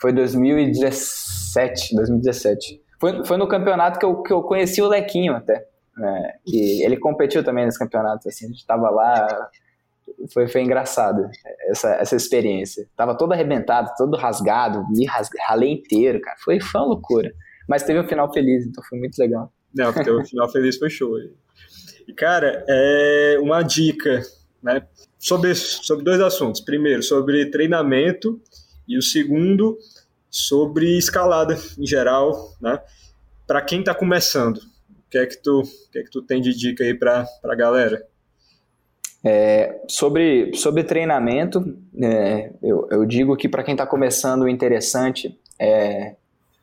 [0.00, 2.85] Foi 2017, 2017.
[2.98, 5.66] Foi, foi no campeonato que eu, que eu conheci o Lequinho até.
[5.96, 6.32] Né?
[6.44, 9.50] Que ele competiu também nesse campeonato, assim, a gente tava lá,
[10.32, 11.28] foi, foi engraçado
[11.68, 12.86] essa, essa experiência.
[12.96, 15.06] Tava todo arrebentado, todo rasgado, me
[15.46, 16.36] ralei inteiro, cara.
[16.42, 17.32] Foi, foi uma loucura.
[17.68, 19.52] Mas teve um final feliz, então foi muito legal.
[19.74, 21.18] Não, porque o final feliz foi show.
[22.06, 24.22] E, cara, é uma dica,
[24.62, 24.86] né?
[25.18, 26.60] Sobre, sobre dois assuntos.
[26.60, 28.40] Primeiro, sobre treinamento,
[28.88, 29.76] e o segundo,
[30.30, 32.80] sobre escalada em geral, né?
[33.46, 36.40] Para quem está começando, o que é que tu, o que é que tu tem
[36.40, 38.04] de dica aí para a galera?
[39.24, 45.38] É, sobre, sobre treinamento, é, eu, eu digo que para quem está começando, o interessante
[45.60, 46.14] é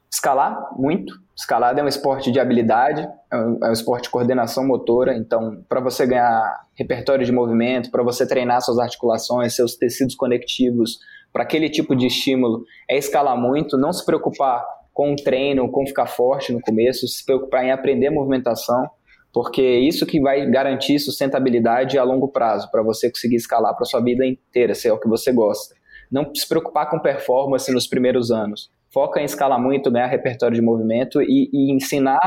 [0.09, 1.21] escalar muito.
[1.35, 5.15] Escalada é um esporte de habilidade, é um, é um esporte de coordenação motora.
[5.17, 10.99] Então, para você ganhar repertório de movimento, para você treinar suas articulações, seus tecidos conectivos,
[11.33, 15.85] para aquele tipo de estímulo é escalar muito, não se preocupar com o treino, com
[15.85, 18.87] ficar forte no começo, se preocupar em aprender movimentação,
[19.33, 23.85] porque é isso que vai garantir sustentabilidade a longo prazo, para você conseguir escalar para
[23.85, 25.73] sua vida inteira, se é o que você gosta.
[26.11, 28.69] Não se preocupar com performance nos primeiros anos.
[28.91, 32.19] Foca em escalar muito, ganhar repertório de movimento e, e ensinar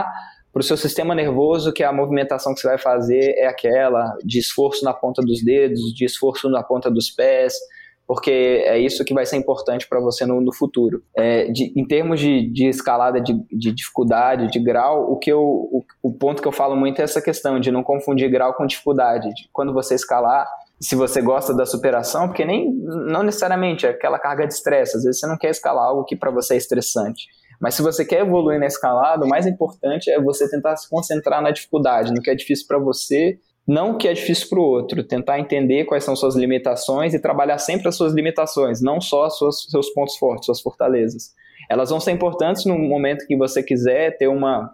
[0.53, 4.41] para o seu sistema nervoso que a movimentação que você vai fazer é aquela de
[4.41, 7.55] esforço na ponta dos dedos, de esforço na ponta dos pés,
[8.07, 11.03] porque é isso que vai ser importante para você no, no futuro.
[11.17, 15.43] É, de, em termos de, de escalada de, de, dificuldade, de grau, o, que eu,
[15.43, 18.65] o, o, ponto que eu falo muito é essa questão de não confundir grau com
[18.65, 19.29] dificuldade.
[19.31, 20.47] De, quando você escalar,
[20.81, 25.03] se você gosta da superação, porque nem não necessariamente é aquela carga de estresse, às
[25.03, 27.27] vezes você não quer escalar algo que para você é estressante.
[27.61, 31.43] Mas se você quer evoluir na escalada, o mais importante é você tentar se concentrar
[31.43, 35.03] na dificuldade, no que é difícil para você, não que é difícil para o outro.
[35.03, 39.67] Tentar entender quais são suas limitações e trabalhar sempre as suas limitações, não só os
[39.69, 41.35] seus pontos fortes, suas fortalezas.
[41.69, 44.73] Elas vão ser importantes no momento que você quiser ter uma,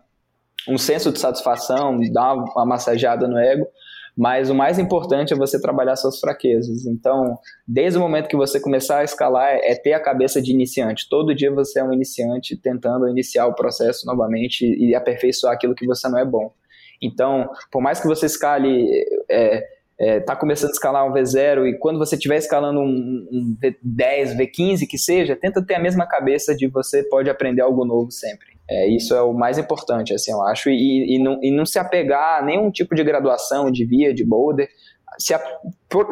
[0.69, 3.67] um senso de satisfação, dar uma massageada no ego,
[4.15, 6.85] mas o mais importante é você trabalhar suas fraquezas.
[6.85, 11.09] Então, desde o momento que você começar a escalar, é ter a cabeça de iniciante.
[11.09, 15.87] Todo dia você é um iniciante tentando iniciar o processo novamente e aperfeiçoar aquilo que
[15.87, 16.53] você não é bom.
[17.03, 18.89] Então, por mais que você escale,
[19.29, 19.65] é,
[19.99, 24.37] é, tá começando a escalar um V0 e quando você estiver escalando um, um V10,
[24.37, 28.53] V15 que seja, tenta ter a mesma cabeça de você pode aprender algo novo sempre.
[28.69, 31.79] É, isso é o mais importante, assim, eu acho, e, e, não, e não se
[31.79, 34.69] apegar a nenhum tipo de graduação, de via, de boulder,
[35.19, 35.35] se,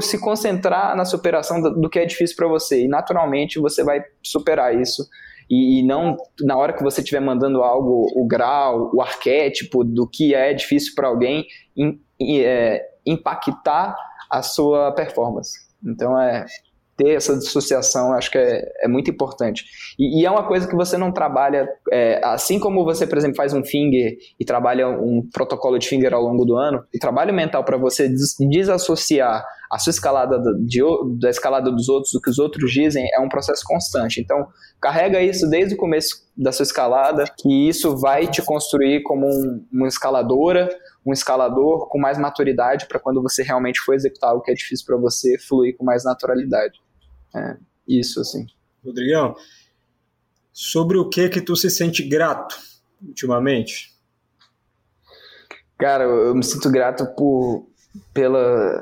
[0.01, 4.03] se concentrar na superação do, do que é difícil para você, e naturalmente você vai
[4.23, 5.09] superar isso,
[5.51, 10.07] e, e, não na hora que você estiver mandando algo, o grau, o arquétipo do
[10.07, 11.45] que é difícil para alguém,
[11.77, 13.97] in, é, impactar
[14.31, 15.59] a sua performance.
[15.85, 16.47] Então é
[17.01, 19.65] ter essa dissociação, acho que é, é muito importante.
[19.99, 23.37] E, e, é uma coisa que você não trabalha, é, assim como você, por exemplo,
[23.37, 27.33] faz um finger e trabalha um protocolo de finger ao longo do ano, o trabalho
[27.33, 30.81] mental para você des desassociar a sua escalada de,
[31.21, 34.21] da escalada dos outros, do que os outros dizem, é um processo constante.
[34.21, 34.49] Então,
[34.81, 39.65] carrega isso desde o começo da sua escalada, que isso vai te construir como um,
[39.73, 40.69] uma escaladora,
[41.07, 44.85] um escalador com mais maturidade para quando você realmente for executar o que é difícil
[44.85, 46.81] para você, fluir com mais naturalidade.
[47.35, 48.47] É, isso, assim.
[48.85, 49.35] Rodrigão,
[50.53, 52.59] sobre o que que tu se sente grato
[53.03, 53.95] ultimamente?
[55.79, 57.69] Cara, eu me sinto grato por
[58.13, 58.81] pela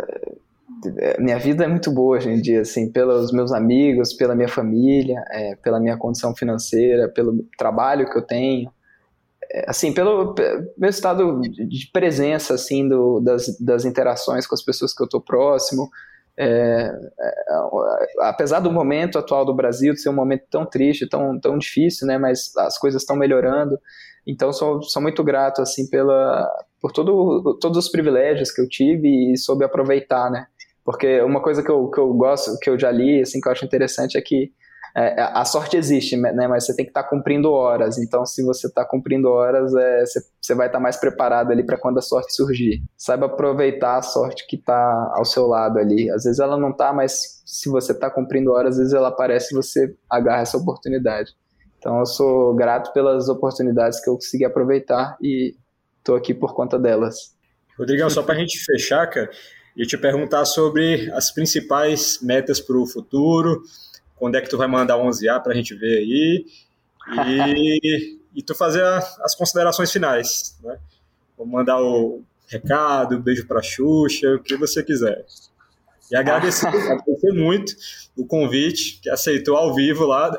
[1.19, 5.23] minha vida é muito boa hoje em dia, assim, pelos meus amigos, pela minha família,
[5.31, 8.71] é, pela minha condição financeira, pelo trabalho que eu tenho,
[9.51, 14.63] é, assim, pelo, pelo meu estado de presença, assim, do, das, das interações com as
[14.63, 15.89] pessoas que eu estou próximo,
[16.39, 17.33] é, é,
[18.21, 22.07] apesar do momento atual do Brasil de ser um momento tão triste, tão, tão difícil,
[22.07, 23.79] né, mas as coisas estão melhorando,
[24.25, 26.49] então sou, sou muito grato assim pela
[26.81, 30.47] por todo, todos os privilégios que eu tive e soube aproveitar, né,
[30.85, 33.53] porque uma coisa que eu, que eu gosto, que eu já li, assim, que eu
[33.53, 34.53] acho interessante é que
[34.95, 36.47] é, a sorte existe, né?
[36.49, 37.99] Mas você tem que estar tá cumprindo horas.
[37.99, 41.65] Então, se você está cumprindo horas, é, você, você vai estar tá mais preparado ali
[41.65, 42.83] para quando a sorte surgir.
[42.97, 46.11] Saiba aproveitar a sorte que está ao seu lado ali.
[46.11, 49.55] Às vezes ela não está, mas se você está cumprindo horas, às vezes ela aparece
[49.55, 51.33] e você agarra essa oportunidade.
[51.79, 55.55] Então, eu sou grato pelas oportunidades que eu consegui aproveitar e
[55.99, 57.37] estou aqui por conta delas.
[57.79, 59.31] Rodrigão, só para a gente fechar, cara,
[59.77, 63.63] e te perguntar sobre as principais metas para o futuro
[64.19, 66.45] quando é que tu vai mandar 11A para a gente ver aí,
[67.27, 70.79] e, e tu fazer a, as considerações finais, né?
[71.37, 75.25] Vou mandar o recado, um beijo para Xuxa, o que você quiser.
[76.11, 77.75] E agradecer, agradecer muito
[78.17, 80.37] o convite que aceitou ao vivo lá.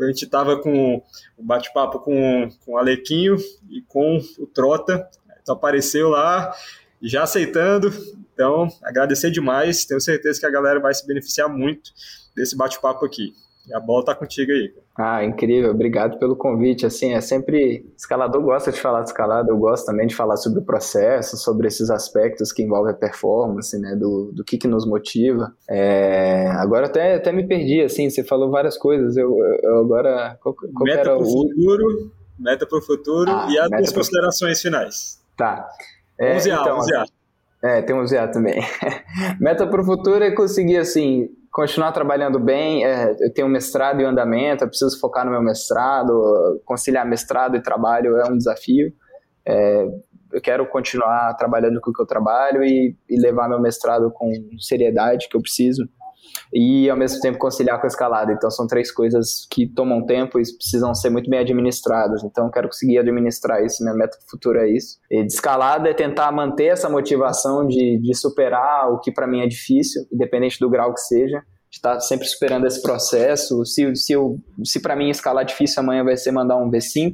[0.00, 1.02] A gente estava com
[1.36, 3.36] o bate-papo com, com o Alequinho
[3.68, 5.08] e com o Trota.
[5.44, 6.54] Tu apareceu lá,
[7.02, 7.90] já aceitando.
[8.38, 9.84] Então, agradecer demais.
[9.84, 11.90] Tenho certeza que a galera vai se beneficiar muito
[12.36, 13.32] desse bate-papo aqui.
[13.66, 14.72] E a bola tá contigo aí.
[14.96, 15.72] Ah, incrível.
[15.72, 16.86] Obrigado pelo convite.
[16.86, 17.84] Assim, é sempre.
[17.96, 21.66] Escalador gosta de falar de escalada, eu gosto também de falar sobre o processo, sobre
[21.66, 23.96] esses aspectos que envolvem a performance, né?
[23.96, 25.52] Do, do que, que nos motiva.
[25.68, 26.46] É...
[26.52, 29.16] Agora até, até me perdi, assim, você falou várias coisas.
[29.16, 30.38] Eu, eu agora.
[30.40, 35.20] Qual, qual meta era o futuro, meta para o futuro ah, e as considerações finais.
[35.36, 35.68] Tá.
[36.18, 37.04] É, 11 A, então, 11 A.
[37.62, 38.62] É, tem um ZA também.
[39.40, 42.84] meta para o futuro é conseguir, assim, continuar trabalhando bem.
[42.84, 46.60] É, eu tenho um mestrado em andamento, eu preciso focar no meu mestrado.
[46.64, 48.92] Conciliar mestrado e trabalho é um desafio.
[49.46, 49.86] É,
[50.32, 54.30] eu quero continuar trabalhando com o que eu trabalho e, e levar meu mestrado com
[54.60, 55.88] seriedade que eu preciso
[56.52, 58.32] e ao mesmo tempo conciliar com a escalada.
[58.32, 62.22] Então são três coisas que tomam tempo e precisam ser muito bem administradas.
[62.24, 64.98] Então quero conseguir administrar isso, minha meta futura é isso.
[65.10, 69.40] E de escalada é tentar manter essa motivação de, de superar o que para mim
[69.40, 71.42] é difícil, independente do grau que seja.
[71.70, 73.62] Estar tá sempre superando esse processo.
[73.66, 74.14] Se, se,
[74.64, 77.12] se para mim escalar difícil amanhã vai ser mandar um V5,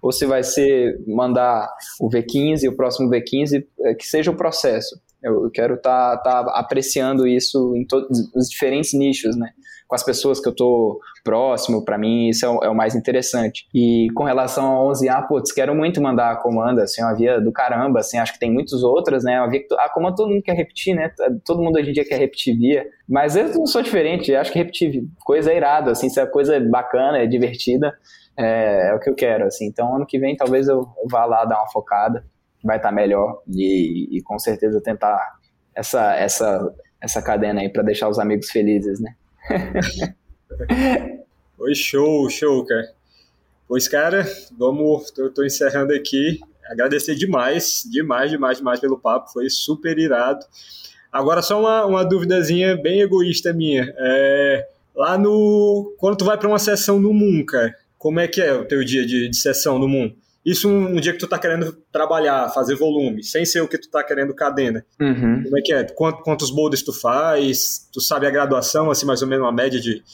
[0.00, 1.68] ou se vai ser mandar
[2.00, 6.52] o V15, o próximo V15, é, que seja o processo eu, quero estar tá, tá
[6.54, 9.50] apreciando isso em todos os diferentes nichos, né?
[9.86, 12.94] com as pessoas que eu tô próximo, para mim isso é o, é o, mais
[12.94, 13.66] interessante.
[13.74, 17.52] E com relação ao 11A, putz, quero muito mandar a comanda, assim, uma via do
[17.52, 20.42] caramba, assim, acho que tem muitas outras, né, uma via que a comanda todo mundo
[20.42, 21.10] quer repetir, né,
[21.44, 24.58] todo mundo hoje em dia quer repetir via, mas eu não sou diferente, acho que
[24.58, 27.94] repetir coisa é irado, assim, se é coisa bacana, é divertida,
[28.36, 31.44] é, é, o que eu quero, assim, então ano que vem talvez eu vá lá
[31.44, 32.24] dar uma focada,
[32.62, 35.38] vai estar tá melhor e, e com certeza tentar
[35.74, 39.14] essa, essa, essa cadena aí para deixar os amigos felizes, né?
[41.58, 42.94] Oi, show, show, cara.
[43.68, 44.26] Pois, cara,
[44.56, 45.10] vamos.
[45.10, 46.38] Tô, tô, encerrando aqui.
[46.70, 49.32] Agradecer demais, demais, demais, demais pelo papo.
[49.32, 50.44] Foi super irado.
[51.12, 53.92] Agora, só uma, uma duvidazinha bem egoísta minha.
[53.98, 55.94] É, lá no.
[55.98, 58.84] Quando tu vai para uma sessão no Moon, cara, como é que é o teu
[58.84, 60.12] dia de, de sessão no Moon?
[60.46, 63.76] Isso um, um, dia que tu tá querendo trabalhar, fazer volume, sem ser o que
[63.76, 64.86] tu tá querendo cadena.
[65.00, 65.42] Uhum.
[65.42, 65.84] Como é que é?
[65.84, 67.88] Quanto, quantos boulders tu faz?
[67.92, 70.04] Tu sabe a graduação, assim, mais ou menos uma média de,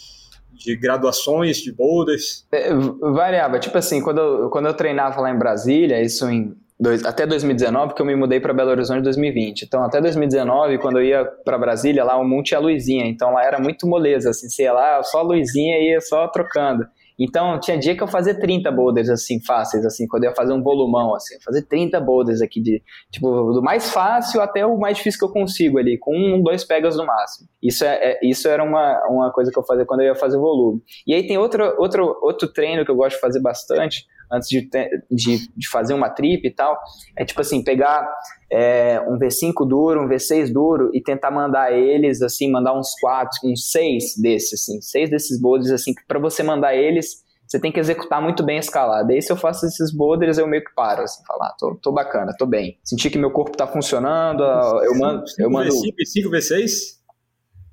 [0.54, 2.46] de graduações de boulders?
[2.50, 3.58] É, variava.
[3.58, 7.88] Tipo assim, quando eu, quando eu treinava lá em Brasília, isso em dois, até 2019,
[7.88, 9.62] porque eu me mudei para Belo Horizonte em 2020.
[9.62, 13.06] Então, até 2019, quando eu ia para Brasília, lá o Monte tinha luzinha.
[13.06, 16.86] Então, lá era muito moleza, assim, sei lá, só a luzinha ia só trocando.
[17.18, 20.52] Então, tinha dia que eu fazia 30 boulders, assim, fáceis, assim, quando eu ia fazer
[20.52, 24.96] um volumão, assim, fazer 30 boulders aqui, de, tipo, do mais fácil até o mais
[24.96, 27.48] difícil que eu consigo ali, com um, dois pegas no máximo.
[27.62, 30.38] Isso, é, é, isso era uma, uma coisa que eu fazia quando eu ia fazer
[30.38, 30.80] volume.
[31.06, 34.68] E aí tem outro, outro, outro treino que eu gosto de fazer bastante, antes de,
[35.10, 36.78] de, de fazer uma trip e tal,
[37.16, 38.08] é tipo assim, pegar
[38.52, 43.30] é, um V5 duro, um V6 duro e tentar mandar eles, assim, mandar uns quatro,
[43.44, 47.72] uns seis desses, assim, seis desses boulders, assim, que para você mandar eles, você tem
[47.72, 49.10] que executar muito bem a escalada.
[49.10, 51.78] E aí, se eu faço esses boulders, eu meio que paro, assim, falar, ah, tô,
[51.82, 52.78] tô bacana, tô bem.
[52.84, 55.24] Sentir que meu corpo tá funcionando, eu mando...
[55.38, 55.70] Eu mando...
[55.70, 56.70] V5 e 5 V6?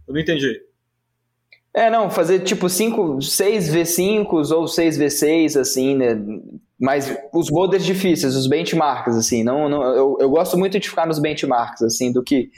[0.07, 0.61] Eu não entendi.
[1.73, 6.15] É, não, fazer tipo 5, 6 V5s ou 6 V6, assim, né?
[6.79, 11.05] Mas os boulders difíceis, os benchmarks, assim, não, não eu, eu gosto muito de ficar
[11.05, 12.49] nos benchmarks, assim, do que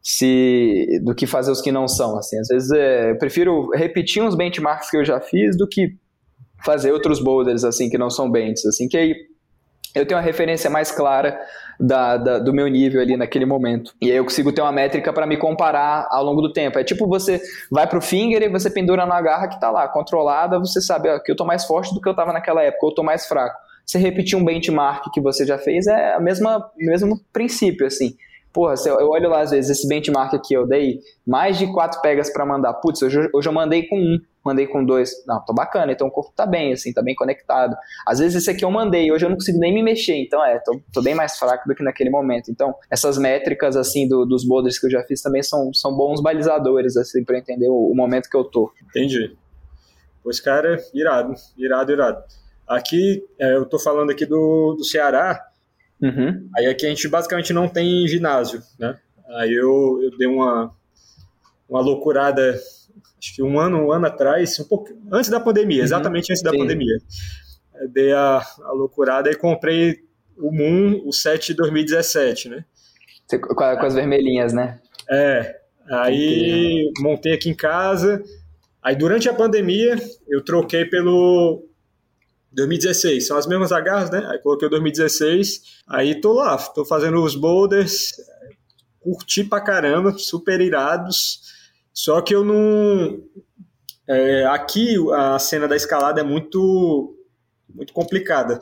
[0.00, 2.38] se do que fazer os que não são, assim.
[2.38, 5.96] Às vezes é, eu prefiro repetir uns benchmarks que eu já fiz do que
[6.64, 9.14] fazer outros boulders, assim, que não são bends, assim, que aí
[9.96, 11.36] eu tenho uma referência mais clara
[11.78, 13.94] da, da, do meu nível ali naquele momento.
[14.00, 16.78] E aí eu consigo ter uma métrica para me comparar ao longo do tempo.
[16.78, 17.40] É tipo você
[17.70, 21.18] vai pro finger e você pendura na garra que tá lá, controlada, você sabe ó,
[21.18, 23.56] que eu tô mais forte do que eu tava naquela época, eu tô mais fraco.
[23.84, 28.16] Você repetir um benchmark que você já fez é o mesmo princípio, assim.
[28.56, 32.32] Porra, eu olho lá às vezes, esse benchmark aqui eu dei mais de quatro pegas
[32.32, 32.72] para mandar.
[32.72, 35.12] Putz, hoje, hoje eu mandei com um mandei com dois.
[35.26, 37.76] Não, tô bacana, então o corpo tá bem, assim, tá bem conectado.
[38.08, 40.58] Às vezes esse aqui eu mandei, hoje eu não consigo nem me mexer, então é,
[40.60, 42.50] tô, tô bem mais fraco do que naquele momento.
[42.50, 46.22] Então, essas métricas, assim, do, dos boulders que eu já fiz também são, são bons
[46.22, 48.72] balizadores, assim, pra entender o, o momento que eu tô.
[48.88, 49.36] Entendi.
[50.22, 52.24] Pois, cara, irado, irado, irado.
[52.66, 55.45] Aqui, é, eu tô falando aqui do, do Ceará,
[56.00, 56.48] uhum.
[56.56, 58.98] aí aqui a gente basicamente não tem ginásio, né?
[59.38, 60.72] Aí eu, eu dei uma,
[61.68, 62.58] uma loucurada
[63.18, 65.84] acho que um ano, um ano atrás, um pouco antes da pandemia, uhum.
[65.84, 66.58] exatamente antes da Sim.
[66.58, 66.96] pandemia.
[67.80, 70.06] Eu dei a, a loucurada e comprei
[70.38, 72.64] o Moon, o 7 de 2017, né?
[73.30, 74.80] Com, com as vermelhinhas, né?
[75.10, 75.60] É.
[75.90, 78.22] Aí montei aqui em casa.
[78.82, 79.96] Aí durante a pandemia
[80.28, 81.64] eu troquei pelo
[82.56, 83.26] 2016.
[83.26, 84.26] São as mesmas agarras, né?
[84.30, 85.82] Aí coloquei o 2016.
[85.86, 88.12] Aí tô lá, tô fazendo os boulders.
[89.00, 91.42] Curti pra caramba, super irados.
[91.92, 93.20] Só que eu não.
[94.08, 97.14] É, aqui a cena da escalada é muito,
[97.72, 98.58] muito complicada.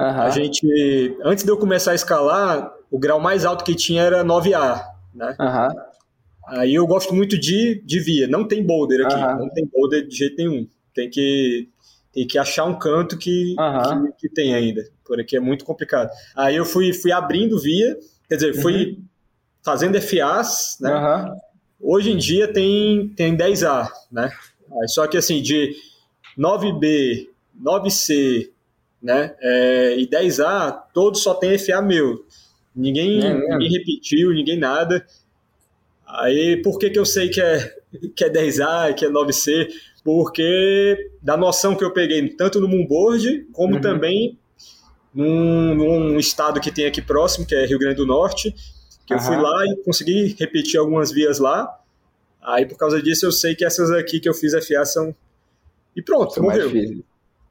[0.00, 0.06] Uhum.
[0.06, 4.24] A gente, antes de eu começar a escalar, o grau mais alto que tinha era
[4.24, 4.84] 9A,
[5.14, 5.36] né?
[5.38, 6.58] Uhum.
[6.58, 8.26] Aí eu gosto muito de, de via.
[8.26, 9.38] Não tem boulder aqui, uhum.
[9.38, 10.66] não tem boulder de jeito nenhum.
[10.94, 11.68] Tem que,
[12.18, 16.10] tem que achar um canto que, que, que, tem ainda, por aqui é muito complicado.
[16.34, 17.96] Aí eu fui, fui abrindo via,
[18.28, 19.04] quer dizer, fui uhum.
[19.62, 21.32] fazendo FAs, né?
[21.80, 24.32] Hoje em dia tem, tem 10A, né?
[24.86, 25.76] Só que assim, de
[26.36, 27.28] 9B,
[27.62, 28.50] 9C,
[29.00, 29.36] né?
[29.40, 32.26] É, e 10A, todos só tem FA meu.
[32.74, 35.06] Ninguém, é, ninguém repetiu, ninguém nada.
[36.04, 37.76] Aí, por que, que eu sei que é,
[38.16, 39.68] que é 10A, que é 9C?
[40.08, 43.80] Porque da noção que eu peguei tanto no Moonboard, como uhum.
[43.82, 44.38] também
[45.12, 48.54] num, num estado que tem aqui próximo, que é Rio Grande do Norte,
[49.04, 49.20] que uhum.
[49.20, 51.78] eu fui lá e consegui repetir algumas vias lá.
[52.40, 55.14] Aí, por causa disso, eu sei que essas aqui que eu fiz FA são.
[55.94, 56.70] E pronto, são morreu.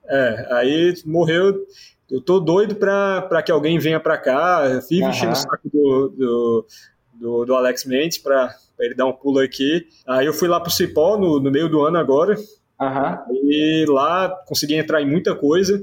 [0.09, 1.63] É, aí morreu.
[2.09, 4.67] Eu tô doido para que alguém venha para cá.
[4.67, 5.09] Eu fiz uhum.
[5.09, 6.65] enchendo o saco do, do,
[7.13, 9.87] do, do Alex Mendes para ele dar um pulo aqui.
[10.07, 12.35] Aí eu fui lá pro Cipó no, no meio do ano agora.
[12.79, 13.35] Uhum.
[13.49, 15.81] E lá consegui entrar em muita coisa.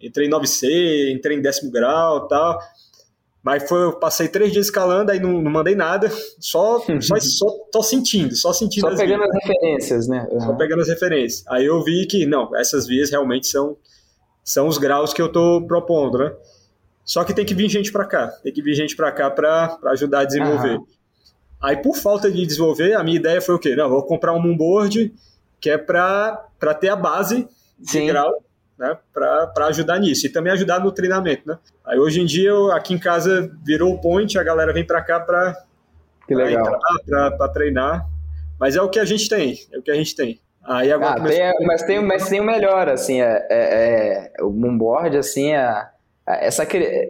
[0.00, 2.58] Entrei em 9C, entrei em décimo grau e tal.
[3.44, 6.10] Mas foi, eu passei três dias escalando, aí não, não mandei nada,
[6.40, 8.88] só, só, só tô sentindo, só sentindo.
[8.88, 9.36] Só pegando vias.
[9.36, 10.26] as referências, né?
[10.30, 10.40] Uhum.
[10.40, 11.44] Só pegando as referências.
[11.46, 13.76] Aí eu vi que, não, essas vias realmente são,
[14.42, 16.34] são os graus que eu tô propondo, né?
[17.04, 19.78] Só que tem que vir gente para cá, tem que vir gente para cá para
[19.88, 20.78] ajudar a desenvolver.
[20.78, 20.86] Uhum.
[21.64, 23.74] Aí, por falta de desenvolver, a minha ideia foi o quê?
[23.74, 25.14] Não, vou comprar um moonboard
[25.58, 26.44] que é para
[26.78, 28.06] ter a base de Sim.
[28.06, 28.44] grau
[28.78, 31.58] né, para ajudar nisso e também ajudar no treinamento, né?
[31.86, 35.00] Aí hoje em dia eu, aqui em casa virou o point, a galera vem para
[35.00, 35.64] cá para
[37.38, 38.06] para treinar,
[38.60, 40.40] mas é o que a gente tem, é o que a gente tem.
[40.62, 44.50] Aí agora ah, tem, mas tem, mas tem o melhor assim, é, é, é o
[44.50, 45.86] moonboard assim, é,
[46.26, 46.66] é essa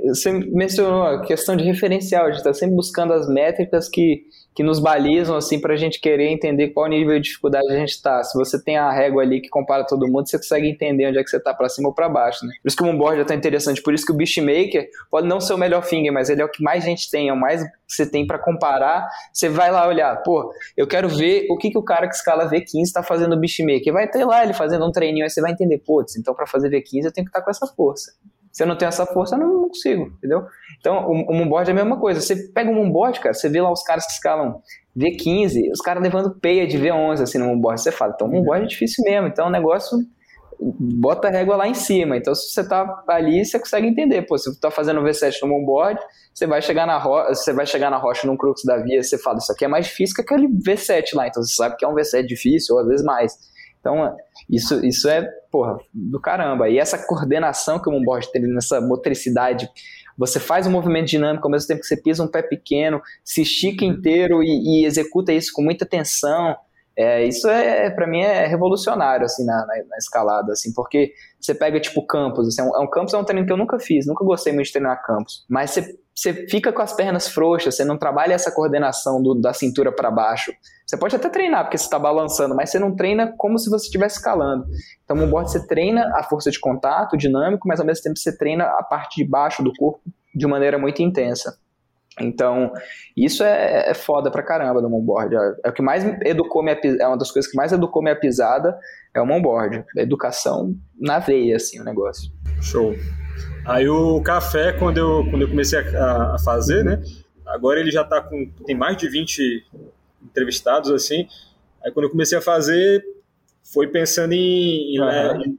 [0.06, 4.24] você mencionou a questão de referencial, a gente está sempre buscando as métricas que
[4.54, 7.90] que nos balizam assim para a gente querer entender qual nível de dificuldade a gente
[7.90, 8.22] está.
[8.22, 11.24] Se você tem a régua ali que compara todo mundo, você consegue entender onde é
[11.24, 12.52] que você está para cima ou para baixo, né?
[12.62, 15.40] Por isso que o Moonboard é tão interessante, por isso que o Beastmaker pode não
[15.40, 17.62] ser o melhor finger, mas ele é o que mais gente tem, é o mais
[17.62, 19.08] que você tem para comparar.
[19.32, 22.48] Você vai lá olhar, pô, eu quero ver o que, que o cara que escala
[22.48, 23.92] V15 está fazendo no Beastmaker.
[23.92, 26.70] Vai ter lá ele fazendo um treininho, aí você vai entender, putz, então para fazer
[26.70, 28.12] V15 eu tenho que estar tá com essa força.
[28.54, 30.46] Se eu não tenho essa força, eu não consigo, entendeu?
[30.78, 32.20] Então, o, o moonboard é a mesma coisa.
[32.20, 34.62] Você pega um moonboard, cara, você vê lá os caras que escalam
[34.96, 37.80] V15, os caras levando peia de V11 assim no moonboard.
[37.80, 39.26] Você fala, então, moonboard é difícil mesmo.
[39.26, 39.98] Então, o negócio
[40.60, 42.16] bota a régua lá em cima.
[42.16, 44.22] Então, se você tá ali, você consegue entender.
[44.22, 46.00] Pô, se você tá fazendo V7 no moonboard,
[46.32, 49.38] você vai chegar na você vai chegar na rocha num crux da via, você fala,
[49.38, 51.26] isso aqui é mais difícil que aquele V7 lá.
[51.26, 53.36] Então, você sabe que é um V7 difícil, ou às vezes mais.
[53.80, 54.14] Então,
[54.48, 56.68] isso, isso é, porra, do caramba.
[56.68, 59.68] E essa coordenação que o moonboard tem nessa motricidade,
[60.16, 63.42] você faz um movimento dinâmico ao mesmo tempo que você pisa um pé pequeno, se
[63.42, 66.56] estica inteiro e, e executa isso com muita tensão.
[66.96, 71.52] É, isso é, para mim, é revolucionário, assim, na, na, na, escalada, assim, porque você
[71.52, 74.06] pega, tipo, campos, assim, é é um campus é um treino que eu nunca fiz,
[74.06, 77.84] nunca gostei muito de treinar campos, mas você, você fica com as pernas frouxas, você
[77.84, 80.52] não trabalha essa coordenação do, da cintura para baixo,
[80.86, 83.86] você pode até treinar, porque você está balançando, mas você não treina como se você
[83.86, 84.64] estivesse escalando.
[85.02, 88.36] Então, no board você treina a força de contato, dinâmico, mas ao mesmo tempo você
[88.36, 90.00] treina a parte de baixo do corpo
[90.34, 91.58] de maneira muito intensa.
[92.20, 92.72] Então,
[93.16, 95.34] isso é, é foda pra caramba no moonboard.
[95.34, 98.18] É, é, o que mais educou minha é uma das coisas que mais educou minha
[98.18, 98.78] pisada
[99.12, 99.84] é o moonboard.
[99.96, 102.30] Educação na veia, assim, o negócio.
[102.60, 102.94] Show.
[103.64, 107.02] Aí o café, quando eu, quando eu comecei a, a fazer, né?
[107.46, 108.50] Agora ele já tá com.
[108.66, 109.64] tem mais de 20
[110.22, 111.26] entrevistados, assim.
[111.84, 113.04] Aí quando eu comecei a fazer,
[113.62, 115.42] foi pensando em, em, uhum.
[115.42, 115.58] em,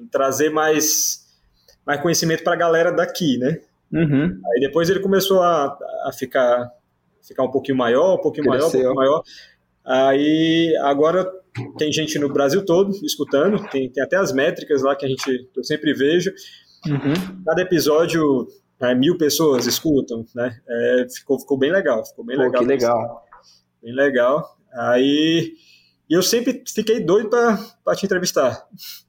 [0.00, 1.26] em trazer mais,
[1.86, 3.60] mais conhecimento para a galera daqui, né?
[3.92, 4.40] Uhum.
[4.52, 6.70] Aí depois ele começou a, a ficar,
[7.22, 8.68] ficar um pouquinho maior, um pouquinho Cresceu.
[8.68, 9.22] maior, um pouquinho maior.
[9.84, 11.30] Aí agora
[11.78, 15.48] tem gente no Brasil todo escutando, tem, tem até as métricas lá que a gente
[15.56, 16.32] eu sempre vejo.
[16.86, 17.42] Uhum.
[17.44, 18.46] Cada episódio
[18.80, 20.58] é, mil pessoas escutam, né?
[20.68, 22.62] É, ficou, ficou bem legal, ficou bem Pô, legal.
[22.62, 23.26] Que legal.
[23.82, 24.58] Bem legal.
[24.72, 25.54] Aí
[26.08, 28.66] eu sempre fiquei doido para te entrevistar.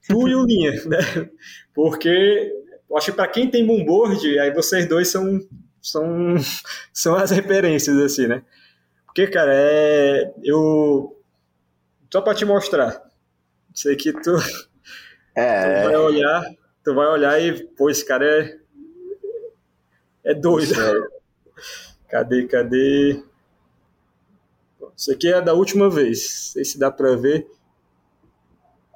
[0.08, 1.30] Tu e o Linha, né?
[1.74, 2.52] Porque
[2.90, 5.40] eu acho que para quem tem boomboard, aí vocês dois são,
[5.82, 6.36] são,
[6.94, 8.44] são as referências, assim, né?
[9.06, 10.34] Porque, cara, é.
[10.44, 11.18] Eu.
[12.12, 13.02] Só para te mostrar.
[13.74, 14.36] Sei que tu.
[15.36, 15.82] É.
[15.82, 16.44] Tu vai olhar,
[16.86, 18.58] tu vai olhar e, pô, esse cara é.
[20.24, 20.74] É doido.
[22.08, 23.24] Cadê, cadê?
[24.96, 26.20] Isso aqui é da última vez.
[26.20, 27.46] Não sei se dá para ver.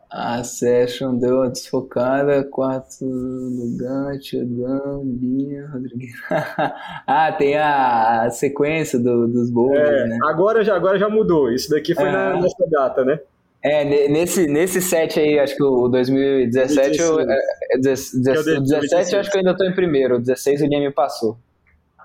[0.09, 6.13] A session deu uma desfocada, quarto do Gante, Dan, Linha, Rodrigues.
[7.05, 10.17] ah, tem a, a sequência do, dos bolos, é, né?
[10.23, 11.51] Agora já, agora já mudou.
[11.51, 12.11] Isso daqui foi é.
[12.11, 13.19] na, nessa data, né?
[13.61, 16.99] É, nesse, nesse set aí, acho que o 2017, 2016.
[16.99, 20.79] eu, é, 17, 17 acho que eu ainda estou em primeiro, o 16 o Linha
[20.79, 21.37] me passou.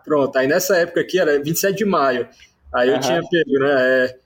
[0.05, 2.28] Pronto, aí nessa época aqui era 27 de maio.
[2.74, 4.05] Aí eu tinha pego, né?
[4.05, 4.16] É,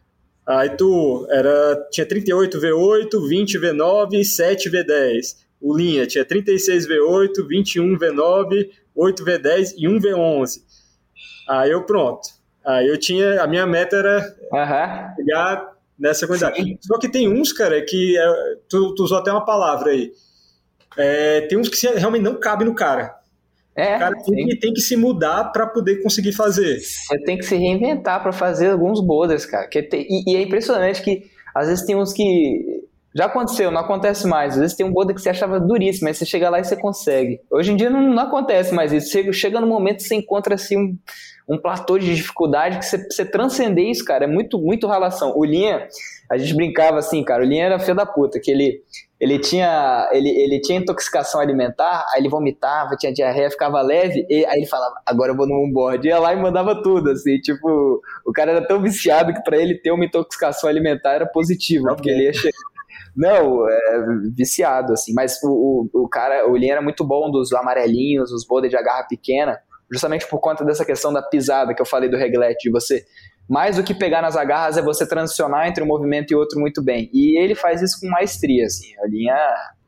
[0.49, 5.37] Aí tu era, tinha 38 V8, 20 V9, 7 V10.
[5.61, 10.63] O linha tinha 36 V8, 21 V9, 8 V10 e 1 V11.
[11.51, 12.31] Aí eu pronto.
[12.65, 15.17] Aí eu tinha, a minha meta era uhum.
[15.17, 16.63] pegar nessa quantidade.
[16.63, 16.79] Sim.
[16.81, 20.13] Só que tem uns, cara, que é, tu, tu usou até uma palavra aí.
[20.97, 23.19] É, tem uns que realmente não cabe no cara.
[23.75, 26.81] É, o cara tem que, tem que, se mudar para poder conseguir fazer.
[26.81, 29.69] Você tem que se reinventar para fazer alguns boulders, cara.
[29.69, 32.83] Tem, e, e, é impressionante que às vezes tem uns que
[33.15, 34.55] Já aconteceu, não acontece mais.
[34.55, 36.77] Às vezes tem um boulder que você achava duríssimo, mas você chega lá e você
[36.77, 37.41] consegue.
[37.51, 39.13] Hoje em dia não, não acontece mais isso.
[39.13, 40.99] Chega, chega no momento que você encontra assim um,
[41.49, 44.25] um platô de dificuldade que você, você transcender isso, cara.
[44.25, 45.33] É muito, muito relação.
[45.35, 45.89] O Linha,
[46.31, 47.43] a gente brincava assim, cara.
[47.43, 48.83] O Linha era filho da puta, que ele,
[49.19, 54.45] ele, tinha, ele, ele tinha intoxicação alimentar, aí ele vomitava, tinha diarreia, ficava leve, e
[54.45, 56.07] aí ele falava, agora eu vou no onboard.
[56.07, 57.39] Ia lá e mandava tudo, assim.
[57.41, 61.87] Tipo, o cara era tão viciado que para ele ter uma intoxicação alimentar era positivo,
[61.87, 62.59] porque ele ia chegar
[63.17, 65.13] não, é, viciado, assim.
[65.13, 68.77] Mas o, o, o cara, o Linha era muito bom dos amarelinhos, os boulder de
[68.77, 69.59] agarra pequena,
[69.91, 73.05] justamente por conta dessa questão da pisada que eu falei do reglete, de você.
[73.49, 76.83] Mais do que pegar nas agarras é você transicionar entre um movimento e outro muito
[76.83, 77.09] bem.
[77.13, 78.89] E ele faz isso com maestria, assim.
[79.03, 79.35] A linha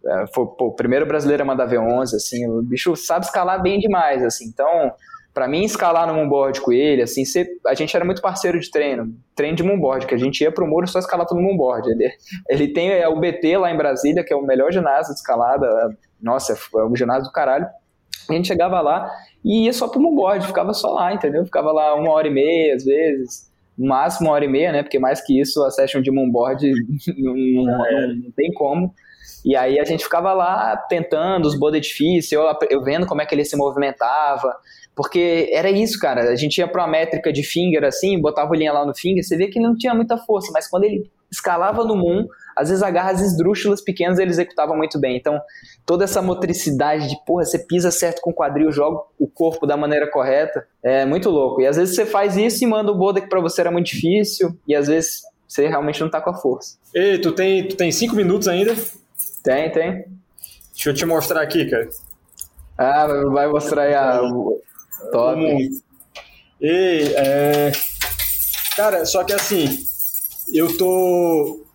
[0.06, 2.48] é, foi o primeiro brasileiro a mandar V11, assim.
[2.48, 4.46] O bicho sabe escalar bem demais, assim.
[4.46, 4.92] Então,
[5.32, 7.22] para mim escalar no moonboard com ele, assim,
[7.66, 10.66] a gente era muito parceiro de treino, treino de moonboard, que a gente ia pro
[10.66, 11.88] muro só escalar tudo no moonboard.
[11.90, 12.10] Ele,
[12.48, 15.68] ele tem é, o BT lá em Brasília, que é o melhor ginásio de escalada,
[16.20, 17.66] nossa, é um ginásio do caralho.
[18.28, 19.10] A gente chegava lá
[19.44, 21.44] e ia só pro moonboard, ficava só lá, entendeu?
[21.44, 24.82] Ficava lá uma hora e meia, às vezes, no máximo uma hora e meia, né?
[24.82, 26.70] Porque mais que isso, a session de moonboard
[27.18, 28.94] não, não, não, não tem como.
[29.44, 33.26] E aí a gente ficava lá tentando os bodes difíceis, eu, eu vendo como é
[33.26, 34.54] que ele se movimentava,
[34.94, 36.30] porque era isso, cara.
[36.30, 39.24] A gente ia pra uma métrica de finger assim, botava a linha lá no finger,
[39.24, 42.26] você vê que não tinha muita força, mas quando ele escalava no moon,
[42.60, 45.16] às vezes agarras esdrúxulas pequenas ele executava muito bem.
[45.16, 45.40] Então,
[45.86, 49.76] toda essa motricidade de, porra, você pisa certo com o quadril, joga o corpo da
[49.76, 51.62] maneira correta, é muito louco.
[51.62, 53.86] E às vezes você faz isso e manda o boulder que pra você era muito
[53.86, 56.76] difícil, e às vezes você realmente não tá com a força.
[56.94, 58.74] Ei, tu tem, tu tem cinco minutos ainda?
[59.42, 60.04] Tem, tem.
[60.72, 61.88] Deixa eu te mostrar aqui, cara.
[62.76, 64.20] Ah, vai mostrar aí a,
[65.12, 65.40] Top.
[66.60, 67.72] E, é...
[68.76, 69.66] Cara, só que assim,
[70.52, 71.66] eu tô.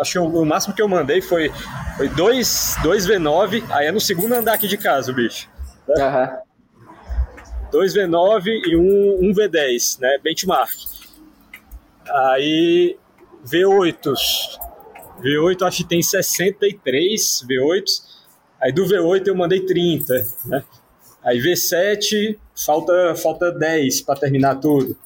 [0.00, 1.52] Acho que o máximo que eu mandei foi,
[1.96, 5.48] foi dois, dois V9, aí é no segundo andar aqui de casa, o bicho.
[5.88, 5.94] Né?
[6.04, 6.44] Uhum.
[7.70, 10.18] Dois V9 e um, um V10, né?
[10.22, 10.70] Benchmark.
[12.08, 12.96] Aí
[13.44, 14.14] V8.
[15.20, 17.84] V8 acho que tem 63 V8.
[18.60, 20.64] Aí do V8 eu mandei 30, né?
[21.24, 24.96] Aí V7, falta, falta 10 para terminar tudo.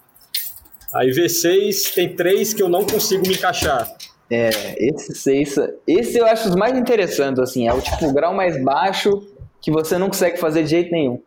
[0.93, 3.89] Aí V6 tem 3 que eu não consigo me encaixar.
[4.30, 5.56] É, esse 6,
[5.86, 9.26] esse eu acho os mais interessantes, assim, é o tipo grau mais baixo
[9.60, 11.22] que você não consegue fazer de jeito nenhum.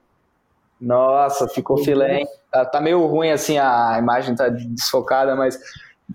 [0.80, 2.28] Nossa, ficou filé, hein?
[2.52, 5.60] Tá, tá meio ruim assim, a imagem tá desfocada, mas,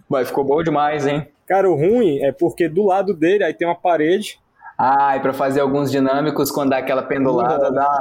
[0.08, 1.26] mas ficou bom demais, hein?
[1.46, 4.38] Cara, o ruim é porque do lado dele aí tem uma parede.
[4.78, 7.98] Ah, e pra fazer alguns dinâmicos, quando dá aquela pendulada, dá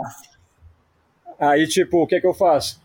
[1.39, 2.81] Aí, tipo, o que é que eu faço?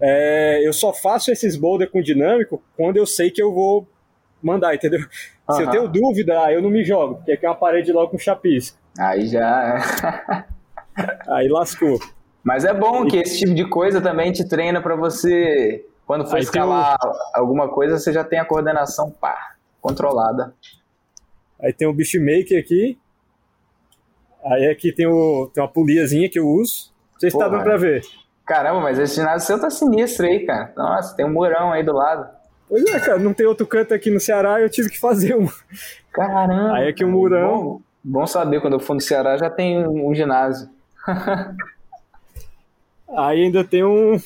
[0.00, 3.86] É, eu só faço esses boulder com dinâmico quando eu sei que eu vou
[4.42, 5.00] mandar, entendeu?
[5.48, 5.54] Uhum.
[5.54, 8.10] Se eu tenho dúvida, aí eu não me jogo, porque aqui é uma parede logo
[8.10, 8.78] com chapisco.
[8.98, 10.46] Aí já.
[11.28, 11.98] aí lascou.
[12.44, 16.36] Mas é bom que esse tipo de coisa também te treina para você, quando for
[16.36, 17.40] aí escalar o...
[17.40, 20.54] alguma coisa, você já tem a coordenação pá, controlada.
[21.60, 22.98] Aí tem o Beachmaker aqui.
[24.44, 26.92] Aí aqui tem, o, tem uma poliazinha que eu uso.
[27.18, 28.02] Vocês estão dando pra ver.
[28.46, 30.72] Caramba, mas esse ginásio seu tá sinistro aí, cara.
[30.76, 32.37] Nossa, tem um murão aí do lado.
[32.68, 35.48] Pois é, cara, não tem outro canto aqui no Ceará, eu tive que fazer um.
[36.12, 36.74] Caramba.
[36.74, 37.62] Aí aqui um murão.
[37.62, 40.68] Bom, bom saber, quando eu for no Ceará já tem um ginásio.
[43.16, 44.20] aí ainda tem um.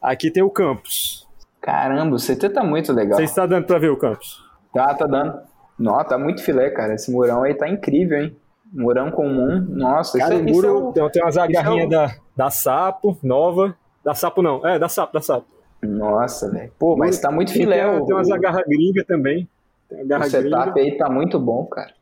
[0.00, 1.26] Aqui tem o campus.
[1.60, 3.18] Caramba, o CT tá muito legal.
[3.18, 4.42] Você está dando pra ver o campus?
[4.72, 5.40] Tá, tá dando.
[5.78, 6.94] Nossa, tá muito filé, cara.
[6.94, 8.36] Esse murão aí tá incrível, hein?
[8.72, 10.18] Murão comum, nossa.
[10.18, 13.76] Cara, isso, é- muro, isso é, tem umas agarrinhas é da, da Sapo, nova.
[14.04, 15.46] Da Sapo não, é, da Sapo, da Sapo.
[15.82, 16.72] Nossa, velho.
[16.78, 17.88] Pô, mas tá muito filé.
[17.88, 19.48] Tem, tem umas agarras gringas também.
[19.88, 20.92] Tem o setup gringa.
[20.92, 21.94] aí tá muito bom, cara.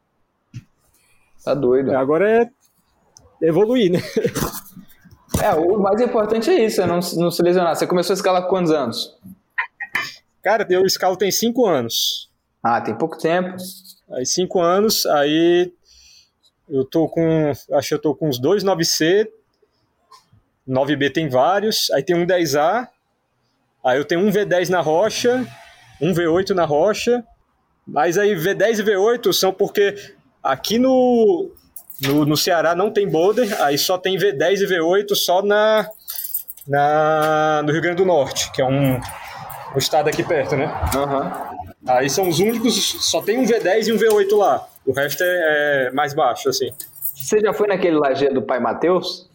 [1.45, 1.93] Tá doido.
[1.93, 2.51] É, agora é
[3.47, 3.99] evoluir, né?
[5.43, 7.77] É, o mais importante é isso, é não, não se lesionar.
[7.77, 9.17] Você começou a escalar com quantos anos?
[10.43, 12.31] Cara, eu escalo tem cinco anos.
[12.63, 13.57] Ah, tem pouco tempo.
[14.13, 15.73] Aí cinco anos, aí
[16.69, 17.53] eu tô com.
[17.73, 19.29] Acho que eu tô com uns dois 9C.
[20.69, 21.91] 9B tem vários.
[21.93, 22.89] Aí tem um 10A.
[23.87, 25.47] Aí eu tenho um V10 na rocha.
[26.03, 27.23] Um V8 na rocha.
[27.87, 29.95] Mas aí V10 e V8 são porque
[30.43, 31.53] aqui no,
[32.03, 33.63] no, no Ceará não tem boulder.
[33.63, 35.89] Aí só tem V10 e V8 só na,
[36.67, 40.67] na, no Rio Grande do Norte, que é um, um estado aqui perto, né?
[40.97, 41.67] Uhum.
[41.87, 42.75] Aí são os únicos,
[43.09, 44.67] só tem um V10 e um V8 lá.
[44.85, 46.73] O resto é, é mais baixo, assim.
[47.15, 49.31] Você já foi naquele lajeiro do Pai Mateus?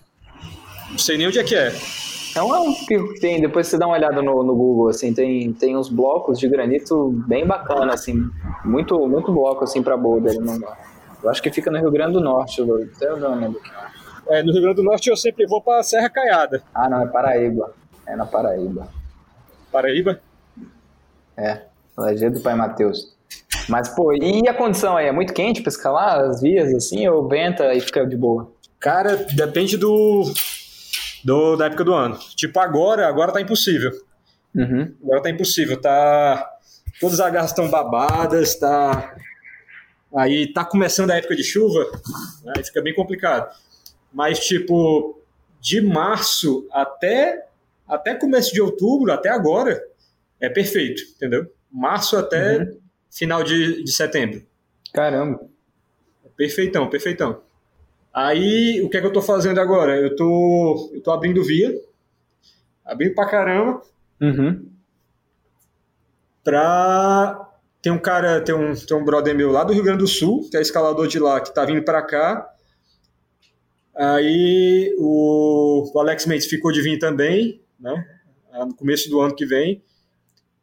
[0.89, 1.73] Não sei nem onde é que é.
[2.35, 4.89] É um, é um pico que tem, depois você dá uma olhada no, no Google,
[4.89, 8.29] assim, tem, tem uns blocos de granito bem bacana, assim,
[8.63, 10.35] muito, muito bloco, assim, pra boulder.
[11.23, 13.71] Eu acho que fica no Rio Grande do Norte, eu até não lembro aqui.
[14.29, 16.63] É, no Rio Grande do Norte eu sempre vou pra Serra Caiada.
[16.73, 17.73] Ah, não, é Paraíba.
[18.07, 18.87] É na Paraíba.
[19.71, 20.21] Paraíba?
[21.35, 21.61] É,
[21.97, 23.15] Lajeado do Pai Mateus.
[23.67, 25.07] Mas, pô, e a condição aí?
[25.07, 28.51] É muito quente pra escalar as vias, assim, ou venta e fica de boa?
[28.79, 30.23] Cara, depende do,
[31.23, 32.17] do da época do ano.
[32.35, 33.91] Tipo, agora, agora tá impossível.
[34.55, 34.93] Uhum.
[35.03, 36.49] Agora tá impossível, tá...
[36.99, 39.15] Todas as agarras estão babadas, tá...
[40.15, 41.89] Aí tá começando a época de chuva,
[42.53, 43.49] aí fica bem complicado.
[44.11, 45.21] Mas, tipo,
[45.61, 47.47] de março até,
[47.87, 49.81] até começo de outubro, até agora,
[50.39, 51.49] é perfeito, entendeu?
[51.71, 52.77] Março até uhum.
[53.09, 54.43] final de, de setembro.
[54.93, 55.39] Caramba.
[56.35, 57.41] Perfeitão, perfeitão.
[58.13, 59.97] Aí, o que é que eu tô fazendo agora?
[59.97, 61.73] Eu tô, eu tô abrindo via,
[62.85, 63.81] abrindo pra caramba,
[64.19, 64.65] uhum.
[66.43, 67.47] pra...
[67.81, 70.47] Tem um cara, tem um, tem um brother meu lá do Rio Grande do Sul,
[70.51, 72.47] que é escalador de lá, que tá vindo para cá.
[73.95, 78.05] Aí o, o Alex Mendes ficou de vir também, né?
[78.53, 79.81] No começo do ano que vem.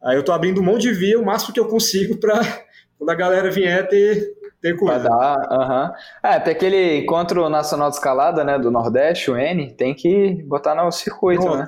[0.00, 2.40] Aí eu tô abrindo um monte de via, o máximo que eu consigo para
[2.96, 5.08] quando a galera vier ter, ter coisa.
[5.08, 5.92] Vai dar, aham.
[6.22, 10.74] É, até aquele encontro nacional de escalada, né, do Nordeste, o N, tem que botar
[10.74, 11.58] no circuito, Pronto.
[11.58, 11.66] né?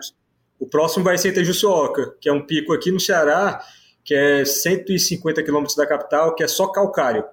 [0.59, 3.61] O próximo vai ser Tejuçuoca, que é um pico aqui no Ceará,
[4.05, 7.25] que é 150 quilômetros da capital, que é só calcário.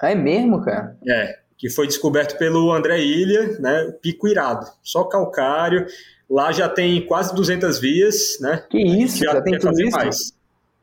[0.00, 0.96] Ah, é mesmo, cara?
[1.08, 5.86] É, que foi descoberto pelo André Ilha, né, pico irado, só calcário,
[6.30, 8.62] Lá já tem quase 200 vias, né?
[8.68, 9.96] Que isso, já, já tem tudo isso?
[9.96, 10.34] Mais.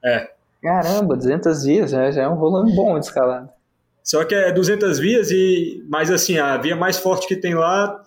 [0.03, 0.31] É.
[0.61, 3.53] Caramba, 200 vias, já, já é um volume bom de escalada.
[4.05, 8.01] Só que é 200 vias e, mais assim, a via mais forte que tem lá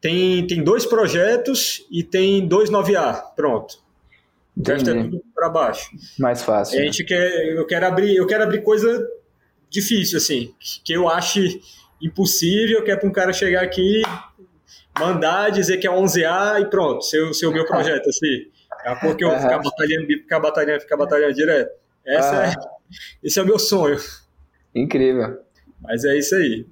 [0.00, 3.82] tem, tem dois projetos e tem dois 9A, pronto.
[4.56, 5.90] O resto é tudo para baixo.
[6.18, 6.78] Mais fácil.
[6.78, 9.04] A gente quer, eu quero abrir, eu quero abrir coisa
[9.68, 10.54] difícil assim,
[10.84, 11.60] que eu ache
[12.02, 14.02] impossível, que é para um cara chegar aqui
[14.98, 18.46] mandar, dizer que é 11A e pronto, seu, seu meu projeto, assim.
[18.84, 19.40] É porque eu uhum.
[19.40, 21.70] ficar batalhando, ficar batalhando, ficar batalhando direto.
[22.04, 22.42] Essa uhum.
[22.42, 22.54] é,
[23.22, 23.98] esse é o meu sonho.
[24.74, 25.38] Incrível.
[25.80, 26.66] Mas é isso aí.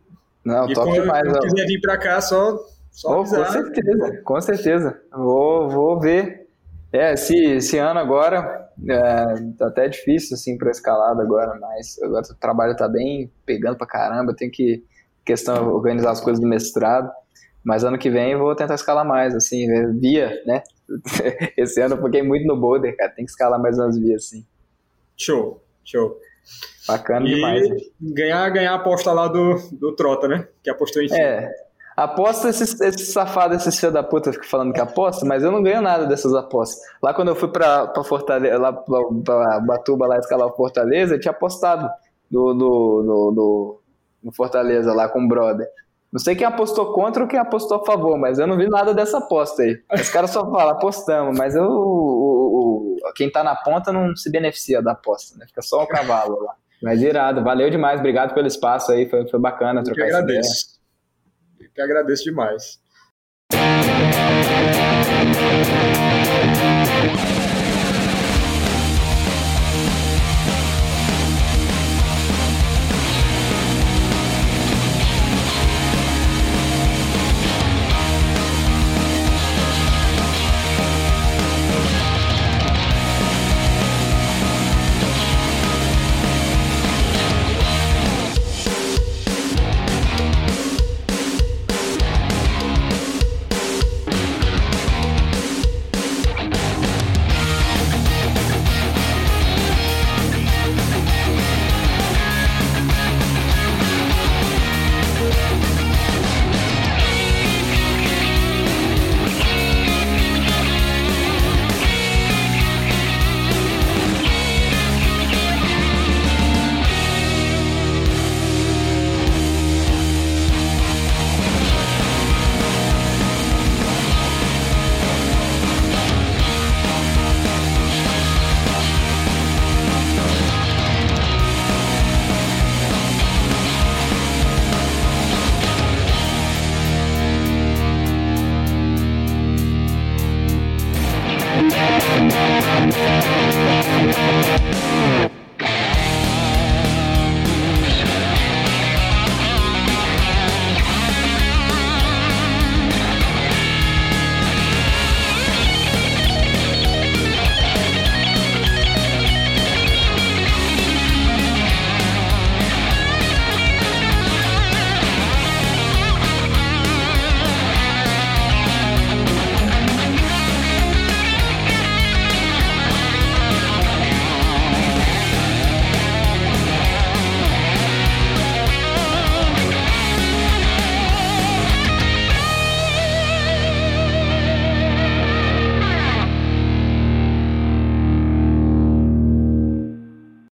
[0.45, 1.33] Não, e top quando, demais.
[1.33, 2.59] Se quiser vir para cá, só,
[2.91, 5.03] só oh, Com certeza, com certeza.
[5.13, 6.47] Vou, vou ver.
[6.93, 9.25] É, esse, esse ano agora é,
[9.59, 13.87] tá até difícil assim para escalada agora, mas agora o trabalho tá bem pegando para
[13.87, 14.83] caramba, tem que
[15.25, 17.11] questão organizar as coisas do mestrado.
[17.63, 20.63] Mas ano que vem eu vou tentar escalar mais, assim, é, via, né?
[21.57, 23.11] Esse ano eu foquei muito no boulder, cara.
[23.11, 24.47] Tem que escalar mais umas vias, assim.
[25.17, 26.19] Show, show.
[26.87, 27.69] Bacana e demais.
[27.69, 27.77] Né?
[28.01, 30.49] Ganhar, ganhar a aposta lá do, do Trota, né?
[30.63, 31.21] Que apostou em si.
[31.21, 31.51] É.
[31.97, 35.61] Aposta, esses, esses safados, esses filhos da puta ficam falando que aposta, mas eu não
[35.61, 36.81] ganho nada dessas apostas.
[37.03, 41.17] Lá quando eu fui pra, pra Fortaleza, lá pra, pra Batuba, lá escalar o Fortaleza,
[41.17, 41.91] eu tinha apostado
[42.31, 43.81] no, no, no, no,
[44.23, 45.67] no Fortaleza lá com o brother.
[46.13, 48.95] Não sei quem apostou contra ou quem apostou a favor, mas eu não vi nada
[48.95, 49.77] dessa aposta aí.
[49.93, 52.38] Os caras só falam, apostamos, mas eu, o,
[53.15, 55.47] quem tá na ponta não se beneficia da aposta, né?
[55.47, 56.55] Fica só o cavalo lá.
[56.83, 60.79] Mas irado, valeu demais, obrigado pelo espaço aí, foi, foi bacana trocar eu que agradeço.
[61.61, 62.79] Eu que agradeço demais.